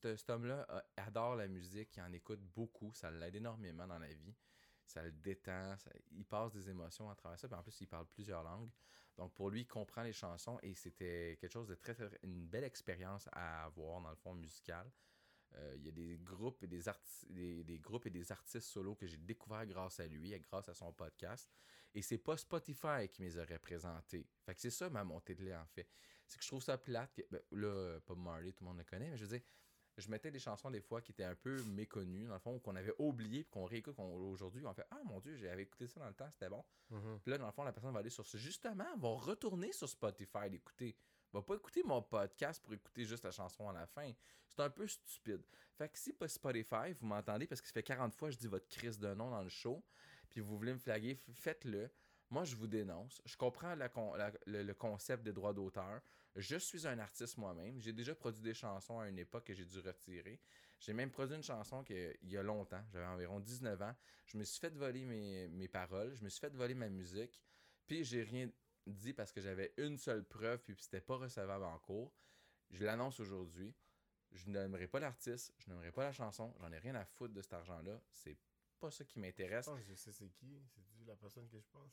Cet- 0.00 0.30
homme-là 0.30 0.64
euh, 0.70 0.80
adore 0.96 1.34
la 1.34 1.48
musique, 1.48 1.96
il 1.96 2.02
en 2.02 2.12
écoute 2.12 2.40
beaucoup, 2.40 2.92
ça 2.94 3.10
l'aide 3.10 3.34
énormément 3.34 3.86
dans 3.86 3.98
la 3.98 4.12
vie. 4.14 4.36
Ça 4.86 5.02
le 5.02 5.10
détend, 5.10 5.76
il 6.12 6.24
passe 6.24 6.52
des 6.52 6.70
émotions 6.70 7.10
à 7.10 7.14
travers 7.16 7.38
ça, 7.38 7.48
puis 7.48 7.58
en 7.58 7.62
plus, 7.62 7.80
il 7.80 7.88
parle 7.88 8.06
plusieurs 8.06 8.42
langues. 8.42 8.70
Donc 9.16 9.34
pour 9.34 9.50
lui, 9.50 9.62
il 9.62 9.66
comprend 9.66 10.02
les 10.02 10.12
chansons 10.12 10.58
et 10.62 10.74
c'était 10.74 11.36
quelque 11.40 11.52
chose 11.52 11.66
de 11.66 11.74
très, 11.74 11.94
très 11.94 12.08
une 12.22 12.46
belle 12.46 12.64
expérience 12.64 13.28
à 13.32 13.64
avoir 13.64 14.00
dans 14.00 14.10
le 14.10 14.16
fond 14.16 14.32
musical. 14.34 14.90
Euh, 15.56 15.74
Il 15.76 15.84
y 15.84 15.88
a 15.88 15.92
des 15.92 16.18
groupes 16.18 16.62
et 16.62 16.68
des, 16.68 16.82
des, 17.30 17.64
des 17.64 17.78
groupes 17.80 18.06
et 18.06 18.10
des 18.10 18.30
artistes 18.30 18.68
solos 18.68 18.94
que 18.94 19.06
j'ai 19.06 19.16
découverts 19.16 19.66
grâce 19.66 19.98
à 19.98 20.06
lui, 20.06 20.32
et 20.32 20.40
grâce 20.40 20.68
à 20.68 20.74
son 20.74 20.92
podcast. 20.92 21.50
Et 21.94 22.02
c'est 22.02 22.18
pas 22.18 22.36
Spotify 22.36 23.08
qui 23.10 23.22
me 23.22 23.26
les 23.28 23.38
aurait 23.38 23.58
présentés. 23.58 24.26
Fait 24.44 24.54
que 24.54 24.60
c'est 24.60 24.70
ça 24.70 24.88
ma 24.90 25.04
montée 25.04 25.34
de 25.34 25.44
lait 25.44 25.56
en 25.56 25.66
fait. 25.66 25.88
C'est 26.26 26.36
que 26.38 26.44
je 26.44 26.48
trouve 26.48 26.62
ça 26.62 26.76
plate. 26.76 27.12
Que, 27.14 27.22
ben, 27.30 27.40
là, 27.52 27.98
pas 28.00 28.14
Marley, 28.14 28.52
tout 28.52 28.62
le 28.64 28.68
monde 28.68 28.78
le 28.78 28.84
connaît, 28.84 29.10
mais 29.10 29.16
je 29.16 29.24
veux 29.24 29.38
dire, 29.38 29.46
je 29.96 30.08
mettais 30.10 30.30
des 30.30 30.38
chansons 30.38 30.70
des 30.70 30.80
fois 30.80 31.00
qui 31.00 31.10
étaient 31.12 31.24
un 31.24 31.34
peu 31.34 31.60
méconnues, 31.64 32.26
dans 32.26 32.34
le 32.34 32.38
fond, 32.38 32.58
qu'on 32.60 32.76
avait 32.76 32.94
oublié, 32.98 33.42
puis 33.42 33.50
qu'on 33.50 33.64
réécoute 33.64 33.96
qu'on- 33.96 34.14
aujourd'hui, 34.30 34.64
on 34.64 34.72
fait 34.74 34.86
Ah 34.90 35.00
mon 35.04 35.18
dieu, 35.18 35.34
j'avais 35.36 35.62
écouté 35.62 35.88
ça 35.88 35.98
dans 36.00 36.06
le 36.08 36.14
temps, 36.14 36.30
c'était 36.30 36.48
bon. 36.48 36.64
Mhm. 36.90 37.18
Puis 37.20 37.30
là, 37.32 37.38
dans 37.38 37.46
le 37.46 37.52
fond, 37.52 37.64
la 37.64 37.72
personne 37.72 37.92
va 37.92 37.98
aller 38.00 38.10
sur 38.10 38.24
ce. 38.26 38.36
Justement, 38.36 38.96
va 38.96 39.08
retourner 39.08 39.72
sur 39.72 39.88
Spotify 39.88 40.48
l'écouter. 40.50 40.94
Va 41.32 41.42
pas 41.42 41.56
écouter 41.56 41.82
mon 41.82 42.00
podcast 42.00 42.62
pour 42.62 42.72
écouter 42.74 43.04
juste 43.04 43.24
la 43.24 43.30
chanson 43.30 43.68
à 43.68 43.72
la 43.72 43.86
fin. 43.86 44.12
C'est 44.46 44.60
un 44.60 44.70
peu 44.70 44.86
stupide. 44.86 45.42
Fait 45.76 45.88
que 45.88 45.98
si 45.98 46.12
pas 46.12 46.26
Spotify, 46.28 46.92
vous 46.98 47.06
m'entendez 47.06 47.46
parce 47.46 47.60
que 47.60 47.66
ça 47.66 47.72
fait 47.74 47.82
40 47.82 48.14
fois 48.14 48.28
que 48.28 48.34
je 48.34 48.38
dis 48.38 48.46
votre 48.46 48.68
crise 48.68 48.98
de 48.98 49.12
nom 49.14 49.30
dans 49.30 49.42
le 49.42 49.48
show, 49.50 49.84
puis 50.30 50.40
vous 50.40 50.56
voulez 50.56 50.72
me 50.72 50.78
flaguer, 50.78 51.18
faites-le. 51.32 51.90
Moi, 52.30 52.44
je 52.44 52.56
vous 52.56 52.66
dénonce. 52.66 53.22
Je 53.24 53.36
comprends 53.36 53.74
le, 53.74 54.72
concept 54.74 55.22
des 55.22 55.32
droits 55.32 55.54
d'auteur. 55.54 56.02
Je 56.36 56.56
suis 56.56 56.86
un 56.86 56.98
artiste 56.98 57.38
moi-même. 57.38 57.80
J'ai 57.80 57.92
déjà 57.92 58.14
produit 58.14 58.42
des 58.42 58.52
chansons 58.52 59.00
à 59.00 59.08
une 59.08 59.18
époque 59.18 59.44
que 59.44 59.54
j'ai 59.54 59.64
dû 59.64 59.80
retirer. 59.80 60.38
J'ai 60.78 60.92
même 60.92 61.10
produit 61.10 61.36
une 61.36 61.42
chanson 61.42 61.82
que, 61.82 62.14
il 62.22 62.30
y 62.30 62.36
a 62.36 62.42
longtemps. 62.42 62.84
J'avais 62.92 63.06
environ 63.06 63.40
19 63.40 63.80
ans. 63.80 63.94
Je 64.26 64.36
me 64.36 64.44
suis 64.44 64.60
fait 64.60 64.74
voler 64.74 65.06
mes, 65.06 65.48
mes 65.48 65.68
paroles. 65.68 66.14
Je 66.14 66.22
me 66.22 66.28
suis 66.28 66.40
fait 66.40 66.54
voler 66.54 66.74
ma 66.74 66.90
musique. 66.90 67.42
Puis 67.86 68.04
j'ai 68.04 68.22
rien 68.22 68.50
dit 68.86 69.14
parce 69.14 69.32
que 69.32 69.40
j'avais 69.40 69.72
une 69.78 69.96
seule 69.96 70.24
preuve. 70.24 70.60
Puis 70.62 70.76
c'était 70.78 71.00
pas 71.00 71.16
recevable 71.16 71.64
en 71.64 71.78
cours. 71.78 72.12
Je 72.70 72.84
l'annonce 72.84 73.20
aujourd'hui. 73.20 73.74
Je 74.32 74.50
n'aimerai 74.50 74.86
pas 74.86 75.00
l'artiste. 75.00 75.54
Je 75.56 75.70
n'aimerai 75.70 75.92
pas 75.92 76.04
la 76.04 76.12
chanson. 76.12 76.54
J'en 76.60 76.70
ai 76.72 76.78
rien 76.78 76.94
à 76.94 77.06
foutre 77.06 77.32
de 77.32 77.40
cet 77.40 77.54
argent-là. 77.54 78.00
C'est 78.12 78.36
pas 78.78 78.90
ça 78.90 79.04
qui 79.04 79.14
Je 79.16 79.20
m'intéresse. 79.20 79.66
pense 79.66 79.78
que 79.78 79.84
je 79.86 79.94
sais 79.94 80.12
c'est 80.12 80.28
qui. 80.30 80.60
C'est 80.98 81.06
la 81.06 81.16
personne 81.16 81.48
que 81.48 81.58
je 81.60 81.66
pense? 81.68 81.92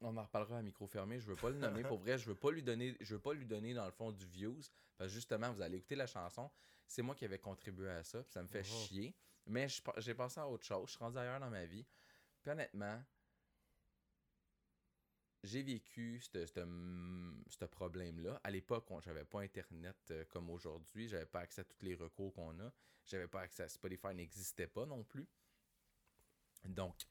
On 0.00 0.16
en 0.16 0.22
reparlera 0.24 0.58
à 0.58 0.62
micro 0.62 0.86
fermé. 0.86 1.20
Je 1.20 1.26
veux 1.26 1.36
pas 1.36 1.50
le 1.50 1.58
nommer. 1.58 1.82
Pour 1.84 1.98
vrai, 1.98 2.18
je 2.18 2.26
veux 2.26 2.34
pas 2.34 2.50
lui 2.50 2.62
donner, 2.62 2.96
je 3.00 3.14
veux 3.14 3.20
pas 3.20 3.34
lui 3.34 3.46
donner 3.46 3.72
dans 3.74 3.84
le 3.84 3.92
fond 3.92 4.10
du 4.10 4.26
views. 4.26 4.60
Parce 4.98 5.10
que 5.10 5.14
justement, 5.14 5.52
vous 5.52 5.62
allez 5.62 5.78
écouter 5.78 5.94
la 5.96 6.06
chanson. 6.06 6.50
C'est 6.86 7.02
moi 7.02 7.14
qui 7.14 7.24
avais 7.24 7.38
contribué 7.38 7.88
à 7.88 8.02
ça. 8.02 8.22
Puis 8.22 8.32
ça 8.32 8.42
me 8.42 8.48
fait 8.48 8.64
chier. 8.64 9.14
Mais 9.46 9.68
je 9.68 9.80
j'ai 9.98 10.14
pensé 10.14 10.40
à 10.40 10.48
autre 10.48 10.64
chose. 10.64 10.86
Je 10.86 10.90
suis 10.92 10.98
rendu 10.98 11.18
ailleurs 11.18 11.38
dans 11.40 11.50
ma 11.50 11.64
vie. 11.66 11.86
Puis 12.42 12.50
honnêtement, 12.50 13.00
j'ai 15.44 15.62
vécu 15.62 16.20
ce- 16.20 17.64
problème-là. 17.66 18.40
À 18.44 18.50
l'époque, 18.50 18.88
on- 18.90 19.00
j'avais 19.00 19.24
pas 19.24 19.40
Internet 19.40 19.96
euh, 20.10 20.24
comme 20.26 20.50
aujourd'hui. 20.50 21.08
J'avais 21.08 21.26
pas 21.26 21.40
accès 21.40 21.62
à 21.62 21.64
tous 21.64 21.82
les 21.82 21.94
recours 21.96 22.32
qu'on 22.32 22.58
a. 22.60 22.72
J'avais 23.04 23.26
pas 23.26 23.40
accès 23.40 23.64
à 23.64 23.68
Spotify, 23.68 24.14
n'existait 24.14 24.68
pas 24.68 24.86
non 24.86 25.02
plus. 25.02 25.26
Donc, 26.64 27.06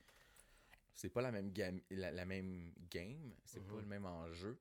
c'est 0.94 1.10
pas 1.10 1.22
la 1.22 1.32
même 1.32 1.52
game, 1.52 1.82
la, 1.90 2.12
la 2.12 2.26
même 2.26 2.74
game, 2.90 3.34
c'est 3.46 3.62
pas 3.66 3.74
Mhm. 3.76 3.80
le 3.82 3.86
même 3.88 4.06
enjeu. 4.06 4.60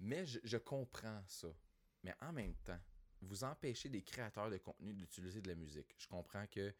Mais 0.00 0.24
je, 0.26 0.38
je 0.44 0.56
comprends 0.56 1.22
ça. 1.26 1.48
Mais 2.02 2.14
en 2.20 2.32
même 2.32 2.54
temps, 2.56 2.80
vous 3.22 3.44
empêchez 3.44 3.88
des 3.88 4.02
créateurs 4.02 4.50
de 4.50 4.58
contenu 4.58 4.94
d'utiliser 4.94 5.40
de 5.42 5.48
la 5.48 5.54
musique. 5.54 5.94
Je 5.98 6.06
comprends 6.08 6.46
que 6.46 6.74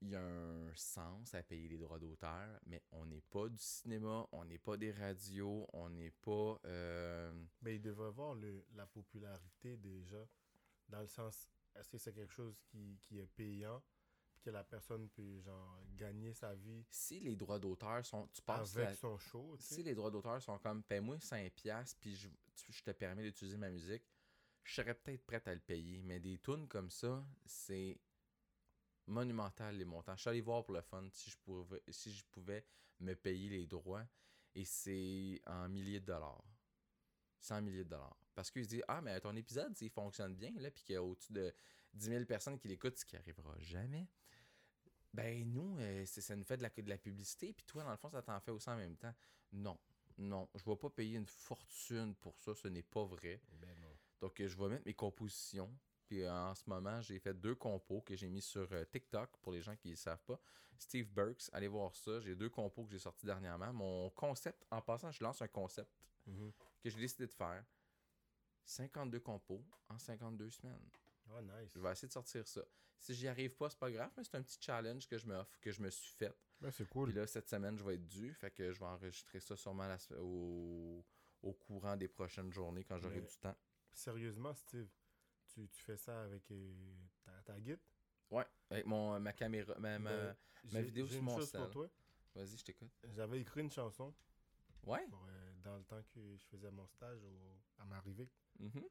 il 0.00 0.10
y 0.10 0.14
a 0.14 0.20
un 0.22 0.72
sens 0.76 1.34
à 1.34 1.42
payer 1.42 1.66
les 1.68 1.78
droits 1.78 1.98
d'auteur, 1.98 2.60
mais 2.66 2.82
on 2.92 3.04
n'est 3.06 3.20
pas 3.22 3.48
du 3.48 3.58
cinéma, 3.58 4.28
on 4.30 4.44
n'est 4.44 4.58
pas 4.58 4.76
des 4.76 4.92
radios, 4.92 5.66
on 5.72 5.90
n'est 5.90 6.12
pas. 6.12 6.60
euh, 6.66 7.32
Mais 7.62 7.76
il 7.76 7.82
devrait 7.82 8.12
voir 8.12 8.34
le, 8.36 8.64
la 8.74 8.86
popularité 8.86 9.76
déjà, 9.76 10.24
dans 10.88 11.00
le 11.00 11.08
sens, 11.08 11.48
est-ce 11.74 11.88
que 11.88 11.98
c'est 11.98 12.12
quelque 12.12 12.32
chose 12.32 12.60
qui, 12.66 12.98
qui 13.02 13.18
est 13.18 13.26
payant, 13.26 13.82
que 14.38 14.50
la 14.50 14.64
personne 14.64 15.08
peut 15.10 15.40
genre 15.40 15.80
gagner 15.96 16.32
sa 16.32 16.54
vie 16.54 16.84
si 16.90 17.20
les 17.20 17.36
droits 17.36 17.58
d'auteur 17.58 18.04
sont. 18.04 18.26
Tu 18.32 18.42
passes 18.42 18.76
avec 18.76 18.90
la- 18.90 18.94
son 18.96 19.16
show, 19.18 19.56
tu 19.58 19.64
si 19.64 19.82
les 19.82 19.94
droits 19.94 20.10
d'auteur 20.10 20.40
sont 20.42 20.58
comme 20.58 20.82
paie-moi 20.82 21.16
5$ 21.18 21.50
piastres, 21.50 21.98
puis 22.00 22.14
je, 22.16 22.28
je 22.68 22.82
te 22.82 22.90
permets 22.92 23.22
d'utiliser 23.22 23.56
ma 23.56 23.70
musique, 23.70 24.02
je 24.64 24.74
serais 24.74 24.94
peut-être 24.94 25.24
prête 25.24 25.46
à 25.48 25.54
le 25.54 25.60
payer. 25.60 26.02
Mais 26.02 26.20
des 26.20 26.38
tunes 26.38 26.68
comme 26.68 26.90
ça, 26.90 27.24
c'est 27.46 27.98
monumental 29.06 29.76
les 29.76 29.84
montants. 29.84 30.14
Je 30.16 30.20
suis 30.20 30.30
allé 30.30 30.40
voir 30.40 30.64
pour 30.64 30.74
le 30.74 30.82
fun 30.82 31.06
si 31.10 31.30
je 31.30 31.36
pouvais, 31.38 31.82
si 31.88 32.12
je 32.12 32.24
pouvais 32.30 32.64
me 33.00 33.14
payer 33.14 33.48
les 33.48 33.66
droits. 33.66 34.06
Et 34.54 34.64
c'est 34.64 35.40
en 35.46 35.68
milliers 35.68 36.00
de 36.00 36.06
dollars. 36.06 36.42
100 37.40 37.62
milliers 37.62 37.84
de 37.84 37.90
dollars. 37.90 38.16
Parce 38.34 38.50
qu'ils 38.50 38.64
se 38.64 38.68
disent 38.70 38.84
Ah, 38.88 39.00
mais 39.00 39.20
ton 39.20 39.34
épisode, 39.36 39.74
s'il 39.76 39.90
fonctionne 39.90 40.34
bien, 40.34 40.50
là, 40.56 40.70
puis 40.70 40.82
qu'il 40.82 40.94
y 40.94 40.96
a 40.96 41.02
au-dessus 41.02 41.32
de 41.32 41.54
10 41.98 42.06
000 42.06 42.24
personnes 42.24 42.58
qui 42.58 42.68
l'écoutent, 42.68 42.96
ce 42.96 43.04
qui 43.04 43.16
arrivera 43.16 43.54
jamais. 43.58 44.08
Ben, 45.12 45.50
nous, 45.52 45.78
euh, 45.80 46.04
ça 46.06 46.36
nous 46.36 46.44
fait 46.44 46.56
de 46.56 46.62
la, 46.62 46.70
de 46.70 46.88
la 46.88 46.98
publicité, 46.98 47.52
puis 47.52 47.64
toi, 47.64 47.82
dans 47.82 47.90
le 47.90 47.96
fond, 47.96 48.10
ça 48.10 48.22
t'en 48.22 48.40
fait 48.40 48.50
aussi 48.50 48.68
en 48.68 48.76
même 48.76 48.96
temps. 48.96 49.14
Non, 49.52 49.78
non, 50.18 50.48
je 50.54 50.64
vais 50.64 50.76
pas 50.76 50.90
payer 50.90 51.16
une 51.16 51.26
fortune 51.26 52.14
pour 52.16 52.38
ça, 52.40 52.54
ce 52.54 52.68
n'est 52.68 52.82
pas 52.82 53.04
vrai. 53.04 53.40
Ben 53.52 53.74
non. 53.80 53.96
Donc, 54.20 54.42
je 54.44 54.56
vais 54.56 54.68
mettre 54.68 54.86
mes 54.86 54.94
compositions. 54.94 55.72
Puis 56.06 56.22
euh, 56.22 56.32
en 56.32 56.54
ce 56.54 56.68
moment, 56.68 57.00
j'ai 57.02 57.18
fait 57.18 57.34
deux 57.34 57.54
compos 57.54 58.00
que 58.00 58.16
j'ai 58.16 58.28
mis 58.28 58.42
sur 58.42 58.66
euh, 58.72 58.84
TikTok 58.84 59.36
pour 59.42 59.52
les 59.52 59.60
gens 59.60 59.76
qui 59.76 59.90
ne 59.90 59.94
savent 59.94 60.22
pas. 60.24 60.40
Steve 60.78 61.10
Burks, 61.12 61.50
allez 61.52 61.68
voir 61.68 61.94
ça. 61.94 62.20
J'ai 62.20 62.34
deux 62.34 62.48
compos 62.48 62.84
que 62.84 62.90
j'ai 62.90 62.98
sortis 62.98 63.26
dernièrement. 63.26 63.72
Mon 63.72 64.10
concept, 64.10 64.64
en 64.70 64.80
passant, 64.80 65.10
je 65.10 65.22
lance 65.22 65.42
un 65.42 65.48
concept 65.48 65.90
Mhm. 66.28 66.52
que 66.82 66.90
j'ai 66.90 66.98
décidé 66.98 67.26
de 67.26 67.32
faire. 67.32 67.64
52 68.64 69.20
compos 69.20 69.64
en 69.88 69.98
52 69.98 70.50
semaines. 70.50 70.90
Ah, 71.30 71.42
nice. 71.42 71.72
Je 71.74 71.80
vais 71.80 71.90
essayer 71.92 72.08
de 72.08 72.12
sortir 72.12 72.46
ça. 72.46 72.62
Si 72.98 73.14
j'y 73.14 73.28
arrive 73.28 73.54
pas, 73.56 73.70
c'est 73.70 73.78
pas 73.78 73.90
grave, 73.90 74.10
mais 74.16 74.24
c'est 74.24 74.34
un 74.36 74.42
petit 74.42 74.58
challenge 74.60 75.06
que 75.06 75.18
je 75.18 75.26
m'offre, 75.26 75.58
que 75.60 75.70
je 75.70 75.80
me 75.82 75.90
suis 75.90 76.12
fait. 76.14 76.34
Ben, 76.60 76.70
c'est 76.70 76.84
Puis 76.84 76.92
cool. 76.92 77.10
là, 77.12 77.26
cette 77.26 77.48
semaine, 77.48 77.76
je 77.78 77.84
vais 77.84 77.94
être 77.94 78.06
dû. 78.06 78.34
Fait 78.34 78.50
que 78.50 78.72
je 78.72 78.78
vais 78.78 78.86
enregistrer 78.86 79.38
ça 79.40 79.56
sûrement 79.56 79.86
la 79.86 79.96
au, 80.20 81.04
au 81.42 81.52
courant 81.52 81.96
des 81.96 82.08
prochaines 82.08 82.52
journées 82.52 82.82
quand 82.84 82.98
j'aurai 82.98 83.20
du 83.20 83.36
temps. 83.36 83.56
Sérieusement, 83.92 84.54
Steve, 84.54 84.88
tu, 85.46 85.68
tu 85.68 85.82
fais 85.82 85.96
ça 85.96 86.22
avec 86.22 86.50
euh, 86.50 86.74
ta, 87.24 87.32
ta 87.42 87.60
guide? 87.60 87.80
Ouais, 88.30 88.46
avec 88.70 88.86
mon, 88.86 89.18
ma 89.20 89.32
caméra, 89.32 89.74
ma, 89.78 89.98
ma- 89.98 90.34
Ben, 90.64 90.82
vidéo 90.82 91.06
sur 91.06 91.22
mon 91.22 91.40
sel. 91.40 91.68
Vas-y, 92.34 92.56
je 92.58 92.64
t'écoute. 92.64 92.90
J'avais 93.14 93.40
écrit 93.40 93.60
une 93.62 93.70
chanson 93.70 94.14
Ouais? 94.84 95.06
pour, 95.08 95.24
euh, 95.28 95.52
dans 95.62 95.76
le 95.76 95.84
temps 95.84 96.02
que 96.14 96.36
je 96.36 96.44
faisais 96.46 96.70
mon 96.70 96.86
stage 96.88 97.22
au, 97.22 97.58
à 97.78 97.84
Marivic 97.84 98.30
Mhm. 98.58 98.70
pour, 98.72 98.90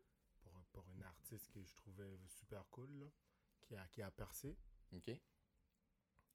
pour 0.77 0.87
une 0.91 1.01
artiste 1.03 1.49
que 1.51 1.63
je 1.63 1.73
trouvais 1.73 2.19
super 2.27 2.63
cool, 2.69 2.91
là, 2.99 3.07
qui, 3.63 3.75
a, 3.75 3.87
qui 3.87 4.01
a 4.03 4.11
percé. 4.11 4.55
Ok. 4.93 5.07
Et 5.09 5.21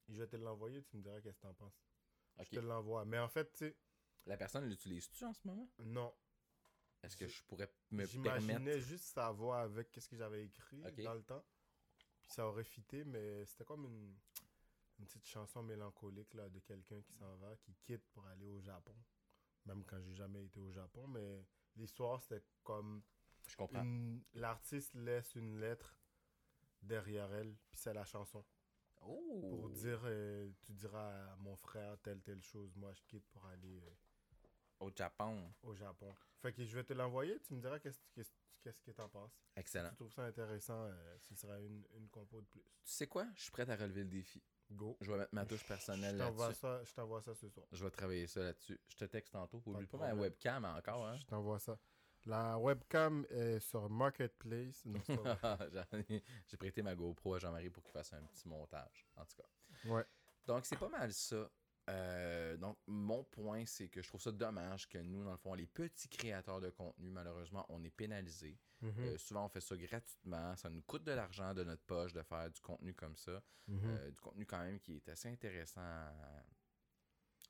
je 0.09 0.21
vais 0.21 0.27
te 0.27 0.35
l'envoyer, 0.35 0.83
tu 0.83 0.97
me 0.97 1.01
diras 1.01 1.21
qu'est-ce 1.21 1.37
que 1.37 1.43
t'en 1.43 1.53
penses. 1.53 1.81
Ok. 2.37 2.47
Je 2.51 2.59
te 2.59 2.65
l'envoie. 2.65 3.05
Mais 3.05 3.19
en 3.19 3.29
fait, 3.29 3.49
tu 3.53 3.59
sais, 3.59 3.77
La 4.25 4.35
personne 4.35 4.67
l'utilise-tu 4.67 5.23
en 5.23 5.33
ce 5.33 5.47
moment? 5.47 5.69
non. 5.79 6.13
Est-ce 7.03 7.15
que 7.17 7.25
Je- 7.27 7.41
pourrais 7.43 7.69
me 7.91 8.05
J'imaginais 8.05 8.57
permettre? 8.57 8.85
juste 8.85 9.05
sa 9.13 9.31
voix 9.31 9.61
avec 9.61 9.91
qu'est-ce 9.91 10.07
que 10.09 10.15
j'avais 10.17 10.45
écrit 10.45 10.81
dans 11.03 11.13
le 11.13 11.23
temps. 11.23 11.43
Puis 12.21 12.31
ça 12.31 12.45
aurait 12.47 12.63
fité, 12.65 13.03
mais 13.05 13.45
c'était 13.45 13.65
comme 13.65 13.85
une, 13.85 14.15
une 14.99 15.05
petite 15.05 15.25
chanson 15.25 15.63
mélancolique 15.63 16.33
là, 16.33 16.49
de 16.49 16.59
quelqu'un 16.59 17.01
qui 17.01 17.13
s'en 17.13 17.35
va, 17.37 17.55
qui 17.57 17.73
quitte 17.75 18.05
pour 18.11 18.25
aller 18.27 18.47
au 18.47 18.59
Japon. 18.61 18.95
Même 19.65 19.83
quand 19.85 19.99
j'ai 20.01 20.13
jamais 20.13 20.43
été 20.45 20.59
au 20.59 20.71
Japon, 20.71 21.07
mais 21.07 21.45
l'histoire 21.77 22.21
c'était 22.21 22.43
comme 22.63 23.01
Je 23.47 23.55
comprends. 23.55 23.85
l'artiste 24.33 24.93
laisse 24.95 25.35
une 25.35 25.59
lettre 25.59 25.97
derrière 26.81 27.31
elle, 27.33 27.55
puis 27.69 27.77
c'est 27.77 27.93
la 27.93 28.05
chanson. 28.05 28.43
Oh! 29.01 29.39
Pour 29.49 29.69
dire, 29.69 30.01
euh, 30.05 30.49
tu 30.61 30.73
diras 30.73 31.31
à 31.31 31.35
mon 31.37 31.55
frère 31.55 31.97
telle 32.01 32.21
telle 32.21 32.41
chose, 32.41 32.73
moi 32.75 32.93
je 32.93 33.01
quitte 33.03 33.25
pour 33.31 33.45
aller 33.47 33.81
euh, 33.81 33.89
Au 34.79 34.89
Japon. 34.95 35.53
au 35.63 35.75
Japon. 35.75 36.13
Fait 36.41 36.53
que 36.53 36.63
je 36.65 36.73
vais 36.75 36.83
te 36.83 36.93
l'envoyer, 36.93 37.39
tu 37.41 37.53
me 37.53 37.59
diras 37.61 37.79
qu'est-ce 37.79 37.99
qu'est-ce- 38.13 38.81
que 38.81 38.91
t'en 38.91 39.09
penses. 39.09 39.37
Excellent. 39.57 39.89
Tu 39.89 39.95
trouves 39.95 40.13
ça 40.13 40.23
intéressant, 40.23 40.85
euh, 40.85 41.17
ce 41.19 41.35
sera 41.35 41.59
une, 41.59 41.83
une 41.97 42.07
compo 42.09 42.39
de 42.39 42.45
plus. 42.45 42.61
Tu 42.61 42.91
sais 42.93 43.07
quoi? 43.07 43.27
Je 43.35 43.41
suis 43.43 43.51
prêt 43.51 43.69
à 43.69 43.75
relever 43.75 44.03
le 44.03 44.09
défi. 44.09 44.41
Go. 44.71 44.95
Je 45.01 45.11
vais 45.11 45.17
mettre 45.17 45.35
ma 45.35 45.45
touche 45.45 45.65
personnelle 45.67 46.15
Je 46.15 46.23
t'envoie 46.23 46.45
là-dessus. 46.47 46.61
ça, 46.61 46.83
je 46.85 46.93
t'envoie 46.93 47.21
ça 47.21 47.35
ce 47.35 47.49
soir. 47.49 47.67
Je 47.73 47.83
vais 47.83 47.91
travailler 47.91 48.25
ça 48.27 48.39
là-dessus. 48.41 48.79
Je 48.87 48.95
te 48.95 49.03
texte 49.03 49.33
tantôt. 49.33 49.61
Oublie 49.65 49.85
de 49.85 49.91
pas 49.91 49.97
ma 49.97 50.13
webcam 50.15 50.63
encore, 50.63 51.05
hein? 51.05 51.17
Je 51.17 51.25
t'envoie 51.25 51.59
ça. 51.59 51.77
La 52.25 52.57
webcam 52.57 53.25
est 53.29 53.59
sur 53.59 53.89
Marketplace. 53.89 54.83
Ai- 56.09 56.23
J'ai 56.47 56.57
prêté 56.57 56.81
ma 56.81 56.95
GoPro 56.95 57.35
à 57.35 57.39
Jean-Marie 57.39 57.69
pour 57.69 57.83
qu'il 57.83 57.91
fasse 57.91 58.13
un 58.13 58.23
petit 58.23 58.47
montage, 58.47 59.07
en 59.17 59.25
tout 59.25 59.35
cas. 59.37 59.89
Ouais. 59.89 60.05
Donc, 60.45 60.65
c'est 60.65 60.77
pas 60.77 60.89
mal 60.89 61.11
ça. 61.13 61.49
Euh, 61.89 62.55
donc, 62.55 62.77
mon 62.87 63.25
point, 63.25 63.65
c'est 63.65 63.89
que 63.89 64.01
je 64.01 64.07
trouve 64.07 64.21
ça 64.21 64.31
dommage 64.31 64.87
que 64.87 64.97
nous, 64.99 65.23
dans 65.25 65.31
le 65.31 65.37
fond, 65.37 65.53
les 65.53 65.65
petits 65.67 66.07
créateurs 66.07 66.61
de 66.61 66.69
contenu, 66.69 67.09
malheureusement, 67.09 67.65
on 67.67 67.83
est 67.83 67.89
pénalisés. 67.89 68.57
Mhm, 68.79 68.93
Euh, 68.99 69.17
souvent, 69.17 69.45
on 69.45 69.49
fait 69.49 69.59
ça 69.61 69.75
gratuitement. 69.75 70.55
Ça 70.55 70.69
nous 70.69 70.81
coûte 70.81 71.03
de 71.03 71.11
l'argent 71.11 71.53
de 71.53 71.63
notre 71.65 71.83
poche 71.83 72.13
de 72.13 72.21
faire 72.21 72.49
du 72.49 72.61
contenu 72.61 72.93
comme 72.93 73.17
ça. 73.17 73.43
mhm. 73.67 73.81
Euh, 73.85 74.11
du 74.11 74.19
contenu 74.21 74.45
quand 74.45 74.59
même 74.63 74.79
qui 74.79 74.95
est 74.95 75.09
assez 75.09 75.27
intéressant. 75.29 75.81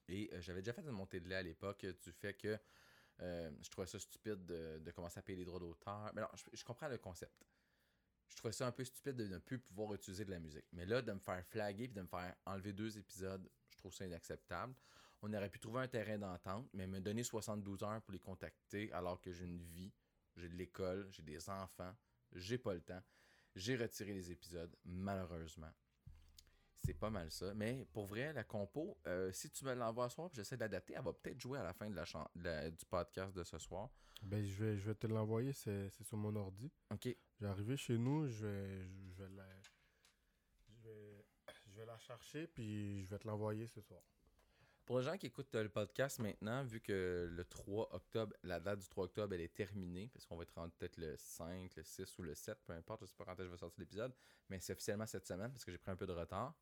Et 0.09 0.29
j'avais 0.41 0.61
déjà 0.61 0.73
fait 0.73 0.81
une 0.81 0.91
montée 0.91 1.19
de 1.19 1.29
lait 1.29 1.35
à 1.35 1.43
l'époque 1.43 1.85
du 1.85 2.11
fait 2.11 2.33
que 2.33 2.59
euh, 3.21 3.51
je 3.61 3.69
trouvais 3.69 3.87
ça 3.87 3.99
stupide 3.99 4.45
de, 4.45 4.91
commencer 4.91 5.19
à 5.19 5.21
payer 5.21 5.39
les 5.39 5.45
droits 5.45 5.59
d'auteur. 5.59 6.11
Mais 6.13 6.21
non, 6.21 6.27
je, 6.35 6.43
je 6.53 6.63
comprends 6.63 6.87
le 6.87 6.97
concept. 6.97 7.45
Je 8.29 8.35
trouvais 8.37 8.51
ça 8.51 8.65
un 8.65 8.71
peu 8.71 8.83
stupide 8.83 9.15
de 9.15 9.27
ne 9.27 9.37
plus 9.37 9.59
pouvoir 9.59 9.93
utiliser 9.93 10.25
de 10.25 10.31
la 10.31 10.39
musique. 10.39 10.65
Mais 10.71 10.85
là, 10.85 11.01
de 11.01 11.11
me 11.11 11.19
faire 11.19 11.45
flaguer 11.45 11.87
puis 11.87 11.95
de 11.95 12.01
me 12.01 12.07
faire 12.07 12.35
enlever 12.45 12.73
deux 12.73 12.97
épisodes, 12.97 13.47
je 13.69 13.77
trouve 13.77 13.93
ça 13.93 14.05
inacceptable. 14.05 14.73
On 15.21 15.31
aurait 15.33 15.49
pu 15.49 15.59
trouver 15.59 15.81
un 15.81 15.87
terrain 15.87 16.17
d'entente, 16.17 16.67
mais 16.73 16.87
me 16.87 16.99
donner 16.99 17.23
72 17.23 17.83
heures 17.83 18.01
pour 18.01 18.11
les 18.11 18.19
contacter 18.19 18.91
alors 18.91 19.21
que 19.21 19.31
j'ai 19.31 19.45
une 19.45 19.61
vie, 19.61 19.93
j'ai 20.35 20.49
de 20.49 20.55
l'école, 20.55 21.07
j'ai 21.11 21.23
des 21.23 21.49
enfants, 21.49 21.95
j'ai 22.33 22.57
pas 22.57 22.73
le 22.73 22.81
temps. 22.81 23.01
J'ai 23.55 23.75
retiré 23.75 24.13
les 24.13 24.31
épisodes, 24.31 24.75
malheureusement. 24.83 25.71
C'est 26.85 26.93
pas 26.93 27.09
mal 27.09 27.31
ça. 27.31 27.53
Mais 27.53 27.85
pour 27.93 28.05
vrai, 28.07 28.33
la 28.33 28.43
compo, 28.43 28.97
euh, 29.07 29.31
si 29.31 29.49
tu 29.49 29.63
me 29.65 29.73
l'envoies 29.73 30.09
ce 30.09 30.15
soir, 30.15 30.29
puis 30.29 30.35
j'essaie 30.37 30.57
d'adapter, 30.57 30.93
elle 30.97 31.03
va 31.03 31.13
peut-être 31.13 31.39
jouer 31.39 31.59
à 31.59 31.63
la 31.63 31.73
fin 31.73 31.89
de 31.89 31.95
la 31.95 32.03
chan- 32.05 32.27
de 32.35 32.43
la- 32.43 32.69
du 32.69 32.85
podcast 32.85 33.33
de 33.35 33.43
ce 33.43 33.57
soir. 33.57 33.89
Ben, 34.21 34.43
je 34.45 34.53
vais, 34.63 34.77
je 34.77 34.85
vais 34.89 34.95
te 34.95 35.07
l'envoyer, 35.07 35.53
c'est 35.53 35.89
c'est 35.89 36.03
sur 36.03 36.17
mon 36.17 36.35
ordi. 36.35 36.71
Ok. 36.91 37.05
Je 37.05 37.45
vais 37.45 37.47
arriver 37.51 37.77
chez 37.77 37.97
nous, 37.97 38.27
je 38.27 38.45
vais, 38.45 38.87
je 39.09 39.23
vais 39.23 39.29
la, 39.29 39.47
je 40.67 40.73
vais, 40.83 41.25
je 41.65 41.71
vais 41.79 41.85
la 41.85 41.97
chercher, 41.97 42.47
puis 42.47 43.03
je 43.03 43.09
vais 43.09 43.19
te 43.19 43.27
l'envoyer 43.27 43.67
ce 43.67 43.81
soir. 43.81 44.01
Pour 44.85 44.99
les 44.99 45.05
gens 45.05 45.17
qui 45.17 45.27
écoutent 45.27 45.55
euh, 45.55 45.63
le 45.63 45.69
podcast 45.69 46.19
maintenant, 46.19 46.63
vu 46.65 46.81
que 46.81 47.27
le 47.31 47.45
3 47.45 47.95
octobre, 47.95 48.35
la 48.43 48.59
date 48.59 48.79
du 48.79 48.87
3 48.89 49.05
octobre, 49.05 49.33
elle 49.33 49.41
est 49.41 49.53
terminée, 49.53 50.09
parce 50.09 50.25
qu'on 50.25 50.35
va 50.35 50.43
être 50.43 50.53
rendu 50.55 50.73
peut-être 50.77 50.97
le 50.97 51.15
5, 51.15 51.73
le 51.77 51.83
6 51.83 52.17
ou 52.19 52.23
le 52.23 52.35
7, 52.35 52.57
peu 52.65 52.73
importe, 52.73 53.01
je 53.01 53.05
sais 53.05 53.15
pas 53.15 53.23
quand 53.23 53.35
je 53.37 53.43
vais 53.43 53.57
sortir 53.57 53.79
l'épisode, 53.79 54.13
mais 54.49 54.59
c'est 54.59 54.73
officiellement 54.73 55.05
cette 55.05 55.25
semaine 55.25 55.51
parce 55.51 55.63
que 55.63 55.71
j'ai 55.71 55.77
pris 55.77 55.91
un 55.91 55.95
peu 55.95 56.05
de 56.05 56.11
retard. 56.11 56.53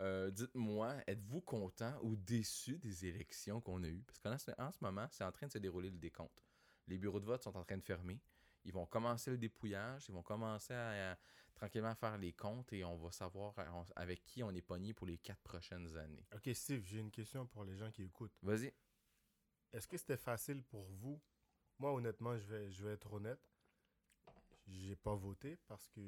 Euh, 0.00 0.30
Dites-moi, 0.30 0.96
êtes-vous 1.06 1.40
content 1.40 1.98
ou 2.02 2.14
déçu 2.14 2.78
des 2.78 3.06
élections 3.06 3.60
qu'on 3.62 3.82
a 3.84 3.88
eues? 3.88 4.02
Parce 4.06 4.18
qu'en 4.18 4.36
ce, 4.38 4.50
en 4.60 4.70
ce 4.70 4.78
moment, 4.82 5.06
c'est 5.10 5.24
en 5.24 5.32
train 5.32 5.46
de 5.46 5.52
se 5.52 5.58
dérouler 5.58 5.90
le 5.90 5.98
décompte. 5.98 6.44
Les 6.88 6.98
bureaux 6.98 7.20
de 7.20 7.26
vote 7.26 7.42
sont 7.42 7.56
en 7.56 7.64
train 7.64 7.76
de 7.78 7.82
fermer. 7.82 8.20
Ils 8.64 8.72
vont 8.72 8.84
commencer 8.86 9.30
le 9.30 9.38
dépouillage, 9.38 10.06
ils 10.08 10.12
vont 10.14 10.22
commencer 10.22 10.74
à- 10.74 11.18
tranquillement 11.60 11.94
faire 11.94 12.16
les 12.16 12.32
comptes 12.32 12.72
et 12.72 12.84
on 12.84 12.96
va 12.96 13.12
savoir 13.12 13.58
euh, 13.58 13.84
avec 13.96 14.24
qui 14.24 14.42
on 14.42 14.50
est 14.50 14.62
pogné 14.62 14.94
pour 14.94 15.06
les 15.06 15.18
quatre 15.18 15.42
prochaines 15.42 15.94
années. 15.98 16.24
Ok, 16.34 16.48
Steve, 16.54 16.82
j'ai 16.86 16.98
une 16.98 17.10
question 17.10 17.46
pour 17.46 17.64
les 17.64 17.76
gens 17.76 17.90
qui 17.90 18.02
écoutent. 18.02 18.32
Vas-y. 18.42 18.72
Est-ce 19.72 19.86
que 19.86 19.98
c'était 19.98 20.16
facile 20.16 20.64
pour 20.64 20.90
vous? 20.90 21.20
Moi, 21.78 21.92
honnêtement, 21.92 22.36
je 22.38 22.46
vais, 22.46 22.70
je 22.70 22.82
vais 22.82 22.92
être 22.94 23.12
honnête. 23.12 23.40
J'ai 24.68 24.96
pas 24.96 25.14
voté 25.14 25.58
parce 25.66 25.86
que 25.88 26.00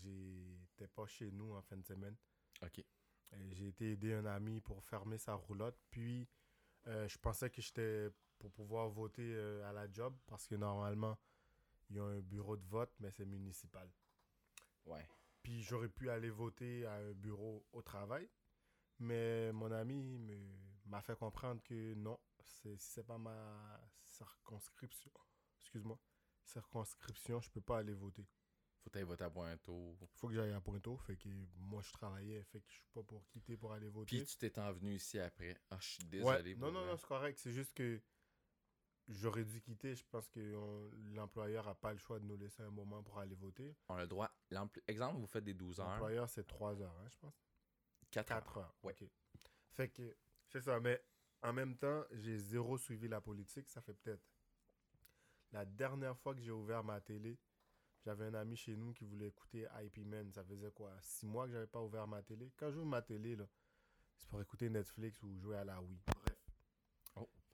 j'étais 0.00 0.86
pas 0.86 1.06
chez 1.06 1.32
nous 1.32 1.52
en 1.54 1.62
fin 1.62 1.76
de 1.76 1.84
semaine. 1.84 2.16
OK. 2.62 2.84
J'ai 3.50 3.68
été 3.68 3.92
aider 3.92 4.14
un 4.14 4.26
ami 4.26 4.60
pour 4.60 4.84
fermer 4.84 5.18
sa 5.18 5.34
roulotte. 5.34 5.78
Puis, 5.90 6.28
euh, 6.86 7.08
je 7.08 7.18
pensais 7.18 7.50
que 7.50 7.60
j'étais 7.60 8.10
pour 8.38 8.52
pouvoir 8.52 8.88
voter 8.90 9.34
euh, 9.34 9.68
à 9.68 9.72
la 9.72 9.90
job 9.90 10.16
parce 10.26 10.46
que 10.46 10.54
normalement, 10.54 11.18
il 11.90 11.96
y 11.96 11.98
a 11.98 12.04
un 12.04 12.20
bureau 12.20 12.56
de 12.56 12.64
vote, 12.66 12.92
mais 13.00 13.10
c'est 13.10 13.24
municipal. 13.24 13.90
Ouais. 14.86 15.06
Puis, 15.42 15.62
j'aurais 15.62 15.88
pu 15.88 16.10
aller 16.10 16.30
voter 16.30 16.86
à 16.86 16.94
un 16.94 17.12
bureau 17.12 17.66
au 17.72 17.82
travail. 17.82 18.28
Mais 18.98 19.52
mon 19.52 19.70
ami 19.72 20.20
m'a 20.86 21.02
fait 21.02 21.16
comprendre 21.16 21.62
que 21.62 21.94
non, 21.94 22.18
c'est 22.78 23.04
pas 23.04 23.18
ma 23.18 23.80
circonscription. 24.02 25.10
Excuse-moi. 25.60 25.98
Circonscription, 26.44 27.40
je 27.40 27.50
peux 27.50 27.60
pas 27.60 27.78
aller 27.78 27.94
voter. 27.94 28.26
Faut 28.82 28.90
aller 28.94 29.04
voter 29.04 29.24
à 29.24 29.30
Pointeau. 29.30 29.96
faut 30.14 30.28
que 30.28 30.34
j'aille 30.34 30.52
à 30.52 30.60
Pointeau. 30.60 30.96
Fait 30.98 31.16
que 31.16 31.28
moi, 31.56 31.80
je 31.82 31.90
travaillais. 31.92 32.42
Fait 32.44 32.60
que 32.60 32.66
je 32.68 32.74
suis 32.74 32.86
pas 32.92 33.02
pour 33.02 33.26
quitter 33.28 33.56
pour 33.56 33.72
aller 33.72 33.88
voter. 33.88 34.16
Puis 34.18 34.26
tu 34.26 34.36
t'es 34.36 34.58
envenu 34.58 34.94
ici 34.94 35.18
après. 35.18 35.58
Ah, 35.70 35.78
je 35.80 35.86
suis 35.86 36.04
Ouais, 36.04 36.10
désolé. 36.36 36.54
Non, 36.56 36.66
pour 36.66 36.72
non, 36.72 36.86
non, 36.86 36.96
c'est 36.96 37.06
correct. 37.06 37.38
C'est 37.38 37.52
juste 37.52 37.72
que 37.72 38.00
j'aurais 39.08 39.44
dû 39.44 39.60
quitter. 39.60 39.94
Je 39.94 40.04
pense 40.10 40.28
que 40.28 40.54
on- 40.54 40.90
l'employeur 41.14 41.66
a 41.68 41.74
pas 41.74 41.92
le 41.92 41.98
choix 41.98 42.18
de 42.18 42.24
nous 42.24 42.36
laisser 42.36 42.62
un 42.62 42.70
moment 42.70 43.02
pour 43.02 43.18
aller 43.18 43.34
voter. 43.34 43.74
On 43.88 43.94
a 43.96 44.02
le 44.02 44.08
droit. 44.08 44.30
Exemple, 44.86 45.18
vous 45.20 45.26
faites 45.26 45.44
des 45.44 45.54
12 45.54 45.80
heures. 45.80 45.88
L'employeur, 45.90 46.28
c'est 46.28 46.46
3 46.46 46.80
heures, 46.80 46.96
hein, 47.00 47.08
je 47.10 47.16
pense. 47.18 47.34
4 48.10 48.32
heures. 48.32 48.38
4 48.44 48.58
heures. 48.58 48.74
Ouais. 48.82 48.92
ok. 49.00 49.08
Fait 49.72 49.88
que 49.88 50.16
c'est 50.46 50.60
ça. 50.60 50.78
Mais 50.80 51.02
en 51.42 51.52
même 51.52 51.76
temps, 51.76 52.04
j'ai 52.12 52.38
zéro 52.38 52.78
suivi 52.78 53.08
la 53.08 53.20
politique. 53.20 53.68
Ça 53.68 53.80
fait 53.80 53.94
peut-être. 53.94 54.22
La 55.52 55.64
dernière 55.64 56.16
fois 56.18 56.34
que 56.34 56.40
j'ai 56.40 56.50
ouvert 56.50 56.82
ma 56.82 57.00
télé, 57.00 57.38
j'avais 58.04 58.26
un 58.26 58.34
ami 58.34 58.56
chez 58.56 58.76
nous 58.76 58.92
qui 58.92 59.04
voulait 59.04 59.28
écouter 59.28 59.66
IP 59.82 59.98
Man. 60.04 60.32
Ça 60.32 60.44
faisait 60.44 60.70
quoi 60.72 60.92
6 61.00 61.26
mois 61.26 61.46
que 61.46 61.52
j'avais 61.52 61.66
pas 61.66 61.80
ouvert 61.82 62.06
ma 62.06 62.22
télé? 62.22 62.52
Quand 62.56 62.70
j'ouvre 62.70 62.86
ma 62.86 63.02
télé, 63.02 63.36
là, 63.36 63.46
c'est 64.16 64.28
pour 64.28 64.40
écouter 64.40 64.68
Netflix 64.70 65.22
ou 65.22 65.36
jouer 65.38 65.56
à 65.56 65.64
la 65.64 65.80
Wii. 65.82 65.98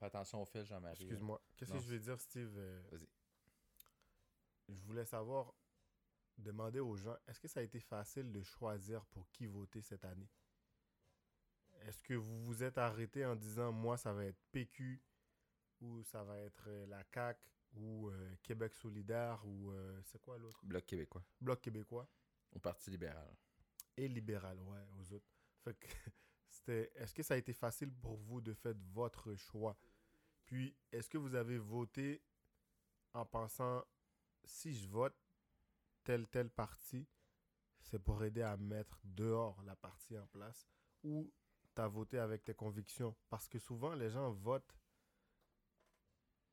Fais 0.01 0.07
attention 0.07 0.41
au 0.41 0.45
fil, 0.45 0.65
Jean-Marie. 0.65 1.03
Excuse-moi. 1.03 1.39
Qu'est-ce 1.55 1.73
que 1.73 1.77
je 1.79 1.89
veux 1.89 1.99
dire, 1.99 2.19
Steve? 2.19 2.51
Euh, 2.57 2.81
Vas-y. 2.91 3.07
Je 4.69 4.81
voulais 4.81 5.05
savoir, 5.05 5.53
demander 6.39 6.79
aux 6.79 6.95
gens, 6.95 7.15
est-ce 7.27 7.39
que 7.39 7.47
ça 7.47 7.59
a 7.59 7.63
été 7.63 7.79
facile 7.79 8.31
de 8.31 8.41
choisir 8.41 9.05
pour 9.05 9.29
qui 9.29 9.45
voter 9.45 9.79
cette 9.83 10.03
année? 10.03 10.27
Est-ce 11.81 12.01
que 12.01 12.15
vous 12.15 12.45
vous 12.45 12.63
êtes 12.63 12.79
arrêté 12.79 13.23
en 13.27 13.35
disant, 13.35 13.71
moi, 13.71 13.95
ça 13.95 14.11
va 14.11 14.25
être 14.25 14.39
PQ, 14.51 14.99
ou 15.81 16.01
ça 16.01 16.23
va 16.23 16.39
être 16.39 16.63
euh, 16.65 16.87
la 16.87 17.03
CAQ, 17.13 17.39
ou 17.75 18.09
euh, 18.09 18.35
Québec 18.41 18.73
solidaire, 18.73 19.45
ou 19.45 19.69
euh, 19.71 20.01
c'est 20.03 20.19
quoi 20.19 20.39
l'autre? 20.39 20.65
Bloc 20.65 20.83
québécois. 20.83 21.23
Bloc 21.39 21.61
québécois 21.61 22.09
Au 22.53 22.57
Parti 22.59 22.89
libéral. 22.89 23.37
et 23.97 24.07
libéral, 24.07 24.59
ouais, 24.61 24.83
aux 24.99 25.13
autres. 25.13 25.29
Fait 25.63 25.75
que 25.75 25.85
c'était. 26.49 26.91
Est-ce 26.95 27.13
que 27.13 27.21
ça 27.21 27.35
a 27.35 27.37
été 27.37 27.53
facile 27.53 27.93
pour 27.93 28.17
vous 28.17 28.41
de 28.41 28.53
faire 28.55 28.73
votre 28.93 29.35
choix? 29.35 29.77
Puis, 30.51 30.75
est-ce 30.91 31.09
que 31.09 31.17
vous 31.17 31.35
avez 31.35 31.57
voté 31.57 32.21
en 33.13 33.25
pensant 33.25 33.85
si 34.43 34.75
je 34.75 34.85
vote 34.89 35.15
tel 36.03 36.27
tel 36.27 36.49
parti, 36.49 37.07
c'est 37.79 37.99
pour 37.99 38.21
aider 38.21 38.41
à 38.41 38.57
mettre 38.57 38.99
dehors 39.05 39.63
la 39.63 39.77
partie 39.77 40.17
en 40.17 40.27
place? 40.27 40.67
Ou 41.03 41.31
tu 41.73 41.81
as 41.81 41.87
voté 41.87 42.19
avec 42.19 42.43
tes 42.43 42.53
convictions? 42.53 43.15
Parce 43.29 43.47
que 43.47 43.59
souvent, 43.59 43.93
les 43.93 44.09
gens 44.09 44.29
votent 44.29 44.75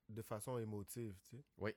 de 0.08 0.22
façon 0.22 0.58
émotive, 0.58 1.18
tu 1.24 1.36
sais. 1.38 1.44
Oui. 1.56 1.74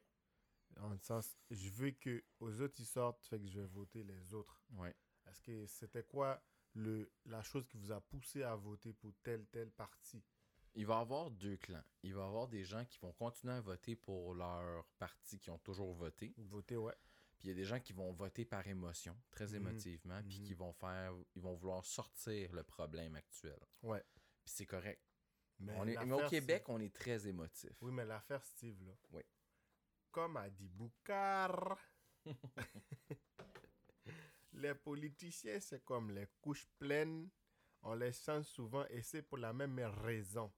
En 0.79 0.95
sens, 0.99 1.35
je 1.49 1.69
veux 1.71 1.89
que 1.89 2.23
aux 2.39 2.61
autres 2.61 2.79
ils 2.79 2.85
sortent, 2.85 3.25
fait 3.25 3.39
que 3.39 3.47
je 3.47 3.61
vais 3.61 3.65
voter 3.65 4.03
les 4.03 4.35
autres. 4.35 4.61
Ouais. 4.73 4.95
Est-ce 5.25 5.41
que 5.41 5.65
c'était 5.65 6.03
quoi 6.03 6.39
le, 6.73 7.11
la 7.25 7.41
chose 7.41 7.67
qui 7.67 7.77
vous 7.77 7.91
a 7.91 7.99
poussé 7.99 8.43
à 8.43 8.55
voter 8.55 8.93
pour 8.93 9.11
tel, 9.23 9.47
tel 9.47 9.71
parti? 9.71 10.23
Il 10.75 10.85
va 10.85 10.97
y 10.99 11.01
avoir 11.01 11.29
deux 11.31 11.57
clans. 11.57 11.83
Il 12.03 12.13
va 12.13 12.21
y 12.21 12.25
avoir 12.25 12.47
des 12.47 12.63
gens 12.63 12.85
qui 12.85 12.97
vont 12.99 13.11
continuer 13.13 13.53
à 13.53 13.61
voter 13.61 13.95
pour 13.95 14.33
leur 14.33 14.85
parti 14.99 15.37
qui 15.39 15.49
ont 15.49 15.59
toujours 15.59 15.93
voté. 15.93 16.33
Voter, 16.37 16.77
ouais. 16.77 16.95
Puis 17.37 17.47
il 17.47 17.49
y 17.49 17.51
a 17.51 17.55
des 17.55 17.65
gens 17.65 17.79
qui 17.79 17.91
vont 17.93 18.11
voter 18.13 18.45
par 18.45 18.65
émotion, 18.67 19.17
très 19.31 19.47
Mhm. 19.47 19.55
émotivement, 19.55 20.21
puis 20.23 20.39
Mhm. 20.39 20.45
qui 20.45 20.53
vont 20.53 20.71
faire, 20.73 21.13
ils 21.35 21.41
vont 21.41 21.55
vouloir 21.55 21.83
sortir 21.85 22.53
le 22.53 22.63
problème 22.63 23.15
actuel. 23.15 23.59
Ouais. 23.81 24.03
Puis 24.45 24.53
c'est 24.53 24.65
correct. 24.65 25.01
Mais, 25.59 25.73
on 25.75 25.87
est, 25.87 26.05
mais 26.05 26.13
au 26.23 26.27
Québec, 26.29 26.63
on 26.69 26.79
est 26.79 26.93
très 26.95 27.27
émotif. 27.27 27.71
Oui, 27.81 27.91
mais 27.91 28.05
l'affaire, 28.05 28.43
Steve, 28.43 28.81
là. 28.85 28.93
Oui. 29.11 29.21
Comme 30.09 30.37
a 30.37 30.49
dit 30.49 30.67
Boucard, 30.69 31.77
les 34.53 34.75
politiciens, 34.75 35.59
c'est 35.59 35.83
comme 35.83 36.11
les 36.11 36.27
couches 36.41 36.67
pleines. 36.79 37.29
On 37.83 37.93
les 37.95 38.11
change 38.13 38.45
souvent 38.45 38.85
et 38.89 39.01
c'est 39.01 39.21
pour 39.23 39.37
la 39.37 39.53
même 39.53 39.79
raison. 39.79 40.51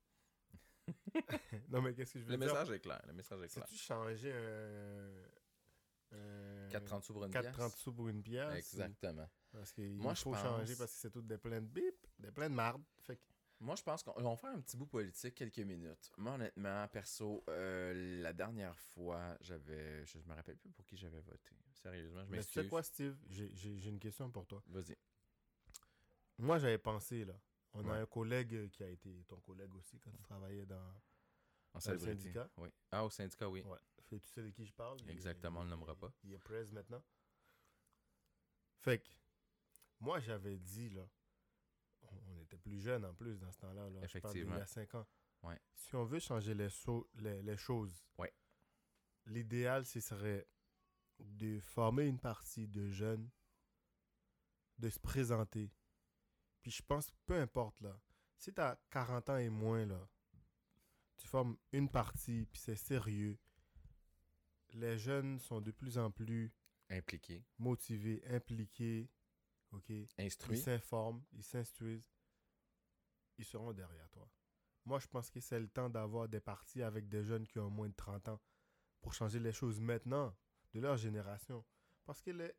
non, 1.69 1.81
mais 1.81 1.93
qu'est-ce 1.93 2.13
que 2.13 2.19
je 2.19 2.25
veux 2.25 2.31
Le 2.31 2.37
dire? 2.37 2.47
message 2.47 2.71
est 2.71 2.79
clair. 2.79 3.01
Le 3.07 3.13
message 3.13 3.41
est 3.41 3.47
Si 3.47 3.55
clair. 3.55 3.67
tu 3.67 3.75
changeais 3.75 4.33
un. 4.33 6.17
un 6.17 6.69
4,30 6.69 7.01
sous 7.03 7.13
pour 7.13 7.25
une 7.25 7.31
4,30 7.31 7.51
pièce? 7.55 7.75
sous 7.77 7.93
pour 7.93 8.07
une 8.09 8.21
pièce. 8.23 8.55
Exactement. 8.73 9.29
Parce 9.51 9.71
qu'il 9.71 9.95
Moi, 9.97 10.13
je 10.13 10.23
pense- 10.23 10.41
changer 10.41 10.75
parce 10.75 10.91
que 10.93 10.97
c'est 10.97 11.11
toutes 11.11 11.27
des 11.27 11.37
pleines 11.37 11.67
bip, 11.67 11.95
des 12.19 12.31
pleines 12.31 12.53
marde. 12.53 12.81
Fait 13.01 13.17
que 13.17 13.21
Moi, 13.59 13.75
je 13.75 13.83
pense 13.83 14.03
qu'on 14.03 14.13
on 14.17 14.31
va 14.31 14.35
faire 14.35 14.49
un 14.49 14.59
petit 14.61 14.75
bout 14.75 14.87
politique 14.87 15.35
quelques 15.35 15.59
minutes. 15.59 16.11
Moi, 16.17 16.33
honnêtement, 16.33 16.87
perso, 16.89 17.43
euh, 17.49 18.21
la 18.21 18.33
dernière 18.33 18.75
fois, 18.77 19.37
j'avais. 19.41 20.05
Je 20.05 20.17
me 20.25 20.33
rappelle 20.33 20.57
plus 20.57 20.71
pour 20.71 20.85
qui 20.85 20.97
j'avais 20.97 21.21
voté. 21.21 21.51
Sérieusement, 21.71 22.25
je 22.25 22.31
Mais 22.31 22.37
tu 22.37 22.41
m'excuse. 22.41 22.63
sais 22.63 22.67
quoi, 22.67 22.83
Steve? 22.83 23.15
J'ai 23.29 23.89
une 23.89 23.99
question 23.99 24.29
pour 24.31 24.45
toi. 24.47 24.61
Vas-y. 24.67 24.97
Moi, 26.39 26.57
j'avais 26.57 26.77
pensé, 26.79 27.23
là. 27.25 27.35
On 27.75 27.87
a 27.89 27.93
un 28.01 28.05
collègue 28.05 28.69
qui 28.69 28.83
a 28.83 28.89
été 28.89 29.23
ton 29.25 29.39
collègue 29.41 29.73
aussi 29.75 29.99
quand 29.99 30.11
tu 30.11 30.21
travaillais 30.21 30.65
dans. 30.65 30.75
En 31.75 31.79
Dans 31.79 31.91
le 31.91 31.97
célébrité. 31.97 32.21
syndicat? 32.33 32.49
Oui. 32.57 32.69
Ah, 32.91 33.03
au 33.03 33.09
syndicat, 33.09 33.49
oui. 33.49 33.61
Ouais. 33.63 33.79
Fait, 34.03 34.19
tu 34.19 34.27
sais 34.29 34.43
de 34.43 34.51
qui 34.51 34.63
je 34.65 34.73
parle? 34.73 34.99
Il 35.01 35.09
Exactement, 35.09 35.61
on 35.61 35.63
le 35.63 35.69
il 35.69 35.73
est- 35.73 35.75
nommera 35.75 35.95
pas. 35.95 36.13
Il 36.23 36.33
est 36.33 36.37
presse 36.37 36.71
maintenant. 36.71 37.03
Fait 38.81 38.99
que, 38.99 39.09
moi, 39.99 40.19
j'avais 40.19 40.57
dit, 40.59 40.89
là. 40.91 41.07
On, 42.03 42.15
on 42.33 42.37
était 42.41 42.57
plus 42.59 42.79
jeunes 42.79 43.05
en 43.05 43.13
plus 43.15 43.39
dans 43.39 43.51
ce 43.51 43.57
temps-là. 43.59 43.89
Là. 43.89 44.05
Je 44.05 44.19
parle 44.19 44.33
d'il 44.33 44.41
Effectivement. 44.43 44.57
y 44.57 44.61
a 44.61 44.65
5 44.67 44.93
ans. 44.95 45.07
Ouais. 45.41 45.59
Si 45.73 45.95
on 45.95 46.03
veut 46.03 46.19
changer 46.19 46.53
les, 46.53 46.69
so- 46.69 47.09
les, 47.15 47.41
les 47.41 47.57
choses, 47.57 48.05
Ouais. 48.19 48.31
l'idéal, 49.25 49.85
ce 49.85 49.99
serait 49.99 50.47
de 51.19 51.59
former 51.59 52.05
une 52.07 52.19
partie 52.19 52.67
de 52.67 52.87
jeunes, 52.89 53.29
de 54.77 54.89
se 54.89 54.99
présenter. 54.99 55.71
Puis 56.63 56.71
je 56.71 56.81
pense, 56.81 57.11
peu 57.25 57.35
importe, 57.39 57.79
là, 57.81 57.99
si 58.37 58.51
tu 58.53 58.59
as 58.61 58.79
40 58.89 59.29
ans 59.29 59.37
et 59.37 59.49
moins, 59.49 59.85
là, 59.85 60.09
tu 61.17 61.27
formes 61.27 61.55
une 61.71 61.89
partie, 61.89 62.47
puis 62.51 62.59
c'est 62.59 62.75
sérieux. 62.75 63.37
Les 64.71 64.97
jeunes 64.97 65.39
sont 65.39 65.61
de 65.61 65.69
plus 65.71 65.97
en 65.99 66.09
plus 66.09 66.51
Impliqué. 66.89 67.45
motivés, 67.59 68.23
impliqués, 68.27 69.09
ok? 69.71 69.89
Ils 69.89 70.07
Instruit. 70.17 70.57
s'informent, 70.57 71.23
ils 71.33 71.43
s'instruisent, 71.43 72.09
ils 73.37 73.45
seront 73.45 73.71
derrière 73.73 74.09
toi. 74.09 74.27
Moi, 74.85 74.99
je 74.99 75.07
pense 75.07 75.29
que 75.29 75.39
c'est 75.39 75.59
le 75.59 75.67
temps 75.69 75.89
d'avoir 75.89 76.27
des 76.27 76.39
parties 76.41 76.81
avec 76.81 77.07
des 77.07 77.23
jeunes 77.23 77.47
qui 77.47 77.59
ont 77.59 77.69
moins 77.69 77.87
de 77.89 77.93
30 77.95 78.27
ans 78.29 78.41
pour 79.01 79.13
changer 79.13 79.39
les 79.39 79.53
choses 79.53 79.79
maintenant, 79.79 80.35
de 80.73 80.79
leur 80.79 80.97
génération. 80.97 81.63
Parce 82.05 82.21
que 82.21 82.31
les. 82.31 82.51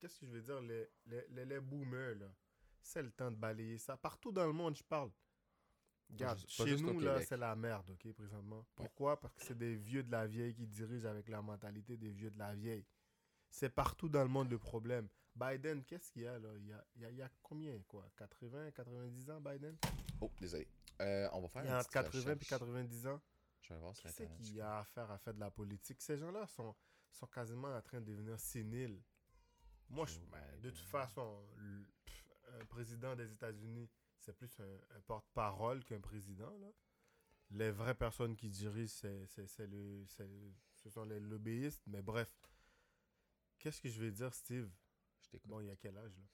Qu'est-ce 0.00 0.20
que 0.20 0.26
je 0.26 0.32
veux 0.32 0.42
dire? 0.42 0.60
Les, 0.60 0.88
les, 1.06 1.26
les, 1.30 1.44
les 1.46 1.60
boomers, 1.60 2.14
là, 2.16 2.34
C'est 2.84 3.02
le 3.02 3.10
temps 3.10 3.30
de 3.30 3.36
balayer 3.36 3.78
ça. 3.78 3.96
Partout 3.96 4.30
dans 4.30 4.46
le 4.46 4.52
monde, 4.52 4.76
je 4.76 4.82
parle. 4.82 5.10
Regarde, 6.10 6.38
chez 6.46 6.76
nous, 6.76 7.00
là, 7.00 7.22
c'est 7.22 7.36
la 7.38 7.56
merde, 7.56 7.88
OK, 7.90 8.12
présentement. 8.12 8.64
Pourquoi? 8.74 9.18
Parce 9.18 9.34
que 9.34 9.42
c'est 9.42 9.56
des 9.56 9.74
vieux 9.74 10.02
de 10.02 10.12
la 10.12 10.26
vieille 10.26 10.54
qui 10.54 10.66
dirigent 10.66 11.08
avec 11.08 11.28
la 11.28 11.40
mentalité 11.40 11.96
des 11.96 12.10
vieux 12.10 12.30
de 12.30 12.38
la 12.38 12.54
vieille. 12.54 12.84
C'est 13.48 13.70
partout 13.70 14.08
dans 14.08 14.22
le 14.22 14.28
monde 14.28 14.50
le 14.50 14.58
problème. 14.58 15.08
Biden, 15.34 15.82
qu'est-ce 15.84 16.12
qu'il 16.12 16.22
y 16.22 16.26
a, 16.26 16.38
là? 16.38 16.50
Il 16.58 16.66
y 16.66 16.72
a, 16.72 16.84
il 16.94 17.02
y 17.02 17.04
a, 17.06 17.10
il 17.10 17.16
y 17.16 17.22
a 17.22 17.30
combien, 17.42 17.80
quoi? 17.88 18.06
80, 18.16 18.70
90 18.72 19.30
ans, 19.30 19.40
Biden? 19.40 19.76
Oh, 20.20 20.30
désolé. 20.38 20.68
Euh, 21.00 21.28
on 21.32 21.40
va 21.40 21.48
faire 21.48 21.64
Il 21.64 21.68
y 21.68 21.70
a 21.70 21.78
entre 21.78 21.88
petite 21.88 21.92
80 22.12 22.20
et 22.20 22.32
recherche. 22.34 22.48
90 22.48 23.06
ans. 23.06 23.20
Je 23.62 23.72
vais 23.72 23.80
voir 23.80 23.96
sur 23.96 24.08
Qui 24.10 24.14
c'est 24.14 24.30
qui 24.36 24.60
a 24.60 24.78
affaire 24.80 25.10
à 25.10 25.18
faire 25.18 25.34
de 25.34 25.40
la 25.40 25.50
politique? 25.50 26.02
Ces 26.02 26.18
gens-là 26.18 26.46
sont, 26.46 26.74
sont 27.10 27.26
quasiment 27.26 27.74
en 27.74 27.80
train 27.80 28.00
de 28.00 28.04
devenir 28.06 28.38
séniles. 28.38 29.00
Moi, 29.88 30.06
je, 30.06 30.18
ben, 30.30 30.60
de 30.60 30.70
toute 30.70 30.86
façon, 30.86 31.42
le- 31.56 31.86
un 32.60 32.64
président 32.66 33.14
des 33.16 33.30
États-Unis, 33.32 33.88
c'est 34.18 34.32
plus 34.34 34.50
un, 34.60 34.96
un 34.96 35.00
porte-parole 35.06 35.84
qu'un 35.84 36.00
président. 36.00 36.56
Là. 36.58 36.68
Les 37.50 37.70
vraies 37.70 37.94
personnes 37.94 38.36
qui 38.36 38.48
dirigent, 38.48 38.92
c'est, 38.94 39.26
c'est- 39.46 39.66
le, 39.66 40.04
ce 40.76 40.90
sont 40.90 41.04
les 41.04 41.20
lobbyistes. 41.20 41.82
Mais 41.86 42.02
bref, 42.02 42.30
qu'est-ce 43.58 43.80
que 43.80 43.88
je 43.88 44.00
vais 44.00 44.10
dire, 44.10 44.32
Steve? 44.34 44.70
Je 45.22 45.28
t'écoute. 45.28 45.50
Bon, 45.50 45.60
il 45.60 45.66
y 45.66 45.70
a 45.70 45.76
quel 45.76 45.96
âge, 45.98 46.16
là? 46.16 46.24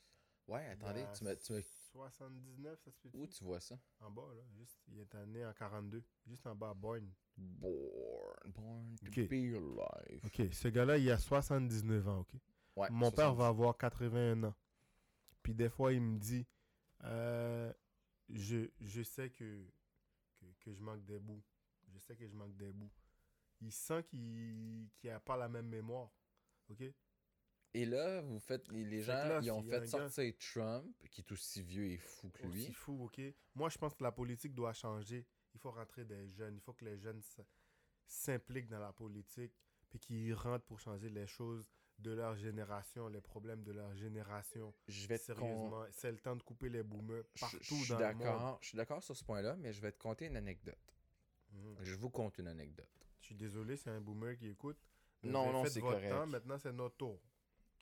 Ouais, 0.47 0.67
attendez, 0.67 1.05
tu 1.17 1.23
me, 1.25 1.35
tu 1.37 1.53
me- 1.53 1.63
79, 1.63 2.81
ça 2.81 2.91
se 2.91 2.99
peut 2.99 3.11
Où 3.13 3.27
tu 3.29 3.45
vois 3.45 3.61
ça? 3.61 3.79
En 4.01 4.11
bas, 4.11 4.33
là. 4.35 4.43
Juste, 4.57 4.81
il 4.89 4.99
est 4.99 5.27
né 5.27 5.47
en 5.47 5.53
42. 5.53 6.03
Juste 6.27 6.45
en 6.47 6.57
bas, 6.57 6.75
born. 6.75 7.09
Born, 7.37 8.53
born 8.53 8.97
to 8.97 9.07
be 9.29 9.55
alive. 9.55 10.25
OK, 10.25 10.53
ce 10.53 10.69
gars-là, 10.69 10.99
il 10.99 11.09
a 11.11 11.19
79 11.19 12.09
ans, 12.09 12.21
OK? 12.21 12.35
Ouais, 12.77 12.89
Mon 12.91 13.11
père 13.11 13.27
70. 13.35 13.39
va 13.39 13.47
avoir 13.49 13.77
81 13.77 14.43
ans. 14.45 14.55
Puis 15.42 15.55
des 15.55 15.68
fois, 15.68 15.92
il 15.92 16.00
me 16.03 16.18
dit, 16.18 16.46
euh, 17.05 17.72
je, 18.29 18.68
je 18.81 19.03
sais 19.03 19.31
que, 19.31 19.66
que, 20.37 20.46
que 20.61 20.72
je 20.72 20.81
manque 20.81 21.05
des 21.05 21.18
bouts. 21.18 21.42
Je 21.88 21.98
sais 21.98 22.14
que 22.16 22.26
je 22.26 22.35
manque 22.35 22.57
des 22.57 22.72
bouts. 22.72 22.90
Il 23.61 23.72
sent 23.72 24.03
qu'il 24.05 24.88
n'a 25.05 25.20
pas 25.20 25.37
la 25.37 25.48
même 25.48 25.66
mémoire. 25.68 26.11
OK? 26.70 26.83
Et 27.72 27.87
là, 27.87 28.20
vous 28.22 28.38
faites. 28.40 28.66
Les 28.72 29.03
gens, 29.03 29.12
là, 29.12 29.40
ils 29.42 29.50
ont 29.50 29.62
fait 29.62 29.81
gars- 29.81 29.87
sortir 29.87 30.35
Trump, 30.38 30.92
qui 31.11 31.20
est 31.20 31.33
aussi 31.33 31.62
vieux 31.62 31.87
et 31.87 31.98
fou 31.98 32.29
que 32.31 32.46
lui. 32.46 32.62
Aussi 32.64 32.72
fou, 32.72 33.05
OK? 33.05 33.20
Moi, 33.55 33.68
je 33.68 33.79
pense 33.79 33.94
que 33.94 34.03
la 34.03 34.12
politique 34.12 34.55
doit 34.55 34.72
changer. 34.72 35.26
Il 35.55 35.61
faut 35.61 35.70
rentrer 35.70 36.05
des 36.05 36.29
jeunes. 36.29 36.55
Il 36.57 36.61
faut 36.61 36.72
que 36.72 36.85
les 36.85 36.98
jeunes 36.98 37.22
s'impliquent 38.07 38.68
dans 38.68 38.81
la 38.81 38.92
politique 38.92 39.53
puis 39.88 39.98
qu'ils 39.98 40.35
rentrent 40.35 40.64
pour 40.64 40.81
changer 40.81 41.09
les 41.11 41.26
choses 41.26 41.68
de 42.01 42.13
leur 42.13 42.35
génération, 42.37 43.09
les 43.09 43.21
problèmes 43.21 43.63
de 43.63 43.73
leur 43.73 43.95
génération. 43.95 44.73
Je 44.89 45.07
vais 45.07 45.19
te 45.19 45.33
con- 45.33 45.41
Sérieusement, 45.41 45.85
c'est 45.93 46.11
le 46.13 46.19
temps 46.19 46.37
de 46.37 46.43
couper 46.43 46.69
les 46.69 46.83
boomers 46.83 47.25
partout 47.39 47.59
je 47.61 47.75
suis 47.75 47.89
dans 47.89 47.99
le 47.99 48.05
monde. 48.15 48.19
d'accord. 48.23 48.59
Je 48.63 48.69
suis 48.69 48.77
d'accord 48.77 49.03
sur 49.03 49.17
ce 49.17 49.25
point-là, 49.25 49.57
mais 49.57 49.73
je 49.73 49.81
vais 49.81 49.93
te 49.93 49.99
conter 49.99 50.27
une 50.27 50.37
anecdote. 50.37 50.79
Mhm. 51.53 51.77
Je 51.81 51.95
vous 51.95 52.11
conte 52.11 52.39
une 52.39 52.49
anecdote. 52.49 52.89
Je 53.21 53.27
suis 53.27 53.35
désolé, 53.35 53.77
c'est 53.77 53.91
un 53.91 54.01
boomer 54.01 54.37
qui 54.37 54.49
écoute. 54.49 54.79
Vous 55.23 55.31
Non, 55.31 55.53
non, 55.53 55.65
c'est 55.67 55.81
correct. 55.81 56.09
temps, 56.11 56.27
maintenant, 56.27 56.59
c'est 56.59 56.73
notre 56.73 56.97
tour. 56.97 57.21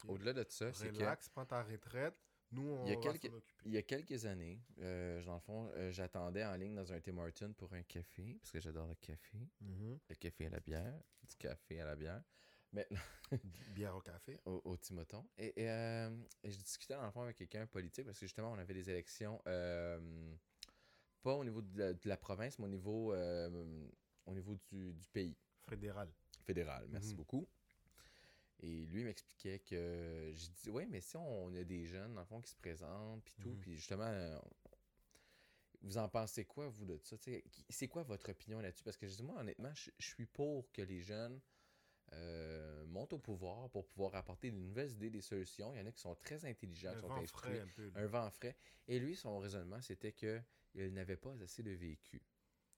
Au-delà 0.06 0.32
de 0.32 0.44
ça, 0.48 0.72
c'est 0.72 0.90
que. 0.90 0.96
Relax, 0.96 1.28
prends 1.28 1.46
ta 1.46 1.62
retraite. 1.62 2.14
Nous, 2.50 2.62
on 2.66 2.84
Il 2.86 2.88
y 2.88 2.92
a 2.92 2.96
va 2.96 3.02
quelques- 3.02 3.26
s'en 3.30 3.36
occuper. 3.36 3.62
Il 3.66 3.72
y 3.72 3.76
a 3.76 3.82
quelques 3.82 4.24
années, 4.24 4.58
euh, 4.78 5.22
dans 5.24 5.34
le 5.34 5.40
fond, 5.40 5.70
euh, 5.74 5.90
j'attendais 5.92 6.44
en 6.46 6.54
ligne 6.56 6.74
dans 6.74 6.90
un 6.92 7.00
Tim 7.00 7.18
Hortons 7.18 7.52
pour 7.52 7.72
un 7.74 7.82
café, 7.82 8.38
parce 8.40 8.50
que 8.52 8.58
j'adore 8.60 8.86
le 8.88 8.94
café. 8.94 9.38
Mhm. 9.60 9.98
Le 10.08 10.14
café 10.14 10.46
à 10.46 10.50
la 10.50 10.60
bière, 10.60 10.98
du 11.28 11.36
café 11.36 11.80
à 11.80 11.84
la 11.84 11.94
bière. 11.94 12.22
Mais 12.72 12.86
Bière 13.74 13.96
au 13.96 14.00
café. 14.00 14.38
au, 14.44 14.60
au 14.64 14.76
Timoton. 14.76 15.26
Et, 15.38 15.62
et, 15.62 15.70
euh, 15.70 16.10
et 16.42 16.50
je 16.50 16.58
discutais 16.58 16.94
dans 16.94 17.04
le 17.04 17.10
fond 17.10 17.22
avec 17.22 17.36
quelqu'un 17.36 17.66
politique 17.66 18.04
parce 18.04 18.18
que 18.18 18.26
justement, 18.26 18.52
on 18.52 18.58
avait 18.58 18.74
des 18.74 18.90
élections, 18.90 19.40
euh, 19.46 20.34
pas 21.22 21.34
au 21.34 21.44
niveau 21.44 21.62
de 21.62 21.78
la, 21.78 21.92
de 21.94 22.08
la 22.08 22.16
province, 22.16 22.58
mais 22.58 22.66
au 22.66 22.68
niveau, 22.68 23.12
euh, 23.14 23.88
au 24.26 24.34
niveau 24.34 24.54
du, 24.70 24.92
du 24.92 25.06
pays 25.08 25.36
Fédéral. 25.68 26.10
fédéral. 26.44 26.86
Merci 26.90 27.10
Mhm. 27.10 27.16
beaucoup. 27.16 27.48
Et 28.60 28.86
lui 28.86 29.04
m'expliquait 29.04 29.60
que 29.60 30.32
j'ai 30.34 30.48
dit 30.48 30.70
ouais 30.70 30.84
mais 30.86 31.00
si 31.00 31.16
on 31.16 31.54
a 31.54 31.62
des 31.62 31.86
jeunes 31.86 32.14
dans 32.14 32.22
le 32.22 32.26
fond 32.26 32.40
qui 32.40 32.50
se 32.50 32.56
présentent 32.56 33.22
puis 33.22 33.34
tout 33.40 33.50
Mhm. 33.50 33.60
puis 33.60 33.76
justement 33.76 34.40
vous 35.82 35.96
en 35.96 36.08
pensez 36.08 36.44
quoi 36.44 36.68
vous 36.68 36.84
de 36.84 36.98
ça? 37.04 37.16
C'est 37.68 37.86
quoi 37.88 38.02
votre 38.02 38.30
opinion 38.30 38.58
là-dessus? 38.60 38.82
Parce 38.82 38.96
que 38.96 39.06
je 39.06 39.14
dis 39.14 39.22
moi 39.22 39.36
honnêtement 39.38 39.72
je 39.74 39.90
je 39.98 40.06
suis 40.06 40.26
pour 40.26 40.70
que 40.72 40.82
les 40.82 41.00
jeunes 41.00 41.40
euh, 42.12 42.84
montent 42.86 43.12
au 43.12 43.18
pouvoir 43.18 43.68
pour 43.70 43.86
pouvoir 43.86 44.14
apporter 44.14 44.50
de 44.50 44.56
nouvelles 44.56 44.90
idées 44.92 45.10
des 45.10 45.20
solutions 45.20 45.72
il 45.74 45.78
y 45.78 45.82
en 45.82 45.86
a 45.86 45.92
qui 45.92 46.00
sont 46.00 46.14
très 46.16 46.44
intelligents 46.44 46.90
Un 46.90 46.94
qui 46.94 47.00
sont 47.00 47.08
vent 47.08 47.26
frais 47.26 47.60
un 47.60 47.66
peu. 47.76 47.90
là. 47.90 48.00
un 48.00 48.06
vent 48.06 48.30
frais. 48.30 48.56
Et 48.86 48.98
lui, 48.98 49.14
son 49.16 49.38
raisonnement, 49.38 49.80
c'était 49.82 50.12
que 50.12 50.40
il 50.74 50.92
n'avait 50.92 51.16
pas 51.16 51.34
assez 51.42 51.62
de 51.62 51.70
vécu. 51.72 52.22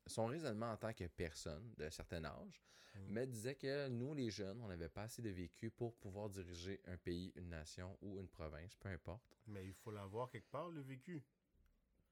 Son 0.06 0.26
raisonnement 0.26 0.70
en 0.72 0.76
tant 0.76 0.92
que 0.92 1.04
personne 1.06 1.72
d'un 1.76 1.90
certain 1.90 2.24
âge, 2.24 2.62
Mm. 2.96 2.98
mais 3.08 3.26
disait 3.28 3.54
que 3.54 3.86
nous, 3.88 4.14
les 4.14 4.30
jeunes, 4.30 4.60
on 4.62 4.66
n'avait 4.66 4.88
pas 4.88 5.02
assez 5.02 5.22
de 5.22 5.30
vécu 5.30 5.70
pour 5.70 5.94
pouvoir 5.94 6.28
diriger 6.28 6.80
un 6.86 6.96
pays, 6.96 7.32
une 7.36 7.48
nation 7.50 7.96
ou 8.02 8.18
une 8.18 8.26
province, 8.28 8.74
peu 8.74 8.88
importe. 8.88 9.38
Mais 9.46 9.64
il 9.64 9.74
faut 9.74 9.92
l'avoir 9.92 10.28
quelque 10.28 10.50
part, 10.50 10.68
le 10.70 10.80
vécu. 10.80 11.22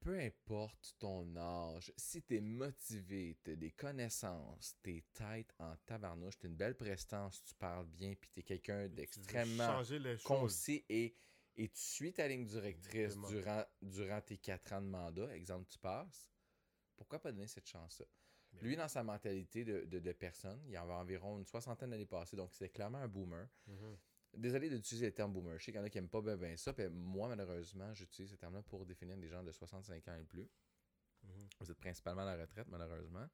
Peu 0.01 0.19
importe 0.21 0.95
ton 0.99 1.37
âge, 1.37 1.93
si 1.97 2.23
t'es 2.23 2.41
motivé, 2.41 3.37
t'as 3.43 3.57
des 3.57 3.73
connaissances, 3.73 4.77
t'es 4.83 5.05
tête 5.13 5.53
en 5.59 5.77
tabarnouche, 5.87 6.39
t'as 6.39 6.49
une 6.49 6.57
belle 6.57 6.77
prestance, 6.77 7.43
tu 7.43 7.55
parles 7.55 7.87
bien, 7.87 8.15
puis 8.15 8.31
t'es 8.31 8.43
quelqu'un 8.43 8.89
d'extrêmement 8.89 9.83
concis 10.25 10.85
et, 10.89 11.17
et 11.57 11.69
tu 11.69 11.81
suis 11.81 12.13
ta 12.13 12.29
ligne 12.29 12.47
directrice 12.47 13.17
Exactement. 13.17 13.29
durant, 13.29 13.65
durant 13.83 14.21
tes 14.21 14.39
quatre 14.39 14.73
ans 14.73 14.81
de 14.81 14.87
mandat, 14.87 15.35
exemple, 15.37 15.67
tu 15.69 15.79
passes, 15.79 16.31
pourquoi 16.97 17.19
pas 17.21 17.33
donner 17.33 17.49
cette 17.49 17.69
chance-là? 17.69 18.07
Lui, 18.63 18.77
dans 18.77 18.89
sa 18.89 19.03
mentalité 19.03 19.65
de, 19.65 19.85
de, 19.85 19.99
de 19.99 20.13
personne, 20.13 20.61
il 20.67 20.73
y 20.73 20.77
avait 20.77 20.93
environ 20.93 21.39
une 21.39 21.45
soixantaine 21.47 21.91
d'années 21.91 22.07
passées, 22.07 22.37
donc 22.37 22.55
c'est 22.55 22.71
clairement 22.71 22.99
un 22.99 23.09
boomer. 23.09 23.49
Mhm. 23.67 23.99
Désolé 24.38 24.70
d'utiliser 24.70 25.07
le 25.07 25.12
terme 25.12 25.33
boomer. 25.33 25.59
Je 25.59 25.64
sais 25.64 25.72
qu'il 25.72 25.81
y 25.81 25.83
en 25.83 25.87
a 25.87 25.90
qui 25.90 25.98
n'aiment 25.98 26.09
pas 26.09 26.20
bien, 26.20 26.57
ça, 26.57 26.72
puis 26.72 26.88
moi, 26.88 27.29
malheureusement, 27.29 27.92
j'utilise 27.92 28.31
ce 28.31 28.37
terme-là 28.37 28.62
pour 28.62 28.87
définir 28.87 29.16
des 29.16 29.29
gens 29.29 29.42
de 29.42 29.51
65 29.51 30.07
ans 30.07 30.14
et 30.14 30.24
plus. 30.24 30.48
Mhm. 31.24 31.48
Vous 31.59 31.70
êtes 31.72 31.79
principalement 31.79 32.22
à 32.22 32.37
la 32.37 32.42
retraite, 32.42 32.68
malheureusement. 32.68 33.27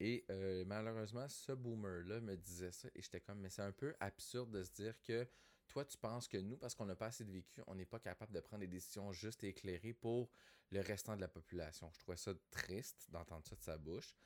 Et 0.00 0.24
euh, 0.30 0.64
malheureusement, 0.64 1.28
ce 1.28 1.52
boomer-là 1.52 2.20
me 2.20 2.36
disait 2.36 2.72
ça 2.72 2.88
et 2.94 3.02
j'étais 3.02 3.20
comme, 3.20 3.40
mais 3.40 3.50
c'est 3.50 3.62
un 3.62 3.72
peu 3.72 3.94
absurde 4.00 4.50
de 4.50 4.62
se 4.62 4.70
dire 4.72 4.94
que 5.02 5.28
toi, 5.66 5.84
tu 5.84 5.98
penses 5.98 6.26
que 6.26 6.38
nous, 6.38 6.56
parce 6.56 6.74
qu'on 6.74 6.86
n'a 6.86 6.96
pas 6.96 7.06
assez 7.06 7.24
de 7.24 7.30
vécu, 7.30 7.62
on 7.66 7.74
n'est 7.74 7.84
pas 7.84 7.98
capable 7.98 8.32
de 8.32 8.40
prendre 8.40 8.60
des 8.60 8.68
décisions 8.68 9.12
justes 9.12 9.44
et 9.44 9.48
éclairées 9.48 9.92
pour 9.92 10.30
le 10.70 10.80
restant 10.80 11.16
de 11.16 11.20
la 11.20 11.28
population. 11.28 11.90
Je 11.92 11.98
trouvais 11.98 12.16
ça 12.16 12.32
triste 12.50 13.06
d'entendre 13.10 13.46
ça 13.46 13.56
de 13.56 13.62
sa 13.62 13.76
bouche. 13.76 14.16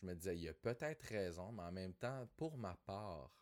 Je 0.00 0.06
me 0.06 0.14
disais, 0.14 0.36
il 0.38 0.48
a 0.48 0.54
peut-être 0.54 1.02
raison, 1.02 1.50
mais 1.50 1.62
en 1.62 1.72
même 1.72 1.94
temps, 1.94 2.28
pour 2.36 2.56
ma 2.56 2.76
part, 2.76 3.32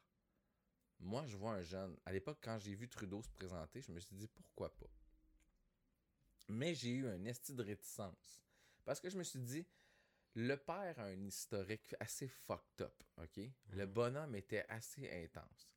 moi, 1.01 1.27
je 1.27 1.37
vois 1.37 1.53
un 1.53 1.63
jeune. 1.63 1.97
À 2.05 2.13
l'époque, 2.13 2.39
quand 2.43 2.59
j'ai 2.59 2.75
vu 2.75 2.89
Trudeau 2.89 3.23
se 3.23 3.31
présenter, 3.31 3.81
je 3.81 3.91
me 3.93 4.01
suis 4.01 4.15
dit, 4.17 4.29
pourquoi 4.29 4.75
pas? 4.77 4.87
Mais 6.49 6.75
j'ai 6.75 6.91
eu 6.91 7.09
un 7.09 7.25
esti 7.25 7.55
de 7.55 7.63
réticence. 7.63 8.43
Parce 8.85 9.01
que 9.01 9.09
je 9.09 9.17
me 9.17 9.23
suis 9.23 9.39
dit, 9.41 9.67
le 10.35 10.57
père 10.57 10.99
a 10.99 11.05
un 11.05 11.25
historique 11.27 11.95
assez 12.01 12.29
fucked 12.29 12.83
up, 12.83 13.03
OK? 13.19 13.41
Le 13.71 13.87
Mhm. 13.87 13.93
bonhomme 13.93 14.35
était 14.35 14.65
assez 14.69 15.09
intense. 15.25 15.69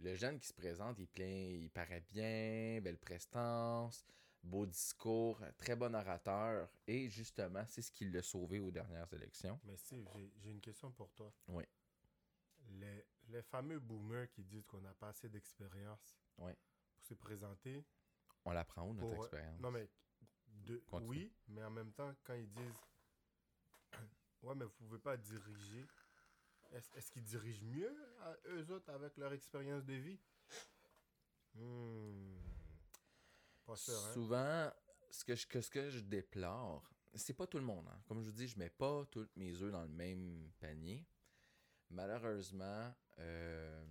Le 0.00 0.16
jeune 0.16 0.38
qui 0.40 0.46
se 0.48 0.52
présente, 0.52 0.98
il, 0.98 1.04
est 1.04 1.06
plein, 1.06 1.24
il 1.26 1.70
paraît 1.70 2.00
bien, 2.00 2.80
belle 2.82 2.98
prestance, 2.98 4.04
beau 4.42 4.66
discours, 4.66 5.40
très 5.56 5.76
bon 5.76 5.94
orateur. 5.94 6.68
Et 6.88 7.08
justement, 7.08 7.64
c'est 7.68 7.82
ce 7.82 7.92
qui 7.92 8.06
l'a 8.10 8.22
sauvé 8.22 8.58
aux 8.58 8.70
dernières 8.72 9.12
élections. 9.12 9.60
Mais 9.64 9.76
Steve, 9.76 10.04
j'ai- 10.42 10.50
une 10.50 10.60
question 10.60 10.90
pour 10.90 11.12
toi. 11.12 11.32
Oui. 11.48 11.64
Les, 12.70 13.04
les 13.32 13.42
fameux 13.42 13.78
boomers 13.80 14.30
qui 14.30 14.44
disent 14.44 14.66
qu'on 14.66 14.80
n'a 14.80 14.94
pas 14.94 15.08
assez 15.08 15.28
d'expérience 15.28 16.16
Ouais. 16.38 16.56
pour 16.94 17.04
se 17.04 17.14
présenter. 17.14 17.84
On 18.44 18.52
l'apprend 18.52 18.86
où, 18.88 18.94
notre 18.94 19.14
pour- 19.14 19.24
expérience? 19.24 19.60
Non, 19.60 19.70
mais 19.70 19.88
de, 20.46 20.76
Continue. 20.78 21.08
oui, 21.08 21.32
mais 21.48 21.64
en 21.64 21.70
même 21.70 21.92
temps, 21.92 22.14
quand 22.24 22.34
ils 22.34 22.50
disent 22.50 22.80
Ouais, 24.42 24.54
mais 24.54 24.64
vous 24.64 24.70
pouvez 24.72 24.98
pas 24.98 25.16
diriger, 25.16 25.86
est-ce 26.72 26.90
est-ce 26.96 27.10
qu'ils 27.12 27.22
dirigent 27.24 27.64
mieux 27.64 27.96
à 28.20 28.34
eux 28.48 28.70
autres 28.70 28.90
avec 28.90 29.16
leur 29.16 29.32
expérience 29.32 29.84
de 29.84 29.94
vie? 29.94 30.18
Hmm. 31.54 32.36
Pas 33.64 33.76
sûr, 33.76 33.94
hein 33.94 34.12
Souvent, 34.12 34.72
ce 35.10 35.24
que, 35.24 35.34
je, 35.36 35.46
que 35.46 35.60
ce 35.60 35.70
que 35.70 35.90
je 35.90 36.00
déplore, 36.00 36.90
c'est 37.14 37.34
pas 37.34 37.46
tout 37.46 37.58
le 37.58 37.64
monde. 37.64 37.86
hein. 37.88 38.02
Comme 38.06 38.20
je 38.22 38.26
vous 38.30 38.34
dis, 38.36 38.48
je 38.48 38.58
mets 38.58 38.70
pas 38.70 39.04
tous 39.06 39.28
mes 39.36 39.52
œufs 39.62 39.70
dans 39.70 39.82
le 39.82 39.88
même 39.88 40.50
panier. 40.58 41.06
Malheureusement, 41.90 42.92
euh, 43.18 43.84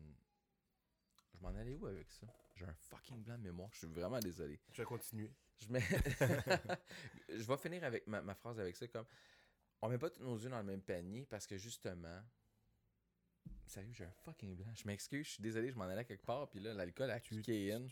je 1.34 1.39
m'en 1.41 1.49
allais 1.49 1.75
où 1.75 1.86
avec 1.88 2.12
ça? 2.12 2.27
J'ai 2.55 2.65
un 2.65 2.73
fucking 2.73 3.23
blanc 3.23 3.38
de 3.38 3.43
mémoire. 3.43 3.69
Je 3.73 3.79
suis 3.79 3.88
vraiment 3.88 4.19
désolé. 4.19 4.60
Je 4.71 4.81
vais 4.81 4.86
continuer. 4.86 5.31
Je, 5.57 5.67
mets... 5.69 5.81
je 7.29 7.43
vais 7.43 7.57
finir 7.57 7.84
avec 7.84 8.07
ma, 8.07 8.21
ma 8.21 8.36
phrase 8.36 8.60
avec 8.60 8.75
ça 8.75 8.88
comme 8.88 9.05
on 9.81 9.89
met 9.89 9.97
pas 9.97 10.10
tous 10.10 10.23
nos 10.23 10.36
œufs 10.36 10.49
dans 10.51 10.57
le 10.60 10.63
même 10.63 10.81
panier 10.81 11.25
parce 11.25 11.47
que 11.47 11.57
justement 11.57 12.21
Sérieux, 13.65 13.93
j'ai 13.93 14.03
un 14.03 14.12
fucking 14.12 14.55
blanc. 14.55 14.67
Je 14.75 14.86
m'excuse, 14.86 15.25
je 15.25 15.31
suis 15.31 15.41
désolé, 15.41 15.71
je 15.71 15.77
m'en 15.77 15.86
allais 15.86 16.03
quelque 16.03 16.25
part, 16.25 16.49
puis 16.49 16.60
là, 16.60 16.73
l'alcool 16.73 17.10
a 17.10 17.21
Tu- 17.21 17.41
kické 17.41 17.71
in. 17.71 17.88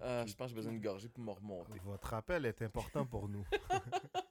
Ah, 0.00 0.24
je 0.24 0.34
pense 0.34 0.46
que 0.46 0.48
j'ai 0.50 0.54
besoin 0.54 0.70
d'une 0.72 0.80
gorgée 0.80 1.08
pour 1.08 1.24
me 1.24 1.32
remonter. 1.32 1.78
Votre 1.80 2.14
appel 2.14 2.46
est 2.46 2.62
important 2.62 3.04
pour 3.04 3.28
nous. 3.28 3.44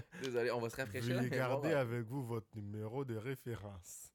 Désolé, 0.22 0.50
on 0.50 0.60
va 0.60 0.70
se 0.70 0.76
rafraîchir 0.76 1.16
Veuillez 1.16 1.30
garder 1.30 1.72
avec 1.72 2.02
vous 2.06 2.24
votre 2.24 2.48
numéro 2.56 3.04
de 3.04 3.16
référence. 3.16 4.12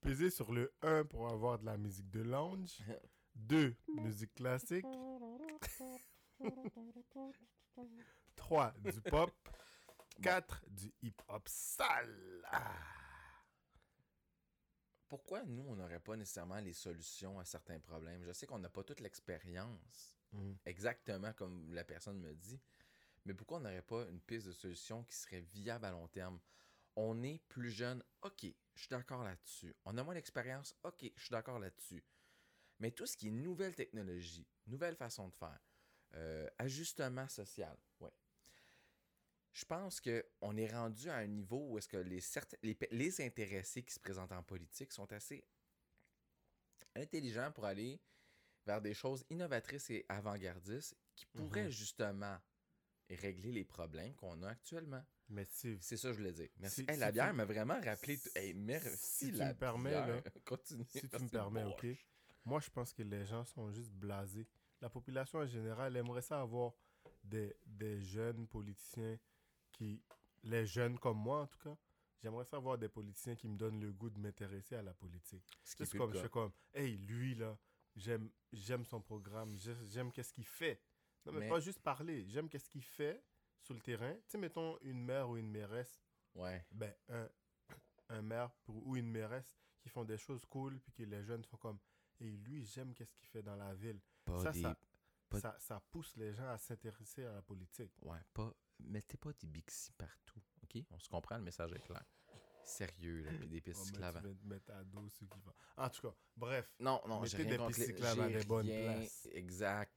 Pesez 0.00 0.30
sur 0.30 0.52
le 0.52 0.72
1 0.82 1.04
pour 1.04 1.28
avoir 1.28 1.58
de 1.58 1.66
la 1.66 1.76
musique 1.76 2.10
de 2.10 2.22
lounge. 2.22 2.82
2. 3.34 3.74
Musique 3.96 4.34
classique. 4.34 4.86
3. 8.36 8.74
Du 8.84 9.00
pop. 9.00 9.32
4. 10.22 10.64
Du 10.68 10.92
hip-hop 11.02 11.48
sale. 11.48 12.46
Pourquoi 15.08 15.44
nous, 15.44 15.64
on 15.68 15.76
n'aurait 15.76 16.00
pas 16.00 16.16
nécessairement 16.16 16.60
les 16.60 16.72
solutions 16.72 17.38
à 17.38 17.44
certains 17.44 17.78
problèmes? 17.78 18.24
Je 18.24 18.32
sais 18.32 18.46
qu'on 18.46 18.58
n'a 18.58 18.68
pas 18.68 18.82
toute 18.82 19.00
l'expérience, 19.00 20.14
Mm. 20.32 20.54
exactement 20.66 21.32
comme 21.32 21.72
la 21.72 21.84
personne 21.84 22.18
me 22.18 22.34
dit, 22.34 22.60
mais 23.24 23.34
pourquoi 23.34 23.58
on 23.58 23.60
n'aurait 23.60 23.82
pas 23.82 24.06
une 24.08 24.20
piste 24.20 24.46
de 24.46 24.52
solution 24.52 25.04
qui 25.04 25.16
serait 25.16 25.40
viable 25.40 25.84
à 25.84 25.90
long 25.90 26.08
terme? 26.08 26.40
On 26.96 27.22
est 27.22 27.40
plus 27.48 27.70
jeune, 27.70 28.02
ok, 28.22 28.44
je 28.74 28.80
suis 28.80 28.88
d'accord 28.90 29.24
là-dessus. 29.24 29.74
On 29.84 29.96
a 29.98 30.04
moins 30.04 30.14
d'expérience, 30.14 30.74
ok, 30.84 31.10
je 31.16 31.22
suis 31.22 31.32
d'accord 31.32 31.58
là-dessus. 31.58 32.04
Mais 32.78 32.90
tout 32.90 33.06
ce 33.06 33.16
qui 33.16 33.28
est 33.28 33.32
nouvelle 33.32 33.74
technologie, 33.74 34.46
nouvelle 34.66 34.96
façon 34.96 35.28
de 35.28 35.34
faire, 35.34 35.60
euh, 36.14 36.48
ajustement 36.58 37.28
social, 37.28 37.76
ouais. 38.00 38.12
Je 39.52 39.64
pense 39.64 40.00
qu'on 40.00 40.56
est 40.56 40.72
rendu 40.72 41.08
à 41.10 41.16
un 41.16 41.26
niveau 41.28 41.68
où 41.68 41.78
est-ce 41.78 41.88
que 41.88 41.96
les, 41.96 42.20
les, 42.62 42.76
les 42.90 43.20
intéressés 43.20 43.84
qui 43.84 43.94
se 43.94 44.00
présentent 44.00 44.32
en 44.32 44.42
politique 44.42 44.92
sont 44.92 45.12
assez 45.12 45.46
intelligents 46.96 47.52
pour 47.52 47.64
aller 47.64 48.00
vers 48.66 48.80
des 48.80 48.94
choses 48.94 49.24
innovatrices 49.30 49.90
et 49.90 50.04
avant-gardistes 50.08 50.96
qui 51.14 51.26
pourraient 51.26 51.66
Mhm. 51.66 51.70
justement 51.70 52.38
régler 53.10 53.52
les 53.52 53.64
problèmes 53.64 54.14
qu'on 54.14 54.42
a 54.42 54.48
actuellement. 54.48 55.02
Mais 55.28 55.46
C'est 55.50 55.78
ça 55.80 56.08
que 56.08 56.12
je 56.14 56.18
voulais 56.18 56.32
dire. 56.32 56.48
Merci. 56.58 56.84
Si- 56.84 56.90
Hey, 56.90 56.98
la 56.98 57.10
bière 57.12 57.30
tu- 57.30 57.36
m'a 57.36 57.44
vraiment 57.44 57.80
rappelé. 57.80 58.18
tout- 58.18 58.28
Hey, 58.34 58.52
merci, 58.54 58.96
si 59.26 59.32
tu 59.32 59.38
me 59.42 59.54
permets, 59.54 59.90
bière. 59.90 60.06
là, 60.08 60.22
Continue. 60.44 60.84
si 60.88 61.08
tu 61.08 61.22
me 61.22 61.28
permets, 61.28 61.64
ok? 61.64 61.86
Moi, 62.44 62.60
je 62.60 62.70
pense 62.70 62.92
que 62.92 63.02
les 63.02 63.24
gens 63.24 63.44
sont 63.44 63.70
juste 63.72 63.92
blasés. 63.92 64.46
La 64.82 64.90
population 64.90 65.38
en 65.38 65.46
général 65.46 65.96
aimerait 65.96 66.20
ça 66.22 66.40
avoir 66.40 66.72
des, 67.22 67.56
des 67.64 68.00
jeunes 68.00 68.46
politiciens 68.46 69.18
qui. 69.72 70.02
Les 70.42 70.66
jeunes 70.66 70.98
comme 70.98 71.16
moi, 71.18 71.42
en 71.42 71.46
tout 71.46 71.58
cas. 71.58 71.76
J'aimerais 72.22 72.44
ça 72.44 72.56
avoir 72.58 72.76
des 72.78 72.88
politiciens 72.88 73.34
qui 73.34 73.48
me 73.48 73.56
donnent 73.56 73.80
le 73.80 73.92
goût 73.92 74.08
de 74.10 74.18
m'intéresser 74.18 74.76
à 74.76 74.82
la 74.82 74.92
politique. 74.94 75.44
C'est 75.62 75.90
comme, 75.96 76.12
je 76.14 76.20
fais 76.20 76.28
comme, 76.28 76.52
hey, 76.74 76.96
lui, 76.98 77.34
là, 77.34 77.58
j'aime, 77.96 78.30
son 78.84 79.00
programme, 79.00 79.56
j'ai- 79.56 79.74
j'aime 79.90 80.10
qu'est-ce 80.12 80.32
qu'il 80.32 80.44
fait. 80.46 80.80
Non, 81.26 81.32
mais, 81.32 81.40
Mais- 81.40 81.48
pas 81.48 81.60
juste 81.60 81.80
parler, 81.80 82.26
j'aime 82.28 82.48
qu'est-ce 82.48 82.68
qu'il 82.68 82.84
fait 82.84 83.22
sur 83.60 83.74
le 83.74 83.80
terrain. 83.80 84.12
Tu 84.14 84.20
sais, 84.28 84.38
mettons 84.38 84.78
une 84.82 85.02
mère 85.04 85.28
ou 85.30 85.36
une 85.36 85.50
mairesse, 85.50 86.02
Ouais. 86.34 86.64
ben, 86.70 86.94
un, 87.08 87.28
un 88.10 88.22
maire 88.22 88.50
pour- 88.64 88.86
ou 88.86 88.96
une 88.96 89.10
mairesse 89.10 89.56
qui 89.80 89.88
font 89.88 90.04
des 90.04 90.18
choses 90.18 90.44
cool, 90.46 90.78
puis 90.80 90.92
que 90.92 91.02
les 91.04 91.22
jeunes 91.24 91.44
font 91.44 91.56
comme, 91.56 91.78
et 92.20 92.30
lui, 92.30 92.64
j'aime 92.64 92.92
qu'est-ce 92.94 93.14
qu'il 93.14 93.28
fait 93.28 93.42
dans 93.42 93.56
la 93.56 93.72
ville. 93.74 94.00
Pas 94.24 94.38
ça, 94.42 94.52
des. 94.52 94.62
ça, 94.62 94.76
pas- 95.28 95.40
ça, 95.40 95.56
ça 95.58 95.80
pousse 95.90 96.14
les 96.16 96.32
gens 96.34 96.48
à 96.48 96.58
s'intéresser 96.58 97.24
à 97.24 97.32
la 97.32 97.42
politique. 97.42 97.92
Ouais, 98.02 98.18
pas. 98.32 98.52
Mettez 98.80 99.16
pas 99.16 99.32
des 99.32 99.46
Bixi 99.46 99.92
partout. 99.92 100.40
OK? 100.62 100.82
On 100.90 100.98
se 100.98 101.08
comprend, 101.08 101.36
le 101.36 101.42
message 101.44 101.72
est 101.72 101.80
clair. 101.80 102.04
Sérieux, 102.64 103.22
là. 103.24 103.30
Puis 103.38 103.48
des 103.48 103.60
pistes 103.60 103.80
Oh, 103.82 103.84
cyclables. 103.86 104.36
tu 104.40 104.46
mettre 104.46 104.72
à 104.72 104.82
dos 104.84 105.08
ceux 105.10 105.26
qui 105.26 105.38
vont. 105.40 105.52
En 105.76 105.88
tout 105.90 106.02
cas, 106.02 106.14
bref. 106.36 106.74
Non, 106.80 107.00
non, 107.06 107.24
j'ai 107.24 107.36
rien 107.38 107.46
des 107.50 107.56
contre 107.58 107.78
les- 107.78 107.86
des 108.38 108.44
bonnes 108.46 108.66
places. 108.66 109.28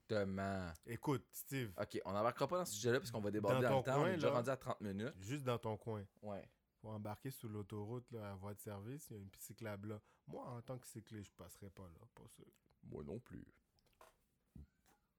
Exactement. 0.10 0.72
Écoute, 0.86 1.26
Steve, 1.32 1.72
OK, 1.80 2.02
on 2.06 2.12
n'embarquera 2.14 2.48
pas 2.48 2.58
dans 2.60 2.66
ce 2.66 2.74
sujet-là 2.76 3.00
parce 3.00 3.12
qu'on 3.12 3.20
va 3.22 3.32
déborder 3.32 3.62
Dans 3.64 3.70
dans, 3.70 3.78
le 3.80 3.84
temps. 3.84 4.02
on 4.02 4.08
est 4.08 4.14
déjà 4.16 4.28
là. 4.30 4.34
rendu 4.36 4.50
à 4.50 4.58
30 4.58 4.82
minutes. 4.82 5.14
juste 5.20 5.44
dans 5.44 5.58
ton 5.58 5.76
coin, 5.78 6.06
Ouais. 6.22 6.48
pour 6.80 6.92
embarquer 6.92 7.32
sur 7.32 7.50
l'autoroute, 7.50 8.06
à 8.16 8.34
voie 8.36 8.54
de 8.54 8.60
service, 8.60 9.08
il 9.10 9.14
y 9.14 9.20
a 9.20 9.22
une 9.22 9.30
piste 9.30 9.48
cyclable 9.48 9.90
là. 9.90 10.02
Moi, 10.28 10.44
en 10.46 10.62
tant 10.62 10.78
que 10.78 10.88
cycliste, 10.88 11.32
je 11.32 11.36
passerai 11.36 11.70
pas 11.70 11.84
là. 11.84 12.08
Pas 12.16 12.28
sûr. 12.28 12.46
Moi 12.84 13.04
non 13.04 13.20
plus. 13.20 13.46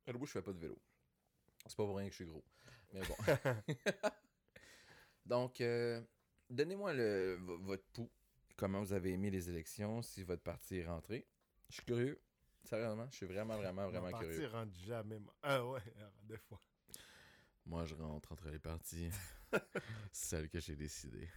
À 0.07 0.13
moi, 0.13 0.27
je 0.27 0.33
fais 0.33 0.43
pas 0.43 0.53
de 0.53 0.59
vélo. 0.59 0.79
C'est 1.67 1.77
pas 1.77 1.85
pour 1.85 1.97
rien 1.97 2.07
que 2.07 2.13
je 2.13 2.17
suis 2.17 2.27
gros. 2.27 2.45
Mais 2.95 3.03
bon. 3.03 3.17
Donc, 5.27 5.61
euh, 5.61 6.01
donnez-moi 6.49 6.95
votre 7.61 7.85
pouls. 7.93 8.11
Comment 8.57 8.81
vous 8.81 8.93
avez 8.95 9.13
aimé 9.13 9.31
les 9.31 9.49
élections, 9.51 10.01
si 10.03 10.25
votre 10.25 10.43
parti 10.43 10.79
est 10.79 10.87
rentré. 10.87 11.27
Je 11.69 11.75
suis 11.75 11.85
curieux. 11.85 12.21
Sérieusement, 12.69 13.07
je 13.11 13.17
suis 13.17 13.27
vraiment, 13.27 13.57
vraiment, 13.57 13.89
vraiment 13.89 14.11
partie 14.11 14.27
curieux. 14.29 14.49
rentre 14.49 14.75
jamais. 14.81 15.19
ma- 15.19 15.33
Ah 15.43 15.65
ouais, 15.67 15.81
des 16.25 16.37
fois. 16.37 16.61
Moi, 17.65 17.85
je 17.87 17.95
rentre 17.95 18.33
entre 18.33 18.49
les 18.51 18.59
parties. 18.59 19.11
Celle 20.13 20.49
que 20.49 20.61
j'ai 20.61 20.77
décidée. 20.77 21.29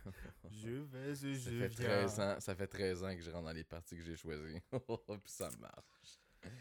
Je 0.50 0.70
vais, 0.70 1.15
je, 1.15 1.34
Ça 1.36 1.50
je 1.52 1.58
fait, 1.60 1.67
viens. 1.70 1.88
13 1.88 2.20
ans, 2.20 2.39
ça 2.39 2.56
fait 2.56 2.67
13 2.67 3.04
ans 3.04 3.15
que 3.15 3.22
je 3.22 3.32
rentre 3.32 3.46
dans 3.46 3.52
les 3.54 3.63
parties 3.63 3.96
que 3.98 4.04
j'ai 4.04 4.15
choisies. 4.17 4.62
Puis 4.72 5.32
ça 5.32 5.50
marche. 5.60 6.20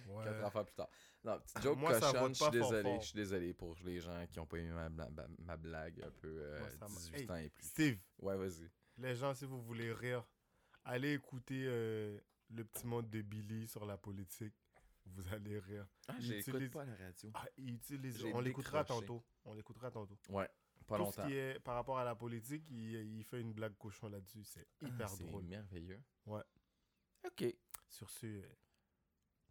Ouais. 0.08 0.24
Quatre 0.24 0.44
enfants 0.44 0.64
plus 0.64 0.74
tard. 0.74 0.88
Non, 1.24 1.38
petite 1.40 1.62
joke 1.62 1.78
Moi, 1.78 1.98
ça 2.00 2.12
cochonne, 2.12 2.34
je 2.34 2.42
suis 2.42 2.50
désolé. 2.50 2.98
Je 3.00 3.04
suis 3.06 3.14
désolé 3.14 3.54
pour 3.54 3.76
les 3.84 3.98
gens 4.00 4.26
qui 4.28 4.38
ont 4.38 4.46
pas 4.46 4.58
aimé 4.58 4.70
ma, 4.70 4.88
bla- 4.88 5.08
ma- 5.38 5.56
blague 5.56 6.00
un 6.02 6.10
peu 6.10 6.28
euh, 6.28 6.58
Moi, 6.60 6.70
ça 6.70 6.86
m'a- 6.86 6.94
18 6.94 7.16
Hey, 7.20 7.30
ans 7.30 7.36
et 7.36 7.48
plus. 7.50 7.66
Steve, 7.66 7.98
Ouais, 8.20 8.36
vas-y. 8.36 8.70
les 8.98 9.14
gens, 9.16 9.34
si 9.34 9.44
vous 9.46 9.60
voulez 9.62 9.92
rire, 9.92 10.24
allez 10.84 11.14
écouter 11.14 11.64
euh, 11.66 12.18
le 12.50 12.64
petit 12.64 12.86
monde 12.86 13.08
de 13.10 13.22
Billy 13.22 13.66
sur 13.68 13.84
la 13.86 13.96
politique. 13.96 14.54
Vous 15.06 15.26
allez 15.32 15.58
rire. 15.58 15.86
Ah, 16.08 16.14
j'écoute 16.20 16.48
utilise- 16.54 16.70
pas 16.70 16.84
la 16.84 16.94
radio. 16.94 17.30
Ah, 17.34 17.46
il 17.56 17.74
utilise. 17.74 18.18
J'ai 18.18 18.32
On 18.34 18.40
l'écoutera 18.40 18.84
tantôt. 18.84 19.24
On 19.44 19.54
l'écoutera 19.54 19.90
tantôt. 19.90 20.18
Ouais, 20.28 20.48
pas 20.86 20.96
Tout 20.96 21.02
longtemps. 21.04 21.22
ce 21.22 21.26
qui 21.28 21.34
est 21.36 21.58
par 21.60 21.74
rapport 21.74 21.98
à 21.98 22.04
la 22.04 22.14
politique, 22.14 22.64
il, 22.70 22.94
il 23.18 23.24
fait 23.24 23.40
une 23.40 23.52
blague 23.52 23.76
cochon 23.78 24.08
là-dessus. 24.08 24.44
C'est 24.44 24.66
Ah, 24.82 24.86
hyper 24.88 25.08
c'est 25.08 25.24
drôle. 25.24 25.44
merveilleux. 25.44 26.00
Ouais. 26.26 26.42
OK. 27.26 27.44
Sur 27.88 28.08
ce, 28.10 28.26
euh, 28.26 28.42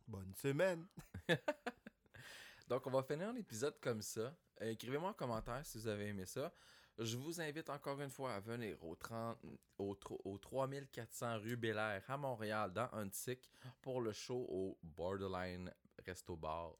bonne 0.07 0.33
semaine. 0.35 0.87
Donc, 2.67 2.85
on 2.87 2.91
va 2.91 3.03
finir 3.03 3.33
l'épisode 3.33 3.79
comme 3.79 4.01
ça. 4.01 4.35
Euh, 4.61 4.69
Écrivez-moi 4.71 5.09
en 5.09 5.13
commentaire 5.13 5.65
si 5.65 5.77
vous 5.79 5.87
avez 5.87 6.07
aimé 6.07 6.25
ça. 6.25 6.53
Je 6.99 7.15
vous 7.17 7.39
invite 7.39 7.69
encore 7.69 7.99
une 8.01 8.09
fois 8.09 8.33
à 8.33 8.39
venir 8.41 8.83
au, 8.83 8.93
30, 8.95 9.37
au, 9.77 9.97
au 10.25 10.37
3400 10.37 11.37
rue 11.39 11.55
Belair 11.55 12.03
à 12.09 12.17
Montréal, 12.17 12.73
dans 12.73 12.89
Huntsic, 12.93 13.49
pour 13.81 14.01
le 14.01 14.11
show 14.11 14.45
au 14.49 14.77
Borderline 14.83 15.71
Resto 16.05 16.35
Bar. 16.35 16.73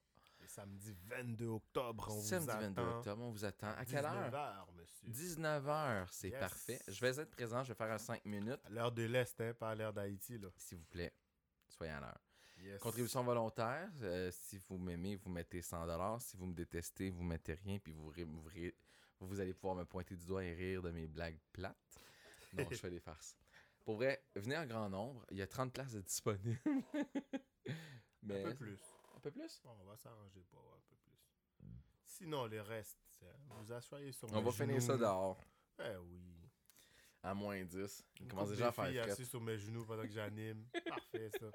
Samedi 0.45 0.93
22 1.05 1.45
octobre, 1.47 2.07
on 2.09 2.19
Samedi 2.21 2.47
vous 2.47 2.59
22 2.59 2.81
attend. 2.81 2.97
octobre, 2.97 3.21
on 3.23 3.29
vous 3.31 3.45
attend. 3.45 3.67
À 3.77 3.85
quelle 3.85 4.03
heure? 4.03 4.31
19h, 4.31 4.65
monsieur. 4.75 5.07
19h, 5.09 6.07
c'est 6.11 6.29
Yes. 6.29 6.39
parfait. 6.39 6.79
Je 6.87 6.99
vais 7.01 7.19
être 7.21 7.29
présent, 7.31 7.63
je 7.63 7.69
vais 7.69 7.75
faire 7.77 7.91
un 7.91 7.97
5 7.99 8.25
minutes. 8.25 8.59
À 8.65 8.69
l'heure 8.71 8.91
de 8.91 9.03
l'Est, 9.03 9.39
hein, 9.41 9.53
pas 9.53 9.69
à 9.69 9.75
l'heure 9.75 9.93
d'Haïti, 9.93 10.37
là. 10.39 10.49
S'il 10.57 10.79
vous 10.79 10.85
plaît, 10.85 11.13
soyez 11.67 11.91
à 11.93 11.99
l'heure. 11.99 12.19
Yes. 12.57 12.81
Contribution 12.81 13.23
volontaire, 13.23 13.89
euh, 14.01 14.31
si 14.31 14.57
vous 14.57 14.77
m'aimez, 14.79 15.15
vous 15.15 15.29
mettez 15.29 15.61
100$. 15.61 16.19
Si 16.19 16.35
vous 16.35 16.47
me 16.47 16.53
détestez, 16.53 17.09
vous 17.11 17.23
mettez 17.23 17.53
rien, 17.53 17.77
puis 17.79 17.93
vous, 17.93 18.07
ri- 18.07 18.23
vous, 18.23 18.41
ri- 18.41 18.73
vous 19.19 19.39
allez 19.39 19.53
pouvoir 19.53 19.75
me 19.75 19.85
pointer 19.85 20.15
du 20.15 20.25
doigt 20.25 20.43
et 20.43 20.53
rire 20.53 20.81
de 20.81 20.91
mes 20.91 21.07
blagues 21.07 21.39
plates. 21.51 21.99
Non, 22.53 22.65
je 22.69 22.75
fais 22.77 22.89
des 22.89 22.99
farces. 22.99 23.35
Pour 23.85 23.95
vrai, 23.95 24.23
venez 24.35 24.57
en 24.57 24.65
grand 24.65 24.89
nombre. 24.89 25.25
Il 25.31 25.37
y 25.37 25.41
a 25.41 25.47
30 25.47 25.73
places 25.73 25.93
de 25.93 26.01
disponibles. 26.01 26.59
Mais, 28.23 28.43
Un 28.45 28.49
peu 28.49 28.55
plus. 28.55 28.79
Un 29.15 29.19
peu 29.19 29.31
plus? 29.31 29.61
Bon, 29.63 29.71
on 29.81 29.85
va 29.85 29.97
s'arranger 29.97 30.43
pour 30.49 30.59
un 30.59 30.79
peu 30.89 30.95
plus. 30.95 31.17
Sinon, 32.03 32.45
le 32.47 32.61
reste, 32.61 32.97
vous 33.49 33.71
asseyez 33.71 34.11
sur 34.11 34.31
On 34.31 34.37
mes 34.37 34.43
va 34.43 34.51
finir 34.51 34.81
ça 34.81 34.93
genoux. 34.93 34.99
dehors. 34.99 35.43
Eh 35.79 35.95
oui. 35.97 36.21
À 37.21 37.33
moins 37.33 37.63
10. 37.63 38.05
Il 38.21 38.27
commence 38.27 38.49
déjà 38.49 38.69
à 38.69 38.71
faire 38.71 38.85
fret. 38.85 38.99
assis 38.99 39.25
sur 39.25 39.41
mes 39.41 39.57
genoux 39.57 39.85
pendant 39.85 40.03
que 40.03 40.11
j'anime. 40.11 40.65
Parfait, 40.87 41.29
ça. 41.39 41.47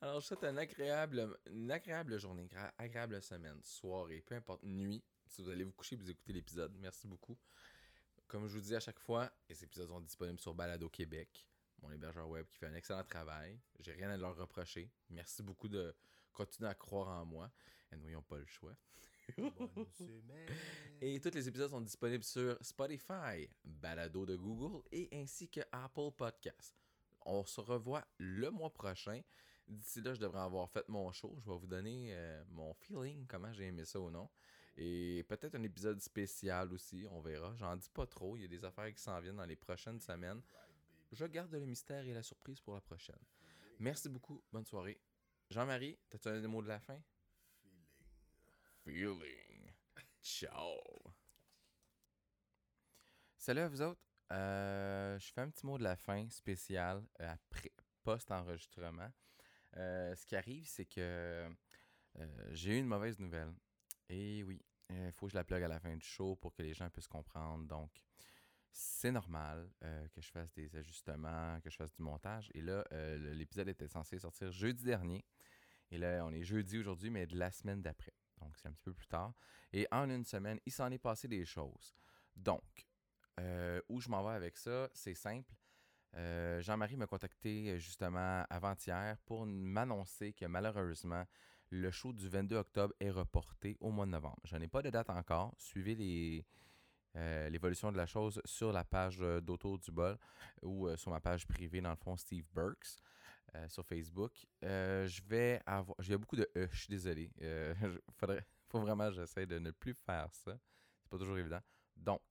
Alors, 0.00 0.20
je 0.20 0.26
souhaite 0.26 0.44
une 0.44 0.58
agréable, 0.58 1.38
une 1.46 1.70
agréable 1.70 2.18
journée, 2.18 2.48
agréable 2.76 3.22
semaine, 3.22 3.60
soirée, 3.62 4.20
peu 4.20 4.34
importe, 4.34 4.62
nuit. 4.64 5.02
Si 5.34 5.42
vous 5.42 5.50
allez 5.50 5.64
vous 5.64 5.72
coucher 5.72 5.96
vous 5.96 6.08
écoutez 6.08 6.32
l'épisode, 6.32 6.72
merci 6.78 7.08
beaucoup. 7.08 7.36
Comme 8.28 8.46
je 8.46 8.54
vous 8.54 8.60
dis 8.60 8.76
à 8.76 8.78
chaque 8.78 9.00
fois, 9.00 9.32
les 9.48 9.64
épisodes 9.64 9.88
sont 9.88 10.00
disponibles 10.00 10.38
sur 10.38 10.54
Balado 10.54 10.88
Québec, 10.88 11.44
mon 11.82 11.90
hébergeur 11.90 12.28
web 12.28 12.46
qui 12.46 12.56
fait 12.56 12.68
un 12.68 12.74
excellent 12.74 13.02
travail. 13.02 13.58
J'ai 13.80 13.90
rien 13.90 14.10
à 14.10 14.16
leur 14.16 14.36
reprocher. 14.36 14.88
Merci 15.10 15.42
beaucoup 15.42 15.66
de 15.66 15.92
continuer 16.32 16.70
à 16.70 16.74
croire 16.76 17.08
en 17.08 17.24
moi. 17.24 17.50
Et 17.90 17.96
nous 17.96 18.04
n'ayons 18.04 18.22
pas 18.22 18.38
le 18.38 18.46
choix. 18.46 18.76
Bonne 19.36 19.90
semaine. 19.98 20.48
Et 21.00 21.18
tous 21.18 21.34
les 21.34 21.48
épisodes 21.48 21.70
sont 21.70 21.80
disponibles 21.80 22.22
sur 22.22 22.56
Spotify, 22.60 23.50
Balado 23.64 24.24
de 24.26 24.36
Google 24.36 24.84
et 24.92 25.08
ainsi 25.12 25.48
que 25.48 25.62
Apple 25.72 26.12
Podcasts. 26.16 26.76
On 27.22 27.44
se 27.44 27.60
revoit 27.60 28.06
le 28.18 28.52
mois 28.52 28.72
prochain. 28.72 29.20
D'ici 29.66 30.00
là, 30.00 30.14
je 30.14 30.20
devrais 30.20 30.42
avoir 30.42 30.70
fait 30.70 30.88
mon 30.88 31.10
show. 31.10 31.36
Je 31.40 31.50
vais 31.50 31.58
vous 31.58 31.66
donner 31.66 32.10
euh, 32.12 32.44
mon 32.50 32.72
feeling, 32.74 33.26
comment 33.26 33.52
j'ai 33.52 33.64
aimé 33.64 33.84
ça 33.84 33.98
ou 33.98 34.10
non. 34.12 34.30
Et 34.76 35.24
peut-être 35.28 35.54
un 35.54 35.62
épisode 35.62 36.00
spécial 36.00 36.72
aussi, 36.72 37.06
on 37.10 37.20
verra. 37.20 37.54
J'en 37.56 37.76
dis 37.76 37.90
pas 37.90 38.06
trop, 38.06 38.36
il 38.36 38.42
y 38.42 38.44
a 38.44 38.48
des 38.48 38.64
affaires 38.64 38.92
qui 38.92 39.00
s'en 39.00 39.20
viennent 39.20 39.36
dans 39.36 39.44
les 39.44 39.56
prochaines 39.56 40.00
semaines. 40.00 40.42
Je 41.12 41.24
garde 41.26 41.52
le 41.52 41.60
mystère 41.60 42.04
et 42.04 42.12
la 42.12 42.22
surprise 42.22 42.60
pour 42.60 42.74
la 42.74 42.80
prochaine. 42.80 43.20
Merci 43.78 44.08
beaucoup, 44.08 44.42
bonne 44.52 44.64
soirée. 44.64 45.00
Jean-Marie, 45.50 45.98
t'as-tu 46.10 46.28
un 46.28 46.48
mot 46.48 46.62
de 46.62 46.68
la 46.68 46.80
fin? 46.80 47.00
Feeling. 48.82 49.72
Ciao. 50.22 50.80
Salut 53.36 53.60
à 53.60 53.68
vous 53.68 53.82
autres. 53.82 54.00
Euh, 54.32 55.18
je 55.18 55.32
fais 55.32 55.42
un 55.42 55.50
petit 55.50 55.66
mot 55.66 55.78
de 55.78 55.84
la 55.84 55.96
fin 55.96 56.28
spécial 56.30 57.06
euh, 57.20 57.32
après 57.32 57.70
post-enregistrement. 58.02 59.10
Euh, 59.76 60.14
ce 60.16 60.26
qui 60.26 60.34
arrive, 60.34 60.66
c'est 60.66 60.86
que 60.86 61.48
j'ai 62.50 62.76
eu 62.76 62.78
une 62.78 62.86
mauvaise 62.86 63.18
nouvelle. 63.18 63.52
Et 64.08 64.42
oui, 64.42 64.62
il 64.90 65.12
faut 65.12 65.26
que 65.26 65.32
je 65.32 65.36
la 65.36 65.44
plug 65.44 65.62
à 65.62 65.68
la 65.68 65.80
fin 65.80 65.96
du 65.96 66.04
show 66.04 66.36
pour 66.36 66.54
que 66.54 66.62
les 66.62 66.74
gens 66.74 66.88
puissent 66.90 67.08
comprendre. 67.08 67.66
Donc, 67.66 67.90
c'est 68.70 69.12
normal 69.12 69.70
euh, 69.84 70.08
que 70.08 70.20
je 70.20 70.30
fasse 70.30 70.52
des 70.52 70.74
ajustements, 70.76 71.60
que 71.60 71.70
je 71.70 71.76
fasse 71.76 71.92
du 71.92 72.02
montage. 72.02 72.50
Et 72.54 72.60
là, 72.60 72.84
euh, 72.92 73.34
l'épisode 73.34 73.68
était 73.68 73.88
censé 73.88 74.18
sortir 74.18 74.50
jeudi 74.50 74.84
dernier. 74.84 75.24
Et 75.90 75.98
là, 75.98 76.24
on 76.24 76.32
est 76.32 76.42
jeudi 76.42 76.78
aujourd'hui, 76.78 77.10
mais 77.10 77.26
de 77.26 77.36
la 77.38 77.50
semaine 77.50 77.82
d'après. 77.82 78.14
Donc, 78.40 78.56
c'est 78.56 78.68
un 78.68 78.72
petit 78.72 78.82
peu 78.82 78.92
plus 78.92 79.06
tard. 79.06 79.32
Et 79.72 79.86
en 79.90 80.10
une 80.10 80.24
semaine, 80.24 80.58
il 80.66 80.72
s'en 80.72 80.90
est 80.90 80.98
passé 80.98 81.28
des 81.28 81.44
choses. 81.44 81.94
Donc, 82.34 82.88
euh, 83.40 83.80
où 83.88 84.00
je 84.00 84.08
m'en 84.08 84.22
vais 84.24 84.34
avec 84.34 84.56
ça, 84.56 84.88
c'est 84.92 85.14
simple. 85.14 85.54
Euh, 86.16 86.60
Jean-Marie 86.62 86.96
m'a 86.96 87.06
contacté 87.06 87.70
euh, 87.70 87.78
justement 87.78 88.44
avant-hier 88.48 89.18
pour 89.26 89.46
m'annoncer 89.46 90.32
que 90.32 90.46
malheureusement, 90.46 91.24
le 91.74 91.90
show 91.90 92.12
du 92.12 92.28
22 92.28 92.56
octobre 92.56 92.94
est 93.00 93.10
reporté 93.10 93.76
au 93.80 93.90
mois 93.90 94.06
de 94.06 94.12
novembre. 94.12 94.38
Je 94.44 94.56
n'ai 94.56 94.68
pas 94.68 94.80
de 94.82 94.90
date 94.90 95.10
encore. 95.10 95.52
Suivez 95.58 95.94
les, 95.96 96.46
euh, 97.16 97.48
l'évolution 97.50 97.90
de 97.90 97.96
la 97.96 98.06
chose 98.06 98.40
sur 98.44 98.72
la 98.72 98.84
page 98.84 99.18
euh, 99.20 99.40
d'Autour 99.40 99.78
du 99.80 99.90
bol 99.90 100.16
ou 100.62 100.86
euh, 100.86 100.96
sur 100.96 101.10
ma 101.10 101.20
page 101.20 101.46
privée, 101.46 101.80
dans 101.80 101.90
le 101.90 101.96
fond, 101.96 102.16
Steve 102.16 102.48
Burks, 102.52 102.96
euh, 103.56 103.68
sur 103.68 103.84
Facebook. 103.84 104.46
Je 104.62 105.22
vais 105.26 105.60
avoir. 105.66 105.96
Il 106.06 106.12
a 106.12 106.18
beaucoup 106.18 106.36
de 106.36 106.48
E, 106.56 106.68
je 106.70 106.78
suis 106.78 106.90
désolé. 106.90 107.30
Je- 107.40 107.98
faudrait, 108.12 108.46
faut 108.68 108.80
vraiment 108.80 109.08
que 109.08 109.14
j'essaie 109.16 109.46
de 109.46 109.58
ne 109.58 109.72
plus 109.72 109.94
faire 109.94 110.32
ça. 110.32 110.56
C'est 111.02 111.10
pas 111.10 111.18
toujours 111.18 111.38
évident. 111.38 111.60
Donc, 111.96 112.22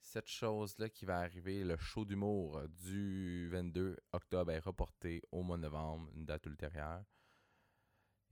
cette 0.00 0.28
chose-là 0.28 0.90
qui 0.90 1.06
va 1.06 1.20
arriver, 1.20 1.64
le 1.64 1.78
show 1.78 2.04
d'humour 2.04 2.60
du 2.68 3.48
22 3.48 3.96
octobre 4.12 4.50
est 4.52 4.58
reporté 4.58 5.22
au 5.32 5.42
mois 5.42 5.56
de 5.56 5.62
novembre, 5.62 6.10
une 6.14 6.26
date 6.26 6.44
ultérieure. 6.44 7.02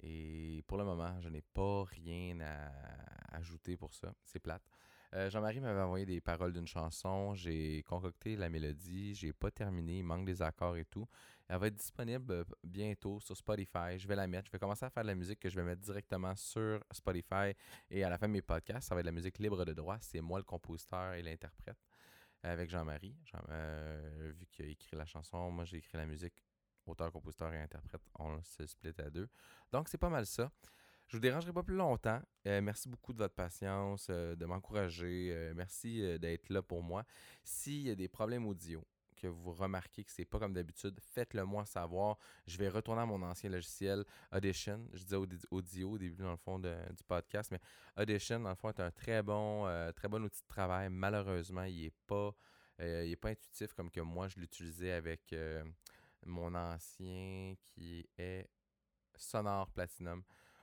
Et 0.03 0.63
pour 0.67 0.79
le 0.79 0.85
moment, 0.85 1.21
je 1.21 1.29
n'ai 1.29 1.43
pas 1.43 1.85
rien 1.85 2.41
à 2.41 3.37
ajouter 3.37 3.77
pour 3.77 3.95
ça. 3.95 4.13
C'est 4.25 4.41
plate. 4.41 4.63
Euh, 5.15 5.29
Jean-Marie 5.29 5.61
m'avait 5.61 5.81
envoyé 5.83 6.07
des 6.07 6.21
paroles 6.23 6.53
d'une 6.55 6.67
chanson. 6.67 7.35
J'ai 7.35 7.83
concocté 7.83 8.35
la 8.35 8.49
mélodie. 8.49 9.15
J'ai 9.15 9.33
pas 9.33 9.51
terminé. 9.51 9.99
Il 9.99 10.05
manque 10.05 10.25
des 10.25 10.41
accords 10.41 10.77
et 10.77 10.87
tout. 10.87 11.07
Elle 11.49 11.59
va 11.59 11.67
être 11.67 11.75
disponible 11.77 12.33
euh, 12.33 12.45
bientôt 12.65 13.21
sur 13.21 13.37
Spotify. 13.37 13.99
Je 13.99 14.09
vais 14.09 14.17
la 14.17 14.27
mettre. 14.27 14.47
Je 14.47 14.53
vais 14.53 14.59
commencer 14.59 14.87
à 14.87 14.91
faire 14.91 15.03
de 15.03 15.09
la 15.09 15.15
musique 15.15 15.39
que 15.39 15.51
je 15.51 15.57
vais 15.57 15.63
mettre 15.65 15.83
directement 15.83 16.35
sur 16.35 16.83
Spotify. 16.91 17.53
Et 17.91 18.03
à 18.05 18.09
la 18.09 18.17
fin 18.17 18.27
de 18.27 18.33
mes 18.33 18.41
podcasts, 18.43 18.89
ça 18.89 18.95
va 18.95 19.01
être 19.01 19.05
de 19.05 19.11
la 19.11 19.15
musique 19.15 19.39
libre 19.39 19.63
de 19.65 19.75
droit. 19.75 19.99
C'est 20.01 20.23
moi 20.23 20.39
le 20.39 20.45
compositeur 20.45 21.13
et 21.13 21.23
l'interprète 21.23 21.77
avec 22.43 22.71
Jean-Marie. 22.71 23.15
Jean- 23.27 23.39
euh, 23.51 24.33
vu 24.35 24.47
qu'il 24.47 24.65
a 24.65 24.69
écrit 24.69 24.97
la 24.97 25.05
chanson, 25.07 25.51
moi 25.51 25.65
j'ai 25.67 25.77
écrit 25.77 25.99
la 25.99 26.07
musique. 26.07 26.43
Auteur, 26.87 27.13
compositeur 27.13 27.53
et 27.53 27.61
interprète, 27.61 28.03
on 28.19 28.43
se 28.43 28.67
split 28.67 28.93
à 28.99 29.09
deux. 29.11 29.29
Donc 29.71 29.89
c'est 29.89 29.99
pas 29.99 30.09
mal 30.11 30.27
ça. 30.27 30.51
Je 31.09 31.17
vous 31.17 31.21
dérangerai 31.21 31.53
pas 31.53 31.63
plus 31.63 31.77
longtemps. 31.77 32.21
Euh, 32.47 32.61
merci 32.63 32.89
beaucoup 32.89 33.13
de 33.13 33.19
votre 33.19 33.35
patience, 33.35 34.07
euh, 34.11 34.35
de 34.35 34.47
m'encourager. 34.47 35.31
Euh, 35.33 35.53
merci 35.55 36.19
d'être 36.19 36.49
là 36.49 36.63
pour 36.63 36.83
moi. 36.83 37.05
S'il 37.45 37.83
y 37.83 37.91
a 37.91 37.95
des 37.95 38.09
problèmes 38.09 38.47
audio, 38.47 38.85
que 39.17 39.27
vous 39.29 39.53
remarquez 39.53 40.03
que 40.03 40.11
c'est 40.11 40.25
pas 40.25 40.41
comme 40.41 40.53
d'habitude, 40.55 40.99
faites-le 41.01 41.45
moi 41.45 41.65
savoir. 41.65 42.19
Je 42.47 42.57
vais 42.59 42.69
retourner 42.69 43.03
à 43.03 43.07
mon 43.07 43.23
ancien 43.23 43.51
logiciel 43.51 44.05
Audition. 44.33 44.89
Je 44.95 45.05
disais 45.05 45.17
audi- 45.17 45.45
audio 45.51 45.91
au 45.93 45.99
début 45.99 46.23
dans 46.23 46.31
le 46.33 46.37
fond 46.37 46.59
de- 46.59 46.75
du 46.97 47.05
podcast, 47.05 47.53
mais 47.53 47.61
Audition 47.97 48.41
dans 48.41 48.49
le 48.49 48.57
fond 48.57 48.71
est 48.71 48.81
un 48.81 48.91
très 48.91 49.23
bon, 49.23 49.67
très 49.95 50.09
bon 50.09 50.25
outil 50.25 50.41
de 50.41 50.49
travail. 50.49 50.89
Malheureusement, 50.89 51.63
il 51.65 51.85
est 51.85 51.95
pas, 52.07 52.35
il 52.81 53.17
pas 53.17 53.29
intuitif 53.29 53.73
comme 53.75 53.91
que 53.91 54.01
moi 54.01 54.27
je 54.27 54.41
l'utilisais 54.41 54.93
avec 54.93 55.33
mon 56.27 56.55
ancien 56.55 57.55
qui 57.65 58.09
est 58.19 58.49
Sonore 59.17 59.71
Platinum. 59.71 60.23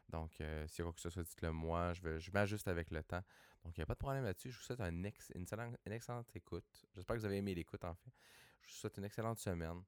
Donc, 0.10 0.42
euh, 0.42 0.66
a 0.66 0.84
quoi 0.84 0.94
que 0.94 1.02
ce 1.02 1.10
soit, 1.10 1.24
dites-le 1.24 1.52
moi. 1.52 1.94
Je, 1.94 2.02
vais- 2.02 2.20
je 2.20 2.32
m'ajuste 2.32 2.68
avec 2.68 2.90
le 2.92 3.04
temps. 3.04 3.22
Donc, 3.64 3.78
il 3.78 3.80
n'y 3.80 3.84
a 3.84 3.86
pas 3.86 3.94
de 3.94 4.00
problème 4.00 4.24
là-dessus. 4.24 4.50
Je 4.52 4.58
vous 4.58 4.64
souhaite 4.64 4.82
un 4.82 5.04
ex- 5.04 5.32
une, 5.36 5.46
excellente, 5.92 6.28
écoute. 6.36 6.66
J'espère 6.96 7.16
que 7.16 7.20
vous 7.22 7.26
avez 7.26 7.38
aimé 7.38 7.54
l'écoute, 7.54 7.84
en 7.84 7.94
fait. 7.94 8.12
Je 8.62 8.68
vous 8.74 8.80
souhaite 8.80 8.98
une 8.98 9.04
excellente 9.06 9.38
semaine. 9.40 9.84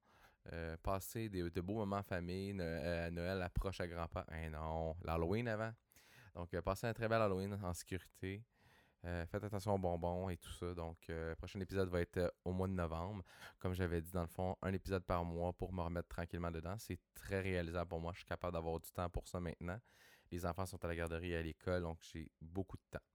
Euh, 0.53 0.75
passez 0.83 1.29
des- 1.29 1.49
de 1.49 1.61
beaux 1.61 1.75
moments 1.77 1.97
en 1.97 2.03
famille. 2.03 2.55
Euh, 2.59 3.09
Noël 3.09 3.41
approche 3.41 3.79
à 3.81 3.87
grands 3.87 4.07
pas. 4.07 4.25
Eh 4.31 4.49
non, 4.49 4.95
l'Halloween 5.03 5.47
avant. 5.47 5.73
Donc, 6.35 6.53
euh, 6.53 6.61
passez 6.61 6.87
un 6.87 6.93
très 6.93 7.07
bel 7.07 7.21
Halloween 7.21 7.59
en 7.63 7.73
sécurité. 7.73 8.43
Euh, 9.03 9.25
faites 9.25 9.43
attention 9.43 9.73
aux 9.73 9.79
bonbons 9.79 10.29
et 10.29 10.37
tout 10.37 10.51
ça. 10.51 10.73
Donc, 10.75 10.97
euh, 11.09 11.29
le 11.29 11.35
prochain 11.35 11.59
épisode 11.59 11.89
va 11.89 12.01
être 12.01 12.17
euh, 12.17 12.29
au 12.45 12.51
mois 12.51 12.67
de 12.67 12.73
novembre. 12.73 13.23
Comme 13.59 13.73
j'avais 13.73 13.99
dit, 14.01 14.11
dans 14.11 14.21
le 14.21 14.27
fond, 14.27 14.55
un 14.61 14.73
épisode 14.73 15.03
par 15.03 15.25
mois 15.25 15.53
pour 15.53 15.73
me 15.73 15.81
remettre 15.81 16.07
tranquillement 16.07 16.51
dedans. 16.51 16.75
C'est 16.77 16.99
très 17.15 17.41
réalisable 17.41 17.89
pour 17.89 17.99
moi. 17.99 18.11
Je 18.13 18.19
suis 18.19 18.25
capable 18.25 18.53
d'avoir 18.53 18.79
du 18.79 18.91
temps 18.91 19.09
pour 19.09 19.27
ça 19.27 19.39
maintenant. 19.39 19.79
Les 20.31 20.45
enfants 20.45 20.65
sont 20.67 20.83
à 20.85 20.87
la 20.87 20.95
garderie 20.95 21.31
et 21.31 21.37
à 21.37 21.41
l'école, 21.41 21.81
donc 21.81 21.97
j'ai 22.01 22.31
beaucoup 22.39 22.77
de 22.77 22.83
temps. 22.91 23.05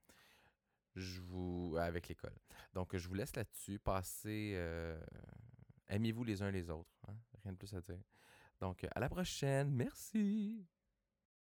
Je 0.97 1.21
vous 1.23 1.77
avec 1.79 2.09
l'école. 2.09 2.37
Donc 2.75 2.95
je 2.97 3.09
vous 3.09 3.15
laisse 3.15 3.35
là-dessus. 3.37 3.79
Passez, 3.79 4.61
aimez-vous 5.89 6.25
les 6.25 6.43
uns 6.43 6.51
les 6.51 6.69
autres. 6.69 6.91
hein. 7.09 7.15
Rien 7.43 7.53
de 7.53 7.59
plus 7.59 7.73
à 7.75 7.81
dire. 7.81 8.03
Donc 8.61 8.85
à 8.95 9.01
la 9.01 9.09
prochaine. 9.09 9.71
Merci. 9.71 10.67